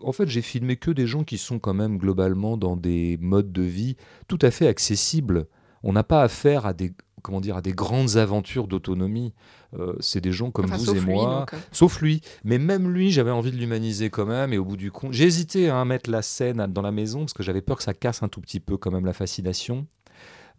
en 0.04 0.12
fait, 0.12 0.28
j'ai 0.28 0.42
filmé 0.42 0.76
que 0.76 0.90
des 0.90 1.06
gens 1.06 1.24
qui 1.24 1.38
sont 1.38 1.58
quand 1.58 1.74
même 1.74 1.98
globalement 1.98 2.56
dans 2.56 2.76
des 2.76 3.16
modes 3.20 3.52
de 3.52 3.62
vie 3.62 3.96
tout 4.28 4.38
à 4.42 4.50
fait 4.50 4.66
accessibles. 4.68 5.46
On 5.82 5.92
n'a 5.92 6.02
pas 6.04 6.22
affaire 6.22 6.64
à 6.66 6.72
des, 6.72 6.92
comment 7.22 7.40
dire, 7.40 7.56
à 7.56 7.62
des 7.62 7.72
grandes 7.72 8.16
aventures 8.16 8.66
d'autonomie. 8.68 9.34
Euh, 9.78 9.94
c'est 10.00 10.20
des 10.20 10.32
gens 10.32 10.50
comme 10.50 10.66
Enfin, 10.66 10.76
vous 10.76 10.94
et 10.96 11.00
moi. 11.00 11.46
euh. 11.52 11.56
Sauf 11.72 12.00
lui. 12.00 12.20
Mais 12.44 12.58
même 12.58 12.88
lui, 12.90 13.10
j'avais 13.10 13.30
envie 13.32 13.50
de 13.50 13.56
l'humaniser 13.56 14.08
quand 14.08 14.24
même. 14.26 14.52
Et 14.52 14.58
au 14.58 14.64
bout 14.64 14.76
du 14.76 14.90
compte, 14.90 15.12
j'ai 15.12 15.24
hésité 15.24 15.68
hein, 15.68 15.80
à 15.80 15.84
mettre 15.84 16.08
la 16.10 16.22
scène 16.22 16.66
dans 16.68 16.82
la 16.82 16.92
maison 16.92 17.20
parce 17.20 17.32
que 17.32 17.42
j'avais 17.42 17.60
peur 17.60 17.76
que 17.78 17.82
ça 17.82 17.92
casse 17.94 18.22
un 18.22 18.28
tout 18.28 18.40
petit 18.40 18.60
peu 18.60 18.76
quand 18.76 18.90
même 18.90 19.04
la 19.04 19.12
fascination. 19.12 19.86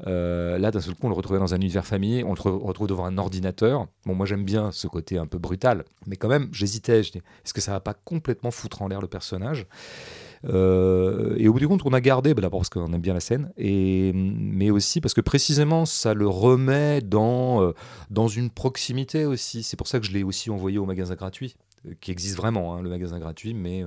Euh, 0.08 0.58
là, 0.58 0.72
d'un 0.72 0.82
seul 0.82 0.94
coup, 0.94 1.06
on 1.08 1.10
le 1.10 1.16
retrouvait 1.16 1.40
dans 1.40 1.54
un 1.54 1.58
univers 1.58 1.86
familier, 1.86 2.24
on 2.24 2.34
le 2.34 2.40
re- 2.40 2.62
retrouve 2.62 2.88
devant 2.88 3.06
un 3.06 3.18
ordinateur. 3.18 3.88
Bon, 4.06 4.14
moi, 4.14 4.26
j'aime 4.26 4.44
bien 4.44 4.72
ce 4.72 4.88
côté 4.88 5.18
un 5.18 5.26
peu 5.26 5.38
brutal, 5.38 5.86
mais 6.06 6.18
quand 6.18 6.28
même, 6.28 6.50
j'hésitais. 6.52 7.00
Est-ce 7.00 7.54
que 7.54 7.62
ça 7.62 7.72
va 7.72 7.80
pas 7.80 7.94
complètement 7.94 8.52
foutre 8.52 8.82
en 8.82 8.88
l'air 8.88 9.00
le 9.02 9.08
personnage? 9.08 9.68
Euh, 10.44 11.36
Et 11.38 11.48
au 11.48 11.54
bout 11.54 11.60
du 11.60 11.68
compte, 11.68 11.82
on 11.86 11.94
a 11.94 12.02
gardé, 12.02 12.34
bah, 12.34 12.42
d'abord 12.42 12.60
parce 12.60 12.70
qu'on 12.70 12.92
aime 12.92 13.02
bien 13.02 13.14
la 13.14 13.20
scène, 13.22 13.52
et, 13.58 14.12
mais 14.14 14.70
aussi 14.70 15.00
parce 15.02 15.14
que 15.14 15.22
précisément, 15.22 15.86
ça 15.86 16.14
le 16.14 16.28
remet 16.28 17.02
dans, 17.02 17.64
euh, 17.64 17.74
dans 18.10 18.28
une 18.28 18.50
proximité 18.50 19.26
aussi. 19.26 19.64
C'est 19.64 19.78
pour 19.78 19.88
ça 19.88 20.00
que 20.00 20.06
je 20.06 20.12
l'ai 20.12 20.24
aussi 20.24 20.50
envoyé 20.50 20.78
au 20.78 20.86
magasin 20.86 21.16
gratuit, 21.16 21.56
qui 22.02 22.12
existe 22.12 22.36
vraiment, 22.36 22.76
hein, 22.76 22.82
le 22.82 22.90
magasin 22.90 23.18
gratuit, 23.18 23.54
mais 23.54 23.84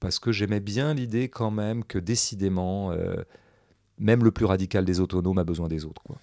parce 0.00 0.18
que 0.18 0.32
j'aimais 0.32 0.60
bien 0.60 0.94
l'idée 0.94 1.28
quand 1.28 1.50
même 1.50 1.84
que 1.84 1.98
décidément, 1.98 2.92
même 4.00 4.24
le 4.24 4.30
plus 4.32 4.46
radical 4.46 4.84
des 4.84 4.98
autonomes 4.98 5.38
a 5.38 5.44
besoin 5.44 5.68
des 5.68 5.84
autres. 5.84 6.02
Quoi. 6.02 6.16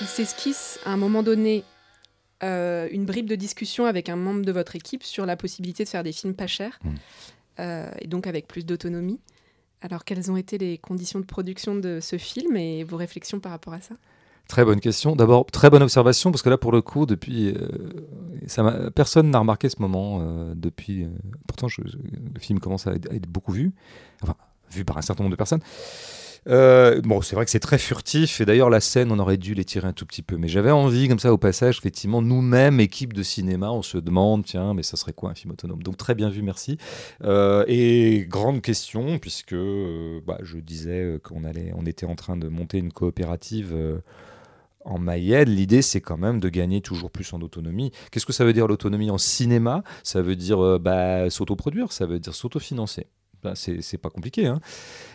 Il 0.00 0.06
s'esquisse 0.06 0.78
à 0.84 0.92
un 0.92 0.96
moment 0.96 1.22
donné 1.22 1.64
euh, 2.42 2.88
une 2.90 3.04
bribe 3.06 3.26
de 3.26 3.34
discussion 3.34 3.86
avec 3.86 4.08
un 4.08 4.16
membre 4.16 4.44
de 4.44 4.52
votre 4.52 4.76
équipe 4.76 5.02
sur 5.02 5.26
la 5.26 5.36
possibilité 5.36 5.84
de 5.84 5.88
faire 5.88 6.02
des 6.02 6.12
films 6.12 6.34
pas 6.34 6.46
chers 6.46 6.78
Mm. 6.84 6.94
euh, 7.60 7.90
et 8.00 8.06
donc 8.06 8.26
avec 8.26 8.46
plus 8.46 8.64
d'autonomie. 8.64 9.20
Alors, 9.82 10.04
quelles 10.04 10.30
ont 10.30 10.36
été 10.36 10.58
les 10.58 10.78
conditions 10.78 11.20
de 11.20 11.24
production 11.26 11.74
de 11.74 12.00
ce 12.00 12.16
film 12.18 12.56
et 12.56 12.82
vos 12.82 12.96
réflexions 12.96 13.40
par 13.40 13.52
rapport 13.52 13.74
à 13.74 13.80
ça? 13.80 13.94
Très 14.48 14.64
bonne 14.64 14.78
question. 14.78 15.16
D'abord, 15.16 15.44
très 15.46 15.70
bonne 15.70 15.82
observation, 15.82 16.30
parce 16.30 16.42
que 16.42 16.48
là, 16.48 16.56
pour 16.56 16.70
le 16.70 16.80
coup, 16.80 17.04
depuis, 17.04 17.52
euh, 17.52 18.90
personne 18.90 19.30
n'a 19.30 19.40
remarqué 19.40 19.68
ce 19.68 19.82
moment 19.82 20.20
euh, 20.22 20.54
depuis. 20.54 21.02
euh, 21.02 21.08
pourtant, 21.48 21.66
le 21.76 22.40
film 22.40 22.60
commence 22.60 22.86
à 22.86 22.92
être, 22.92 23.28
beaucoup 23.28 23.50
vu, 23.50 23.72
enfin, 24.22 24.36
vu 24.70 24.84
par 24.84 24.98
un 24.98 25.02
certain 25.02 25.24
nombre 25.24 25.32
de 25.32 25.36
personnes. 25.36 25.62
Bon, 26.46 27.22
c'est 27.22 27.34
vrai 27.34 27.44
que 27.44 27.50
c'est 27.50 27.58
très 27.58 27.76
furtif, 27.76 28.40
et 28.40 28.44
d'ailleurs 28.44 28.70
la 28.70 28.78
scène, 28.78 29.10
on 29.10 29.18
aurait 29.18 29.36
dû 29.36 29.54
les 29.54 29.64
tirer 29.64 29.88
un 29.88 29.92
tout 29.92 30.06
petit 30.06 30.22
peu. 30.22 30.36
Mais 30.36 30.46
j'avais 30.46 30.70
envie, 30.70 31.08
comme 31.08 31.18
ça, 31.18 31.32
au 31.32 31.38
passage, 31.38 31.78
effectivement, 31.78 32.22
nous-mêmes, 32.22 32.78
équipe 32.78 33.14
de 33.14 33.24
cinéma, 33.24 33.72
on 33.72 33.82
se 33.82 33.98
demande, 33.98 34.44
tiens, 34.44 34.74
mais 34.74 34.84
ça 34.84 34.96
serait 34.96 35.12
quoi 35.12 35.30
un 35.30 35.34
film 35.34 35.54
autonome? 35.54 35.82
Donc 35.82 35.96
très 35.96 36.14
bien 36.14 36.28
vu, 36.28 36.42
merci. 36.42 36.78
Et 37.66 38.26
grande 38.28 38.62
question, 38.62 39.18
puisque 39.18 39.56
bah, 40.24 40.38
je 40.42 40.58
disais 40.58 41.18
qu'on 41.24 41.42
on 41.44 41.84
était 41.84 42.06
en 42.06 42.14
train 42.14 42.36
de 42.36 42.46
monter 42.46 42.78
une 42.78 42.92
coopérative. 42.92 43.74
En 44.86 44.98
Mayenne, 44.98 45.50
l'idée 45.50 45.82
c'est 45.82 46.00
quand 46.00 46.16
même 46.16 46.40
de 46.40 46.48
gagner 46.48 46.80
toujours 46.80 47.10
plus 47.10 47.32
en 47.32 47.40
autonomie. 47.42 47.90
Qu'est-ce 48.10 48.26
que 48.26 48.32
ça 48.32 48.44
veut 48.44 48.52
dire 48.52 48.66
l'autonomie 48.66 49.10
en 49.10 49.18
cinéma? 49.18 49.82
Ça 50.02 50.22
veut 50.22 50.36
dire 50.36 50.80
bah, 50.80 51.28
s'autoproduire, 51.30 51.92
ça 51.92 52.06
veut 52.06 52.18
dire 52.18 52.34
s'autofinancer. 52.34 53.08
Ben, 53.42 53.54
c'est 53.54 53.98
pas 53.98 54.10
compliqué. 54.10 54.46
Hein. 54.46 54.60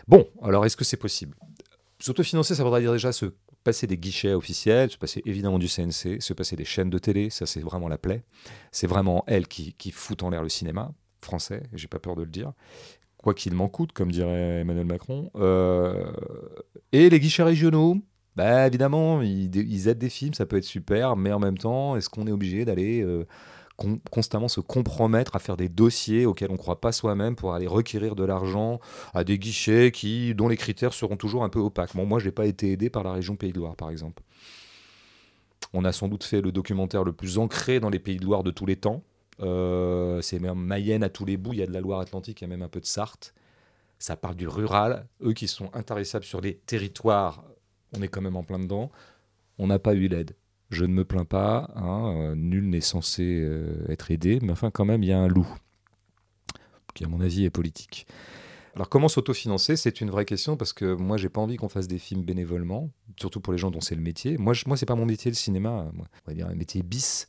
Bon, 0.07 0.27
alors 0.41 0.65
est-ce 0.65 0.77
que 0.77 0.83
c'est 0.83 0.97
possible? 0.97 1.35
S'autofinancer, 1.99 2.55
ça 2.55 2.63
voudrait 2.63 2.81
dire 2.81 2.93
déjà 2.93 3.11
se 3.11 3.27
passer 3.63 3.87
des 3.87 3.97
guichets 3.97 4.33
officiels, 4.33 4.89
se 4.89 4.97
passer 4.97 5.21
évidemment 5.25 5.59
du 5.59 5.67
CNC, 5.67 6.21
se 6.21 6.33
passer 6.33 6.55
des 6.55 6.65
chaînes 6.65 6.89
de 6.89 6.97
télé, 6.97 7.29
ça 7.29 7.45
c'est 7.45 7.61
vraiment 7.61 7.87
la 7.87 7.97
plaie. 7.97 8.23
C'est 8.71 8.87
vraiment 8.87 9.23
elle 9.27 9.47
qui, 9.47 9.73
qui 9.73 9.91
fout 9.91 10.23
en 10.23 10.29
l'air 10.29 10.43
le 10.43 10.49
cinéma 10.49 10.93
français, 11.23 11.63
j'ai 11.73 11.87
pas 11.87 11.99
peur 11.99 12.15
de 12.15 12.23
le 12.23 12.29
dire. 12.29 12.53
Quoi 13.17 13.33
qu'il 13.33 13.53
m'en 13.53 13.69
coûte, 13.69 13.91
comme 13.93 14.11
dirait 14.11 14.61
Emmanuel 14.61 14.85
Macron. 14.85 15.29
Euh, 15.35 16.11
et 16.91 17.09
les 17.09 17.19
guichets 17.19 17.43
régionaux, 17.43 17.97
bah, 18.35 18.67
évidemment, 18.67 19.21
ils, 19.21 19.87
aident 19.87 19.97
des 19.97 20.09
films, 20.09 20.33
ça 20.33 20.45
peut 20.45 20.57
être 20.57 20.63
super, 20.63 21.17
mais 21.17 21.33
en 21.33 21.39
même 21.39 21.57
temps, 21.57 21.95
est-ce 21.97 22.09
qu'on 22.09 22.27
est 22.27 22.31
obligé 22.31 22.63
d'aller 22.63 23.01
euh, 23.01 23.25
constamment 24.09 24.47
se 24.47 24.61
compromettre 24.61 25.35
à 25.35 25.39
faire 25.39 25.57
des 25.57 25.69
dossiers 25.69 26.25
auxquels 26.25 26.49
on 26.49 26.53
ne 26.53 26.57
croit 26.57 26.79
pas 26.79 26.91
soi-même 26.91 27.35
pour 27.35 27.53
aller 27.53 27.67
requérir 27.67 28.15
de 28.15 28.23
l'argent 28.23 28.79
à 29.13 29.23
des 29.23 29.37
guichets 29.37 29.91
qui, 29.91 30.33
dont 30.33 30.47
les 30.47 30.57
critères 30.57 30.93
seront 30.93 31.17
toujours 31.17 31.43
un 31.43 31.49
peu 31.49 31.59
opaques? 31.59 31.93
moi, 31.95 32.19
je 32.19 32.25
n'ai 32.25 32.31
pas 32.31 32.45
été 32.45 32.71
aidé 32.71 32.89
par 32.89 33.03
la 33.03 33.13
région 33.13 33.35
Pays 33.35 33.51
de 33.51 33.57
Loire, 33.57 33.75
par 33.75 33.89
exemple. 33.89 34.23
On 35.73 35.85
a 35.85 35.91
sans 35.91 36.07
doute 36.07 36.23
fait 36.23 36.41
le 36.41 36.51
documentaire 36.51 37.03
le 37.03 37.13
plus 37.13 37.37
ancré 37.37 37.79
dans 37.79 37.89
les 37.89 37.99
Pays 37.99 38.17
de 38.17 38.25
Loire 38.25 38.43
de 38.43 38.51
tous 38.51 38.65
les 38.65 38.75
temps. 38.75 39.03
Euh, 39.41 40.21
c'est 40.21 40.39
même 40.39 40.59
Mayenne 40.59 41.03
à 41.03 41.09
tous 41.09 41.25
les 41.25 41.37
bouts, 41.37 41.53
il 41.53 41.59
y 41.59 41.63
a 41.63 41.67
de 41.67 41.73
la 41.73 41.81
Loire-Atlantique, 41.81 42.41
il 42.41 42.43
y 42.43 42.45
a 42.45 42.49
même 42.49 42.61
un 42.61 42.69
peu 42.69 42.79
de 42.79 42.85
Sarthe. 42.85 43.33
Ça 43.99 44.15
parle 44.15 44.35
du 44.35 44.47
rural. 44.47 45.07
Eux 45.23 45.33
qui 45.33 45.47
sont 45.47 45.69
intarissables 45.73 46.25
sur 46.25 46.41
les 46.41 46.55
territoires, 46.55 47.43
on 47.95 48.01
est 48.01 48.07
quand 48.07 48.21
même 48.21 48.35
en 48.35 48.43
plein 48.43 48.59
dedans. 48.59 48.91
On 49.57 49.67
n'a 49.67 49.79
pas 49.79 49.93
eu 49.93 50.07
l'aide. 50.07 50.35
Je 50.71 50.85
ne 50.85 50.93
me 50.93 51.03
plains 51.03 51.25
pas, 51.25 51.69
hein, 51.75 52.15
euh, 52.15 52.35
nul 52.35 52.69
n'est 52.69 52.79
censé 52.79 53.41
euh, 53.41 53.85
être 53.89 54.09
aidé, 54.09 54.39
mais 54.41 54.53
enfin 54.53 54.71
quand 54.71 54.85
même 54.85 55.03
il 55.03 55.09
y 55.09 55.11
a 55.11 55.19
un 55.19 55.27
loup, 55.27 55.47
qui 56.93 57.03
à 57.03 57.09
mon 57.09 57.19
avis 57.19 57.43
est 57.43 57.49
politique. 57.49 58.07
Alors 58.73 58.87
comment 58.87 59.09
s'autofinancer? 59.09 59.75
C'est 59.75 59.99
une 59.99 60.09
vraie 60.09 60.23
question 60.23 60.55
parce 60.55 60.71
que 60.71 60.93
moi 60.93 61.17
j'ai 61.17 61.27
pas 61.27 61.41
envie 61.41 61.57
qu'on 61.57 61.67
fasse 61.67 61.89
des 61.89 61.97
films 61.97 62.23
bénévolement, 62.23 62.89
surtout 63.19 63.41
pour 63.41 63.51
les 63.51 63.59
gens 63.59 63.69
dont 63.69 63.81
c'est 63.81 63.95
le 63.95 64.01
métier. 64.01 64.37
Moi, 64.37 64.53
je, 64.53 64.63
moi 64.65 64.77
c'est 64.77 64.85
pas 64.85 64.95
mon 64.95 65.05
métier 65.05 65.29
le 65.29 65.35
cinéma, 65.35 65.91
on 65.93 66.03
va 66.25 66.33
dire 66.33 66.47
un 66.47 66.55
métier 66.55 66.83
bis. 66.83 67.27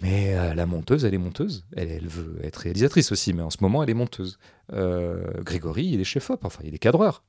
Mais 0.00 0.34
euh, 0.34 0.54
la 0.54 0.66
monteuse, 0.66 1.04
elle 1.04 1.14
est 1.14 1.18
monteuse. 1.18 1.66
Elle, 1.74 2.06
veut 2.06 2.38
être 2.42 2.56
réalisatrice 2.56 3.12
aussi, 3.12 3.32
mais 3.32 3.42
en 3.42 3.48
ce 3.48 3.58
moment, 3.60 3.82
elle 3.82 3.90
est 3.90 3.94
monteuse. 3.94 4.38
Grégory, 4.70 5.86
il 5.86 6.00
est 6.00 6.04
chef-op, 6.04 6.44
enfin, 6.44 6.60
il 6.64 6.74
est 6.74 6.78
cadreur. 6.78 7.24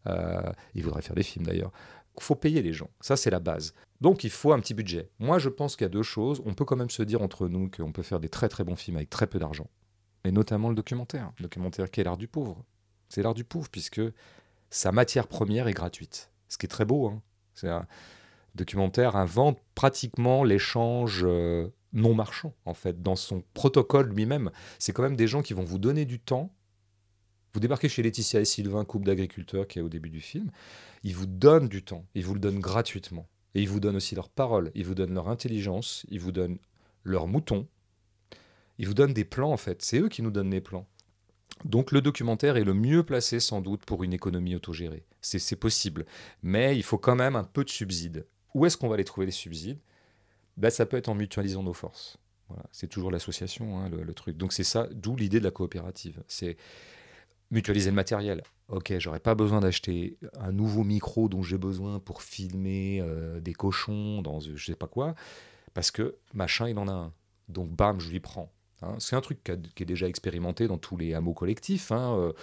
il 0.76 0.84
voudrait 0.84 1.02
faire 1.02 1.16
des 1.16 1.24
films 1.24 1.46
d'ailleurs. 1.46 1.72
Faut 2.20 2.36
payer 2.36 2.62
les 2.62 2.74
gens. 2.74 2.90
Ça, 3.00 3.16
c'est 3.16 3.30
la 3.30 3.40
base. 3.40 3.74
Donc 4.02 4.24
il 4.24 4.30
faut 4.30 4.54
un 4.54 4.60
petit 4.60 4.74
budget. 4.74 5.10
Moi 5.20 5.40
je 5.40 5.50
pense 5.50 5.76
qu'il 5.76 5.86
y 5.86 5.90
a 5.90 5.90
deux 5.90 6.04
choses. 6.04 6.42
On 6.46 6.54
peut 6.54 6.66
quand 6.66 6.76
même 6.76 6.90
se 6.90 7.04
dire 7.04 7.22
entre 7.22 7.48
nous 7.48 7.70
qu'on 7.70 7.92
peut 7.92 8.04
faire 8.04 8.20
des 8.20 8.30
très 8.30 8.50
très 8.50 8.64
bons 8.64 8.76
films 8.76 8.98
avec 8.98 9.10
très 9.10 9.28
peu 9.28 9.40
d'argent. 9.40 9.68
Et 10.24 10.32
notamment 10.32 10.70
le 10.70 10.76
documentaire. 10.76 11.32
Le 11.38 11.44
documentaire 11.44 11.90
qui 11.90 12.02
est 12.02 12.04
l'art 12.04 12.18
du 12.18 12.28
pauvre. 12.28 12.64
C'est 13.10 13.24
l'art 13.24 13.34
du 13.34 13.44
pauvre 13.44 13.70
puisque 13.70 14.02
sa 14.70 14.92
matière 14.92 15.28
première 15.28 15.68
est 15.68 15.74
gratuite. 15.74 16.32
Ce 16.48 16.58
qui 16.58 16.66
est 16.66 16.70
très 16.70 16.86
beau. 16.86 17.08
Hein. 17.08 17.22
C'est 17.54 17.70
un 17.70 17.88
documentaire 18.56 19.16
invente 19.16 19.60
pratiquement 19.76 20.44
l'échange 20.44 21.24
euh, 21.26 21.70
non 21.94 22.14
marchand 22.14 22.54
en 22.66 22.74
fait 22.74 23.02
dans 23.02 23.16
son 23.16 23.44
protocole 23.54 24.10
lui-même. 24.10 24.52
C'est 24.78 24.94
quand 24.94 25.04
même 25.04 25.16
des 25.16 25.28
gens 25.28 25.42
qui 25.42 25.54
vont 25.54 25.64
vous 25.64 25.80
donner 25.80 26.06
du 26.06 26.20
temps. 26.20 26.54
Vous 27.54 27.60
débarquez 27.60 27.90
chez 27.90 28.04
Laetitia 28.04 28.40
et 28.40 28.46
Sylvain, 28.46 28.86
couple 28.86 29.06
d'agriculteurs 29.06 29.68
qui 29.68 29.80
est 29.80 29.82
au 29.82 29.90
début 29.90 30.10
du 30.10 30.22
film. 30.22 30.52
Ils 31.04 31.16
vous 31.16 31.26
donnent 31.26 31.70
du 31.70 31.84
temps. 31.84 32.06
Ils 32.14 32.26
vous 32.26 32.34
le 32.34 32.40
donnent 32.40 32.60
gratuitement. 32.60 33.28
Et 33.56 33.62
ils 33.62 33.70
vous 33.70 33.80
donnent 33.80 33.96
aussi 33.96 34.14
leur 34.14 34.30
parole, 34.30 34.72
ils 34.76 34.86
vous 34.86 34.94
donnent 34.94 35.16
leur 35.16 35.30
intelligence, 35.30 36.06
ils 36.10 36.20
vous 36.20 36.32
donnent 36.32 36.60
leurs 37.04 37.28
moutons, 37.28 37.68
ils 38.78 38.88
vous 38.88 38.94
donnent 38.94 39.14
des 39.14 39.26
plans 39.26 39.52
en 39.52 39.58
fait. 39.58 39.82
C'est 39.82 40.00
eux 40.00 40.10
qui 40.10 40.22
nous 40.22 40.30
donnent 40.30 40.52
les 40.52 40.62
plans. 40.62 40.88
Donc 41.66 41.92
le 41.92 42.02
documentaire 42.02 42.58
est 42.58 42.64
le 42.64 42.76
mieux 42.76 43.04
placé 43.04 43.40
sans 43.40 43.62
doute 43.62 43.84
pour 43.86 44.04
une 44.04 44.14
économie 44.14 44.56
autogérée. 44.56 45.06
C'est 45.22 45.56
possible. 45.56 46.06
Mais 46.44 46.78
il 46.78 46.84
faut 46.84 47.00
quand 47.00 47.16
même 47.16 47.36
un 47.36 47.44
peu 47.44 47.64
de 47.64 47.70
subsides. 47.70 48.28
Où 48.54 48.66
est-ce 48.66 48.78
qu'on 48.78 48.90
va 48.90 48.98
les 48.98 49.04
trouver 49.04 49.26
les 49.26 49.32
subsides? 49.32 49.80
Ben, 50.56 50.70
Ça 50.70 50.86
peut 50.86 50.98
être 50.98 51.10
en 51.10 51.16
mutualisant 51.16 51.64
nos 51.64 51.74
forces. 51.74 52.18
C'est 52.72 52.88
toujours 52.88 53.12
l'association, 53.12 53.80
hein, 53.80 53.90
le, 53.90 54.14
truc. 54.14 54.38
Donc 54.38 54.54
c'est 54.54 54.64
ça, 54.64 54.88
d'où 54.94 55.16
l'idée 55.16 55.40
de 55.40 55.44
la 55.44 55.52
coopérative. 55.52 56.24
C'est 56.28 56.58
mutualiser 57.52 57.90
le 57.90 57.96
matériel. 57.96 58.44
Ok, 58.70 58.94
j'aurais 59.00 59.20
pas 59.20 59.36
besoin 59.36 59.62
d'acheter 59.62 60.18
un 60.40 60.52
nouveau 60.52 60.84
micro 60.84 61.30
dont 61.30 61.42
j'ai 61.42 61.58
besoin 61.58 62.00
pour 62.00 62.22
filmer 62.22 63.00
euh, 63.02 63.40
des 63.40 63.54
cochons 63.54 64.22
dans 64.22 64.40
je 64.42 64.64
sais 64.64 64.76
pas 64.76 64.88
quoi, 64.88 65.16
parce 65.74 65.92
que 65.92 66.16
machin 66.34 66.68
il 66.68 66.78
en 66.78 66.88
a 66.88 66.92
un. 66.92 67.14
Donc 67.48 67.70
bam, 67.70 68.00
je 68.00 68.10
lui 68.10 68.20
prends. 68.20 68.52
Hein. 68.84 68.96
c'est 69.00 69.16
un 69.16 69.22
truc 69.22 69.44
qui, 69.44 69.84
est 69.84 69.86
déjà 69.86 70.08
expérimenté 70.08 70.68
dans 70.68 70.78
tous 70.78 70.98
les 70.98 71.14
hameaux 71.14 71.34
collectifs. 71.34 71.92
Hein, 71.92 72.14
euh. 72.18 72.34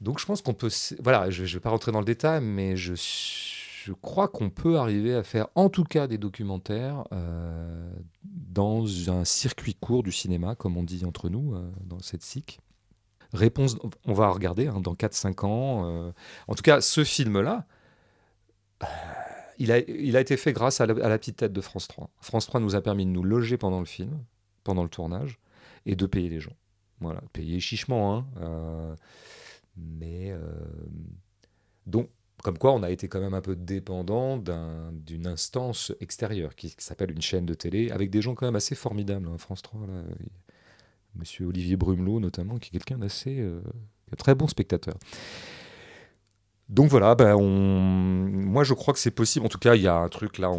donc 0.00 0.20
je 0.20 0.26
pense 0.26 0.42
qu'on 0.42 0.54
peut, 0.54 0.70
voilà, 1.00 1.28
je, 1.28 1.42
ne 1.42 1.48
vais 1.48 1.60
pas 1.60 1.70
rentrer 1.70 1.90
dans 1.90 1.98
le 1.98 2.04
détail, 2.06 2.40
mais 2.40 2.76
je, 2.76 2.94
je 2.94 3.92
crois 3.92 4.28
qu'on 4.28 4.50
peut 4.50 4.78
arriver 4.78 5.14
à 5.14 5.24
faire 5.24 5.48
en 5.56 5.68
tout 5.68 5.84
cas 5.84 6.06
des 6.06 6.18
documentaires 6.18 7.04
euh, 7.12 7.92
dans 8.22 9.10
un 9.10 9.24
circuit 9.24 9.74
court 9.74 10.04
du 10.04 10.12
cinéma, 10.12 10.54
comme 10.54 10.76
on 10.76 10.84
dit 10.84 11.04
entre 11.04 11.28
nous 11.28 11.54
dans 11.82 11.98
cette 11.98 12.22
SIC. 12.22 12.60
Réponse, 13.34 13.76
on 14.04 14.12
va 14.12 14.30
regarder 14.30 14.68
hein, 14.68 14.80
dans 14.80 14.94
4-5 14.94 15.44
ans. 15.44 15.82
Euh. 15.86 16.12
en 16.46 16.54
tout 16.54 16.62
cas, 16.62 16.80
ce 16.80 17.02
film-là, 17.02 17.66
euh, 18.84 18.86
il, 19.58 19.72
a, 19.72 20.20
été 20.20 20.36
fait 20.36 20.52
grâce 20.52 20.80
à 20.80 20.86
la, 20.86 21.18
petite 21.18 21.38
tête 21.38 21.52
de 21.52 21.60
France 21.60 21.88
3. 21.88 22.10
France 22.20 22.46
3 22.46 22.60
nous 22.60 22.76
a 22.76 22.80
permis 22.80 23.04
de 23.04 23.10
nous 23.10 23.24
loger 23.24 23.56
pendant 23.56 23.80
le 23.80 23.86
film, 23.86 24.22
pendant 24.62 24.84
le 24.84 24.88
tournage, 24.88 25.40
et 25.84 25.96
de 25.96 26.06
payer 26.06 26.28
les 26.28 26.38
gens. 26.38 26.54
Voilà, 27.00 27.22
payer 27.32 27.58
chichement. 27.58 28.16
Hein, 28.16 28.26
euh, 28.40 28.94
mais 29.76 30.32
donc, 31.86 32.10
comme 32.44 32.56
quoi, 32.56 32.72
on 32.72 32.84
a 32.84 32.90
été 32.92 33.08
quand 33.08 33.20
même 33.20 33.34
un 33.34 33.40
peu 33.40 33.56
dépendant 33.56 34.38
d'une 34.38 35.26
instance 35.26 35.92
extérieure 36.00 36.54
qui, 36.54 36.72
s'appelle 36.78 37.10
une 37.10 37.22
chaîne 37.22 37.46
de 37.46 37.54
télé, 37.54 37.90
avec 37.90 38.10
des 38.10 38.22
gens 38.22 38.36
quand 38.36 38.46
même 38.46 38.54
assez 38.54 38.76
formidables. 38.76 39.26
Hein, 39.26 39.38
France 39.38 39.62
3, 39.62 39.88
là, 39.88 40.02
Monsieur 41.16 41.46
Olivier 41.46 41.76
Brumelot 41.76 42.20
notamment, 42.20 42.58
qui 42.58 42.68
est 42.68 42.72
quelqu'un 42.72 42.98
d'assez 42.98 43.38
euh, 43.40 43.60
très 44.18 44.34
bon 44.34 44.46
spectateur. 44.46 44.94
Donc 46.68 46.88
voilà, 46.88 47.14
ben 47.14 47.34
on... 47.36 47.48
moi 47.48 48.64
je 48.64 48.74
crois 48.74 48.94
que 48.94 49.00
c'est 49.00 49.10
possible. 49.10 49.44
En 49.44 49.48
tout 49.48 49.58
cas, 49.58 49.74
il 49.74 49.82
y 49.82 49.88
a 49.88 49.96
un 49.96 50.08
truc 50.08 50.38
là. 50.38 50.50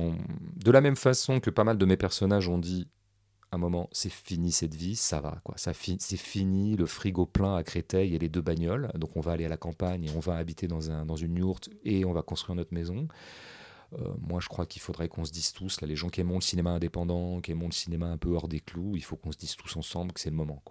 De 0.56 0.72
la 0.72 0.82
même 0.82 0.96
façon 0.96 1.40
que 1.40 1.50
pas 1.50 1.64
mal 1.64 1.78
de 1.78 1.86
mes 1.86 1.98
personnages 1.98 2.48
ont 2.48 2.60
dit 2.60 2.88
à 3.52 3.56
un 3.56 3.60
moment, 3.60 3.90
c'est 3.92 4.12
fini 4.12 4.52
cette 4.52 4.76
vie, 4.76 4.96
ça 4.96 5.22
va. 5.22 5.40
quoi. 5.44 5.56
Ça 5.58 5.72
C'est 5.74 6.18
fini 6.18 6.76
le 6.76 6.86
frigo 6.86 7.26
plein 7.26 7.56
à 7.56 7.64
Créteil 7.64 8.14
et 8.14 8.20
les 8.20 8.30
deux 8.30 8.42
bagnoles. 8.42 8.92
Donc 8.96 9.16
on 9.16 9.22
va 9.22 9.32
aller 9.32 9.46
à 9.46 9.50
la 9.50 9.58
campagne 9.58 10.06
et 10.06 10.10
on 10.16 10.20
va 10.20 10.36
habiter 10.36 10.68
dans, 10.68 10.92
un, 10.92 11.06
dans 11.06 11.16
une 11.16 11.38
yourte 11.38 11.70
et 11.84 12.06
on 12.06 12.14
va 12.14 12.22
construire 12.22 12.56
notre 12.56 12.74
maison. 12.74 13.08
Euh, 13.94 14.14
moi, 14.20 14.40
je 14.40 14.48
crois 14.48 14.66
qu'il 14.66 14.82
faudrait 14.82 15.08
qu'on 15.08 15.26
se 15.26 15.32
dise 15.32 15.54
tous, 15.54 15.82
là, 15.82 15.88
les 15.88 15.96
gens 15.96 16.10
qui 16.10 16.22
aiment 16.22 16.34
le 16.34 16.42
cinéma 16.42 16.72
indépendant, 16.72 17.40
qui 17.42 17.52
aiment 17.52 17.66
le 17.66 17.72
cinéma 17.72 18.08
un 18.08 18.18
peu 18.18 18.30
hors 18.30 18.48
des 18.48 18.60
clous, 18.60 18.96
il 18.96 19.04
faut 19.04 19.16
qu'on 19.16 19.32
se 19.32 19.38
dise 19.38 19.56
tous 19.56 19.76
ensemble 19.78 20.12
que 20.14 20.20
c'est 20.20 20.30
le 20.30 20.36
moment. 20.36 20.62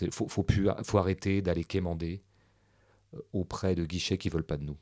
Il 0.00 0.10
faut, 0.12 0.28
faut, 0.28 0.44
faut 0.82 0.98
arrêter 0.98 1.40
d'aller 1.40 1.64
quémander 1.64 2.22
euh, 3.14 3.20
auprès 3.32 3.74
de 3.74 3.84
guichets 3.84 4.18
qui 4.18 4.28
veulent 4.28 4.44
pas 4.44 4.56
de 4.56 4.64
nous. 4.64 4.76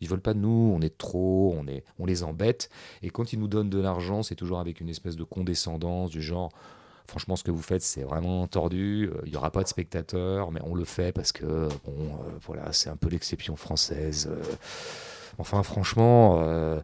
Ils 0.00 0.08
veulent 0.08 0.22
pas 0.22 0.34
de 0.34 0.38
nous, 0.38 0.72
on 0.74 0.80
est 0.80 0.96
trop, 0.96 1.56
on 1.98 2.06
les 2.06 2.22
embête. 2.22 2.70
Et 3.02 3.10
quand 3.10 3.32
ils 3.32 3.38
nous 3.40 3.48
donnent 3.48 3.68
de 3.68 3.80
l'argent, 3.80 4.22
c'est 4.22 4.36
toujours 4.36 4.60
avec 4.60 4.80
une 4.80 4.88
espèce 4.88 5.16
de 5.16 5.24
condescendance 5.24 6.10
du 6.10 6.22
genre 6.22 6.52
franchement, 7.08 7.36
ce 7.36 7.42
que 7.42 7.50
vous 7.50 7.62
faites, 7.62 7.80
c'est 7.80 8.02
vraiment 8.02 8.46
tordu. 8.46 9.10
Euh, 9.10 9.22
il 9.24 9.30
n'y 9.30 9.36
aura 9.36 9.50
pas 9.50 9.62
de 9.62 9.68
spectateurs, 9.68 10.52
mais 10.52 10.60
on 10.62 10.74
le 10.74 10.84
fait 10.84 11.10
parce 11.10 11.32
que, 11.32 11.68
bon, 11.84 12.18
voilà, 12.42 12.72
c'est 12.72 12.90
un 12.90 12.96
peu 12.96 13.08
l'exception 13.08 13.56
française. 13.56 14.30
Enfin, 15.38 15.62
franchement, 15.62 16.40
euh, 16.42 16.80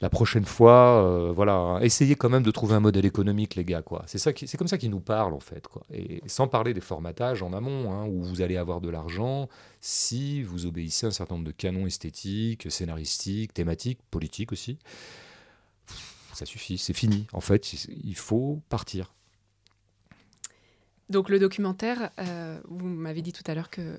la 0.00 0.08
prochaine 0.08 0.44
fois, 0.44 1.02
euh, 1.02 1.32
voilà, 1.32 1.78
essayez 1.82 2.14
quand 2.14 2.28
même 2.28 2.42
de 2.42 2.50
trouver 2.50 2.74
un 2.74 2.80
modèle 2.80 3.04
économique, 3.04 3.56
les 3.56 3.64
gars, 3.64 3.82
quoi. 3.82 4.04
C'est 4.06 4.18
ça, 4.18 4.30
c'est 4.34 4.56
comme 4.56 4.68
ça 4.68 4.78
qu'ils 4.78 4.90
nous 4.90 5.00
parlent, 5.00 5.34
en 5.34 5.40
fait. 5.40 5.64
Et 5.92 6.22
sans 6.26 6.48
parler 6.48 6.72
des 6.72 6.80
formatages 6.80 7.42
en 7.42 7.52
amont, 7.52 7.92
hein, 7.92 8.06
où 8.06 8.22
vous 8.22 8.40
allez 8.40 8.56
avoir 8.56 8.80
de 8.80 8.88
l'argent 8.88 9.48
si 9.80 10.42
vous 10.42 10.66
obéissez 10.66 11.06
à 11.06 11.08
un 11.08 11.12
certain 11.12 11.34
nombre 11.34 11.46
de 11.46 11.52
canons 11.52 11.86
esthétiques, 11.86 12.70
scénaristiques, 12.70 13.52
thématiques, 13.52 14.00
politiques 14.10 14.52
aussi. 14.52 14.78
Ça 16.32 16.46
suffit, 16.46 16.78
c'est 16.78 16.92
fini. 16.92 17.26
En 17.32 17.40
fait, 17.40 17.72
il 17.88 18.16
faut 18.16 18.60
partir. 18.68 19.12
Donc 21.08 21.30
le 21.30 21.38
documentaire, 21.38 22.10
euh, 22.18 22.60
vous 22.68 22.86
m'avez 22.86 23.22
dit 23.22 23.32
tout 23.32 23.42
à 23.46 23.54
l'heure 23.54 23.70
que 23.70 23.98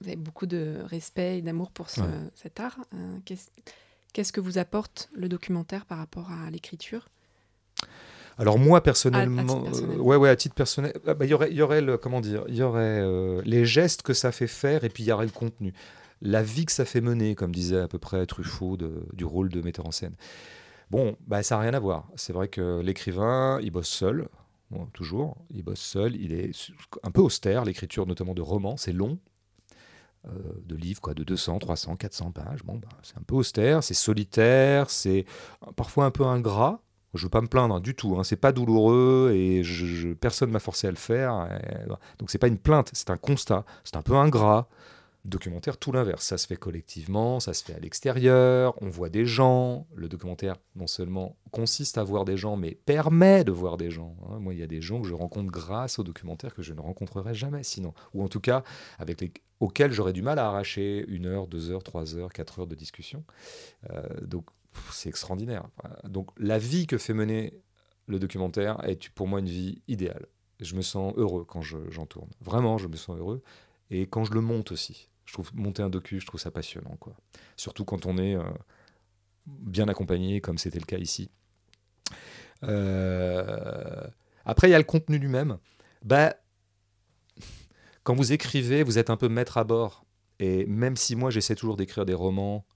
vous 0.00 0.08
avez 0.08 0.16
beaucoup 0.16 0.46
de 0.46 0.76
respect 0.84 1.38
et 1.38 1.42
d'amour 1.42 1.70
pour 1.70 1.90
ce, 1.90 2.00
cet 2.34 2.60
art. 2.60 2.78
Qu'est-ce 4.12 4.32
que 4.32 4.40
vous 4.40 4.58
apporte 4.58 5.08
le 5.12 5.28
documentaire 5.28 5.86
par 5.86 5.98
rapport 5.98 6.30
à 6.30 6.50
l'écriture? 6.50 7.08
Alors 8.38 8.58
moi 8.58 8.82
personnellement, 8.82 9.64
euh, 9.66 9.96
ouais 9.98 10.16
ouais 10.16 10.30
à 10.30 10.36
titre 10.36 10.54
personnel, 10.54 10.94
ah, 11.06 11.12
bah, 11.12 11.26
il 11.26 11.30
y 11.30 11.34
aurait, 11.34 11.52
y 11.52 11.60
aurait 11.60 11.82
le, 11.82 11.98
comment 11.98 12.22
dire, 12.22 12.44
il 12.48 12.54
y 12.54 12.62
aurait 12.62 13.00
euh, 13.02 13.42
les 13.44 13.66
gestes 13.66 14.00
que 14.00 14.14
ça 14.14 14.32
fait 14.32 14.46
faire 14.46 14.82
et 14.84 14.88
puis 14.88 15.02
il 15.02 15.06
y 15.08 15.12
aurait 15.12 15.26
le 15.26 15.30
contenu, 15.30 15.74
la 16.22 16.42
vie 16.42 16.64
que 16.64 16.72
ça 16.72 16.86
fait 16.86 17.02
mener, 17.02 17.34
comme 17.34 17.54
disait 17.54 17.80
à 17.80 17.88
peu 17.88 17.98
près 17.98 18.24
Truffaut 18.24 18.78
du 19.12 19.24
rôle 19.26 19.50
de 19.50 19.60
metteur 19.60 19.86
en 19.86 19.90
scène. 19.90 20.14
Bon, 20.90 21.16
bah 21.26 21.42
ça 21.42 21.56
n'a 21.56 21.62
rien 21.62 21.74
à 21.74 21.78
voir. 21.78 22.08
C'est 22.16 22.32
vrai 22.32 22.48
que 22.48 22.80
l'écrivain, 22.80 23.60
il 23.62 23.70
bosse 23.70 23.88
seul, 23.88 24.26
toujours, 24.94 25.36
il 25.50 25.62
bosse 25.62 25.80
seul, 25.80 26.16
il 26.16 26.32
est 26.32 26.50
un 27.02 27.10
peu 27.10 27.20
austère, 27.20 27.64
l'écriture 27.64 28.06
notamment 28.06 28.34
de 28.34 28.42
romans, 28.42 28.78
c'est 28.78 28.92
long, 28.92 29.18
euh, 30.26 30.30
de 30.66 30.76
livres 30.76 31.00
quoi, 31.00 31.14
de 31.14 31.24
200, 31.24 31.58
300, 31.58 31.96
400 31.96 32.32
pages. 32.32 32.62
Bon, 32.64 32.76
bah, 32.76 32.88
c'est 33.02 33.16
un 33.16 33.22
peu 33.22 33.36
austère, 33.36 33.82
c'est 33.82 33.94
solitaire, 33.94 34.90
c'est 34.90 35.24
parfois 35.76 36.04
un 36.04 36.10
peu 36.10 36.24
ingrat. 36.24 36.82
Je 37.14 37.24
veux 37.24 37.30
pas 37.30 37.40
me 37.40 37.48
plaindre 37.48 37.80
du 37.80 37.96
tout, 37.96 38.16
hein. 38.16 38.22
c'est 38.22 38.36
pas 38.36 38.52
douloureux 38.52 39.32
et 39.34 39.64
je, 39.64 40.12
personne 40.12 40.50
m'a 40.50 40.60
forcé 40.60 40.86
à 40.86 40.90
le 40.90 40.96
faire. 40.96 41.48
donc 42.18 42.30
c'est 42.30 42.38
pas 42.38 42.46
une 42.46 42.58
plainte, 42.58 42.90
c'est 42.92 43.10
un 43.10 43.16
constat. 43.16 43.64
C'est 43.82 43.96
un 43.96 44.02
peu 44.02 44.14
ingrat. 44.14 44.68
Documentaire, 45.24 45.76
tout 45.76 45.92
l'inverse. 45.92 46.24
Ça 46.24 46.38
se 46.38 46.46
fait 46.46 46.56
collectivement, 46.56 47.40
ça 47.40 47.52
se 47.52 47.62
fait 47.62 47.74
à 47.74 47.78
l'extérieur, 47.78 48.74
on 48.80 48.88
voit 48.88 49.10
des 49.10 49.26
gens. 49.26 49.86
Le 49.94 50.08
documentaire, 50.08 50.56
non 50.76 50.86
seulement 50.86 51.36
consiste 51.50 51.98
à 51.98 52.04
voir 52.04 52.24
des 52.24 52.36
gens, 52.36 52.56
mais 52.56 52.74
permet 52.74 53.44
de 53.44 53.52
voir 53.52 53.76
des 53.76 53.90
gens. 53.90 54.16
Hein. 54.28 54.38
Moi, 54.38 54.54
il 54.54 54.60
y 54.60 54.62
a 54.62 54.66
des 54.66 54.80
gens 54.80 55.02
que 55.02 55.08
je 55.08 55.14
rencontre 55.14 55.50
grâce 55.50 55.98
au 55.98 56.04
documentaire 56.04 56.54
que 56.54 56.62
je 56.62 56.72
ne 56.72 56.80
rencontrerai 56.80 57.34
jamais 57.34 57.62
sinon. 57.62 57.92
Ou 58.14 58.22
en 58.22 58.28
tout 58.28 58.40
cas, 58.40 58.62
avec 58.98 59.20
les, 59.20 59.32
auxquels 59.60 59.92
j'aurais 59.92 60.14
du 60.14 60.22
mal 60.22 60.38
à 60.38 60.46
arracher 60.46 61.04
une 61.08 61.26
heure, 61.26 61.46
deux 61.46 61.70
heures, 61.70 61.82
trois 61.82 62.16
heures, 62.16 62.32
quatre 62.32 62.60
heures 62.60 62.66
de 62.66 62.74
discussion. 62.74 63.24
Euh, 63.90 64.02
donc, 64.22 64.46
c'est 64.92 65.08
extraordinaire. 65.08 65.68
Donc 66.04 66.30
la 66.38 66.58
vie 66.58 66.86
que 66.86 66.98
fait 66.98 67.14
mener 67.14 67.60
le 68.06 68.18
documentaire 68.18 68.82
est 68.88 69.08
pour 69.10 69.28
moi 69.28 69.40
une 69.40 69.48
vie 69.48 69.82
idéale. 69.88 70.26
Je 70.60 70.74
me 70.74 70.82
sens 70.82 71.14
heureux 71.16 71.44
quand 71.44 71.62
j'en 71.62 72.06
tourne. 72.06 72.30
Vraiment, 72.40 72.78
je 72.78 72.86
me 72.86 72.96
sens 72.96 73.18
heureux. 73.18 73.42
Et 73.90 74.06
quand 74.06 74.24
je 74.24 74.32
le 74.32 74.40
monte 74.40 74.72
aussi. 74.72 75.08
Je 75.30 75.34
trouve 75.34 75.54
monter 75.54 75.80
un 75.80 75.90
docu, 75.90 76.18
je 76.18 76.26
trouve 76.26 76.40
ça 76.40 76.50
passionnant. 76.50 76.96
Quoi. 76.98 77.14
Surtout 77.56 77.84
quand 77.84 78.04
on 78.04 78.18
est 78.18 78.34
euh, 78.34 78.42
bien 79.46 79.86
accompagné, 79.86 80.40
comme 80.40 80.58
c'était 80.58 80.80
le 80.80 80.84
cas 80.84 80.98
ici. 80.98 81.30
Euh, 82.64 84.02
après, 84.44 84.66
il 84.66 84.72
y 84.72 84.74
a 84.74 84.78
le 84.78 84.82
contenu 84.82 85.18
lui-même. 85.18 85.58
Bah, 86.04 86.34
quand 88.02 88.16
vous 88.16 88.32
écrivez, 88.32 88.82
vous 88.82 88.98
êtes 88.98 89.08
un 89.08 89.16
peu 89.16 89.28
maître 89.28 89.56
à 89.56 89.62
bord. 89.62 90.04
Et 90.40 90.66
même 90.66 90.96
si 90.96 91.14
moi, 91.14 91.30
j'essaie 91.30 91.54
toujours 91.54 91.76
d'écrire 91.76 92.04
des 92.04 92.14
romans 92.14 92.66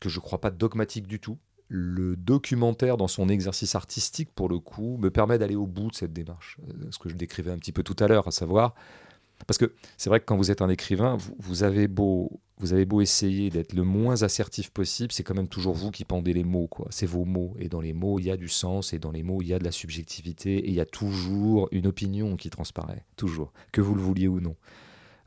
que 0.00 0.08
je 0.08 0.18
ne 0.18 0.22
crois 0.22 0.40
pas 0.40 0.50
dogmatique 0.50 1.06
du 1.06 1.20
tout. 1.20 1.38
Le 1.68 2.16
documentaire, 2.16 2.96
dans 2.96 3.06
son 3.06 3.28
exercice 3.28 3.76
artistique, 3.76 4.34
pour 4.34 4.48
le 4.48 4.58
coup, 4.58 4.96
me 4.96 5.12
permet 5.12 5.38
d'aller 5.38 5.54
au 5.54 5.68
bout 5.68 5.92
de 5.92 5.94
cette 5.94 6.12
démarche. 6.12 6.58
Euh, 6.68 6.90
ce 6.90 6.98
que 6.98 7.08
je 7.08 7.14
décrivais 7.14 7.52
un 7.52 7.58
petit 7.58 7.70
peu 7.70 7.84
tout 7.84 7.94
à 8.00 8.08
l'heure, 8.08 8.26
à 8.26 8.32
savoir. 8.32 8.74
Parce 9.46 9.58
que 9.58 9.72
c'est 9.96 10.10
vrai 10.10 10.20
que 10.20 10.24
quand 10.24 10.36
vous 10.36 10.50
êtes 10.50 10.62
un 10.62 10.68
écrivain, 10.68 11.16
vous, 11.38 11.62
avez, 11.62 11.86
beau, 11.88 12.30
essayer 13.00 13.50
d'être 13.50 13.72
le 13.72 13.82
moins 13.82 14.22
assertif 14.22 14.70
possible, 14.70 15.12
c'est 15.12 15.22
quand 15.22 15.34
même 15.34 15.48
toujours 15.48 15.74
vous 15.74 15.90
qui 15.90 16.04
pendez 16.04 16.32
les 16.32 16.44
mots. 16.44 16.68
C'est 16.90 17.06
vos 17.06 17.24
mots. 17.24 17.54
Et 17.58 17.68
dans 17.68 17.80
les 17.80 17.92
mots, 17.92 18.18
il 18.18 18.26
y 18.26 18.30
a 18.30 18.36
du 18.36 18.48
sens, 18.48 18.92
et 18.92 18.98
dans 18.98 19.10
les 19.10 19.22
mots, 19.22 19.42
il 19.42 19.48
y 19.48 19.54
a 19.54 19.58
de 19.58 19.64
la 19.64 19.72
subjectivité, 19.72 20.56
et 20.56 20.68
il 20.68 20.74
y 20.74 20.80
a 20.80 20.86
toujours 20.86 21.68
une 21.72 21.86
opinion 21.86 22.36
qui 22.36 22.50
transparaît. 22.50 23.04
Toujours. 23.16 23.52
Que 23.72 23.80
vous 23.80 23.94
le 23.94 24.02
vouliez 24.02 24.28
ou 24.28 24.40
non. 24.40 24.56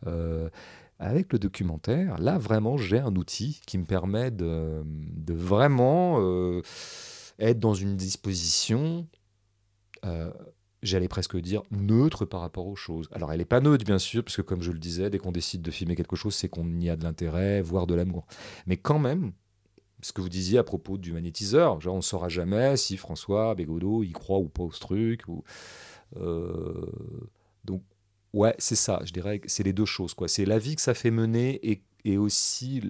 Euh, 0.06 0.50
avec 1.00 1.32
le 1.32 1.40
documentaire, 1.40 2.18
là 2.18 2.38
vraiment 2.38 2.78
j'ai 2.78 3.00
un 3.00 3.16
outil 3.16 3.62
qui 3.68 3.78
me 3.78 3.86
permet 3.86 4.32
de, 4.32 4.84
vraiment 5.28 6.18
euh, 6.20 6.62
être 7.40 7.60
dans 7.60 7.76
une 7.76 7.96
disposition, 7.96 9.08
euh, 10.06 10.32
j'allais 10.84 11.08
presque 11.08 11.38
dire, 11.38 11.64
neutre 11.72 12.26
par 12.26 12.42
rapport 12.42 12.68
aux 12.68 12.76
choses. 12.76 13.10
Alors 13.12 13.32
elle 13.32 13.40
n'est 13.40 13.46
pas 13.46 13.62
neutre 13.62 13.86
bien 13.86 14.00
sûr, 14.00 14.24
parce 14.24 14.36
que 14.38 14.42
comme 14.42 14.62
je 14.62 14.72
le 14.72 14.80
disais, 14.80 15.10
dès 15.10 15.18
qu'on 15.18 15.32
décide 15.32 15.62
de 15.62 15.72
filmer 15.72 15.96
quelque 15.96 16.16
chose, 16.16 16.36
c'est 16.36 16.50
qu'on 16.50 16.80
y 16.80 16.90
a 16.90 16.96
de 16.96 17.04
l'intérêt, 17.04 17.62
voire 17.62 17.88
de 17.88 17.96
l'amour. 17.96 18.26
Mais 18.66 18.78
quand 18.78 19.00
même, 19.00 19.34
ce 20.02 20.14
que 20.14 20.22
vous 20.22 20.30
disiez 20.30 20.60
à 20.60 20.64
propos 20.64 20.98
du 20.98 21.14
magnétiseur, 21.14 21.82
genre 21.82 21.96
on 21.96 21.98
ne 21.98 22.02
saura 22.02 22.30
jamais 22.30 22.78
si 22.78 22.98
François 22.98 23.56
Bégodeau 23.56 24.04
y 24.04 24.12
croit 24.12 24.40
ou 24.40 24.50
pas 24.50 24.64
au 24.64 24.70
truc. 24.70 25.24
Euh, 26.18 26.86
donc 27.66 27.82
Ouais, 28.34 28.54
c'est 28.60 28.76
ça, 28.76 29.02
je 29.04 29.12
dirais 29.14 29.40
que 29.40 29.50
c'est 29.50 29.64
les 29.64 29.74
deux 29.74 29.86
choses. 29.86 30.14
quoi. 30.14 30.28
C'est 30.28 30.46
la 30.46 30.60
vie 30.60 30.76
que 30.76 30.82
ça 30.82 30.94
fait 30.94 31.12
mener 31.12 31.60
et, 31.68 31.82
et 32.06 32.18
aussi 32.18 32.82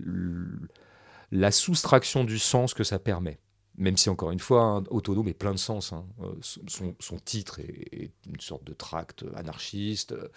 la 1.32 1.52
soustraction 1.52 2.24
du 2.24 2.40
sens 2.40 2.74
que 2.74 2.84
ça 2.84 3.00
permet. 3.00 3.40
Même 3.78 3.96
si, 3.96 4.10
encore 4.10 4.32
une 4.32 4.40
fois, 4.40 4.64
hein, 4.64 4.84
Autonome 4.90 5.28
est 5.28 5.34
plein 5.34 5.52
de 5.52 5.60
sens. 5.60 5.94
Hein. 5.94 6.06
Euh, 6.22 6.34
son, 6.42 7.18
titre 7.24 7.60
est, 7.60 8.12
une 8.28 8.40
sorte 8.40 8.64
de 8.64 8.74
tract 8.74 9.24
anarchiste. 9.36 10.14
Euh, 10.14 10.30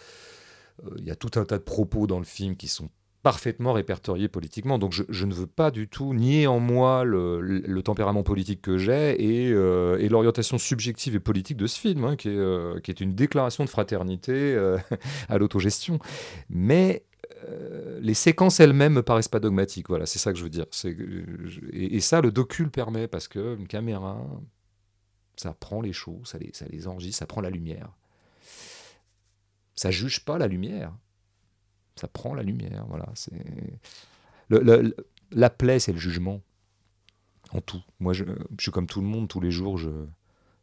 il 0.99 1.05
y 1.05 1.11
a 1.11 1.16
tout 1.16 1.38
un 1.38 1.45
tas 1.45 1.59
de 1.59 1.62
propos 1.62 2.07
dans 2.07 2.18
le 2.18 2.24
film 2.24 2.57
qui 2.57 2.68
sont 2.68 2.91
parfaitement 3.22 3.72
répertorié 3.74 4.28
politiquement. 4.28 4.78
Donc 4.78 4.93
je, 4.93 5.24
ne 5.26 5.34
veux 5.34 5.47
pas 5.47 5.70
du 5.70 5.88
tout 5.88 6.14
nier 6.14 6.47
en 6.47 6.59
moi 6.59 7.05
le, 7.05 7.80
tempérament 7.82 8.22
politique 8.22 8.62
que 8.62 8.78
j'ai 8.78 9.22
et, 9.22 9.53
euh, 9.53 10.09
l'orientation 10.09 10.57
subjective 10.57 11.14
et 11.14 11.20
politique 11.20 11.59
de 11.59 11.66
ce 11.66 11.78
film, 11.78 12.05
hein, 12.05 12.16
qui, 12.16 12.28
est, 12.28 12.82
qui, 12.82 12.91
est, 12.91 13.01
une 13.01 13.14
déclaration 13.14 13.64
de 13.64 13.70
fraternité 13.70 14.57
à 15.28 15.38
l'autogestion. 15.38 15.99
Mais 16.49 17.05
les 18.01 18.14
séquences 18.14 18.61
elles-mêmes 18.61 18.95
me 18.95 19.03
paraissent 19.03 19.28
pas 19.28 19.41
dogmatiques. 19.41 19.88
Voilà, 19.88 20.07
c'est 20.07 20.18
ça 20.18 20.32
que 20.32 20.38
je 20.38 20.45
veux 20.45 20.51
dire. 20.51 20.66
Et, 20.84 21.97
et, 21.97 22.01
ça, 22.01 22.20
le 22.20 22.30
docu 22.32 22.64
le 22.64 22.70
permet 22.70 23.09
parce 23.09 23.28
qu'une 23.28 23.66
caméra, 23.66 24.24
ça 25.36 25.55
prend 25.55 25.80
les 25.80 25.93
choses, 25.93 26.28
ça 26.28 26.38
les, 26.38 26.86
enregistre, 26.86 27.18
ça 27.18 27.26
prend 27.26 27.41
la 27.41 27.51
lumière. 27.51 27.91
Ça 29.74 29.91
juge 29.91 30.24
pas 30.24 30.38
la 30.38 30.47
lumière 30.47 30.93
ça 32.01 32.09
prend 32.09 32.34
la 32.34 32.43
lumière. 32.43 32.86
Voilà, 32.88 33.07
la 35.30 35.51
plaie, 35.51 35.78
c'est 35.78 35.93
le 35.93 35.99
jugement 35.99 36.41
en 37.51 37.61
tout. 37.61 37.82
Moi, 37.99 38.12
je, 38.12 38.24
suis 38.59 38.70
comme 38.70 38.86
tout 38.86 39.01
le 39.01 39.07
monde. 39.07 39.28
Tous 39.28 39.41
les 39.41 39.51
jours, 39.51 39.76
je, 39.76 39.91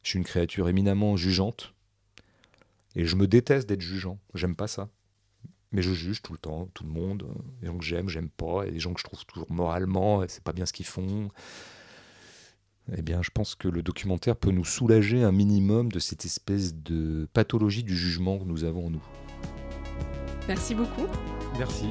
suis 0.04 0.18
une 0.18 0.26
créature 0.26 0.70
éminemment 0.70 1.16
jugeante 1.18 1.74
et 2.96 3.06
je 3.06 3.16
me 3.16 3.28
déteste 3.28 3.70
d'être 3.70 3.82
jugeant. 3.82 4.20
J'aime 4.34 4.56
pas 4.56 4.68
ça. 4.68 4.90
Mais 5.72 5.82
je 5.82 5.94
juge 5.94 6.22
tout 6.22 6.34
le 6.34 6.40
temps, 6.40 6.70
tout 6.74 6.84
le 6.84 6.90
monde. 6.90 7.28
Les 7.62 7.68
gens 7.68 7.78
que 7.78 7.84
j'aime, 7.84 8.08
j'aime 8.10 8.30
pas. 8.30 8.66
Et 8.66 8.72
les 8.72 8.80
gens 8.80 8.94
que 8.94 9.00
je 9.00 9.06
trouve 9.06 9.26
toujours 9.26 9.52
moralement, 9.52 10.24
c'est 10.28 10.44
pas 10.44 10.54
bien 10.54 10.66
ce 10.66 10.74
qu'ils 10.74 10.86
font. 10.86 11.30
Eh 12.96 13.02
bien, 13.02 13.22
je 13.22 13.32
pense 13.32 13.56
que 13.56 13.68
le 13.68 13.84
documentaire 13.84 14.38
peut 14.38 14.52
nous 14.52 14.64
soulager 14.64 15.24
un 15.24 15.34
minimum 15.34 15.92
de 15.92 16.00
cette 16.00 16.24
espèce 16.24 16.74
de 16.74 17.28
pathologie 17.34 17.84
du 17.84 17.98
jugement 17.98 18.40
que 18.40 18.46
nous 18.46 18.64
avons 18.64 18.88
en 18.88 18.90
nous. 18.92 19.04
Merci 20.48 20.74
beaucoup. 20.74 21.08
Merci. 21.58 21.88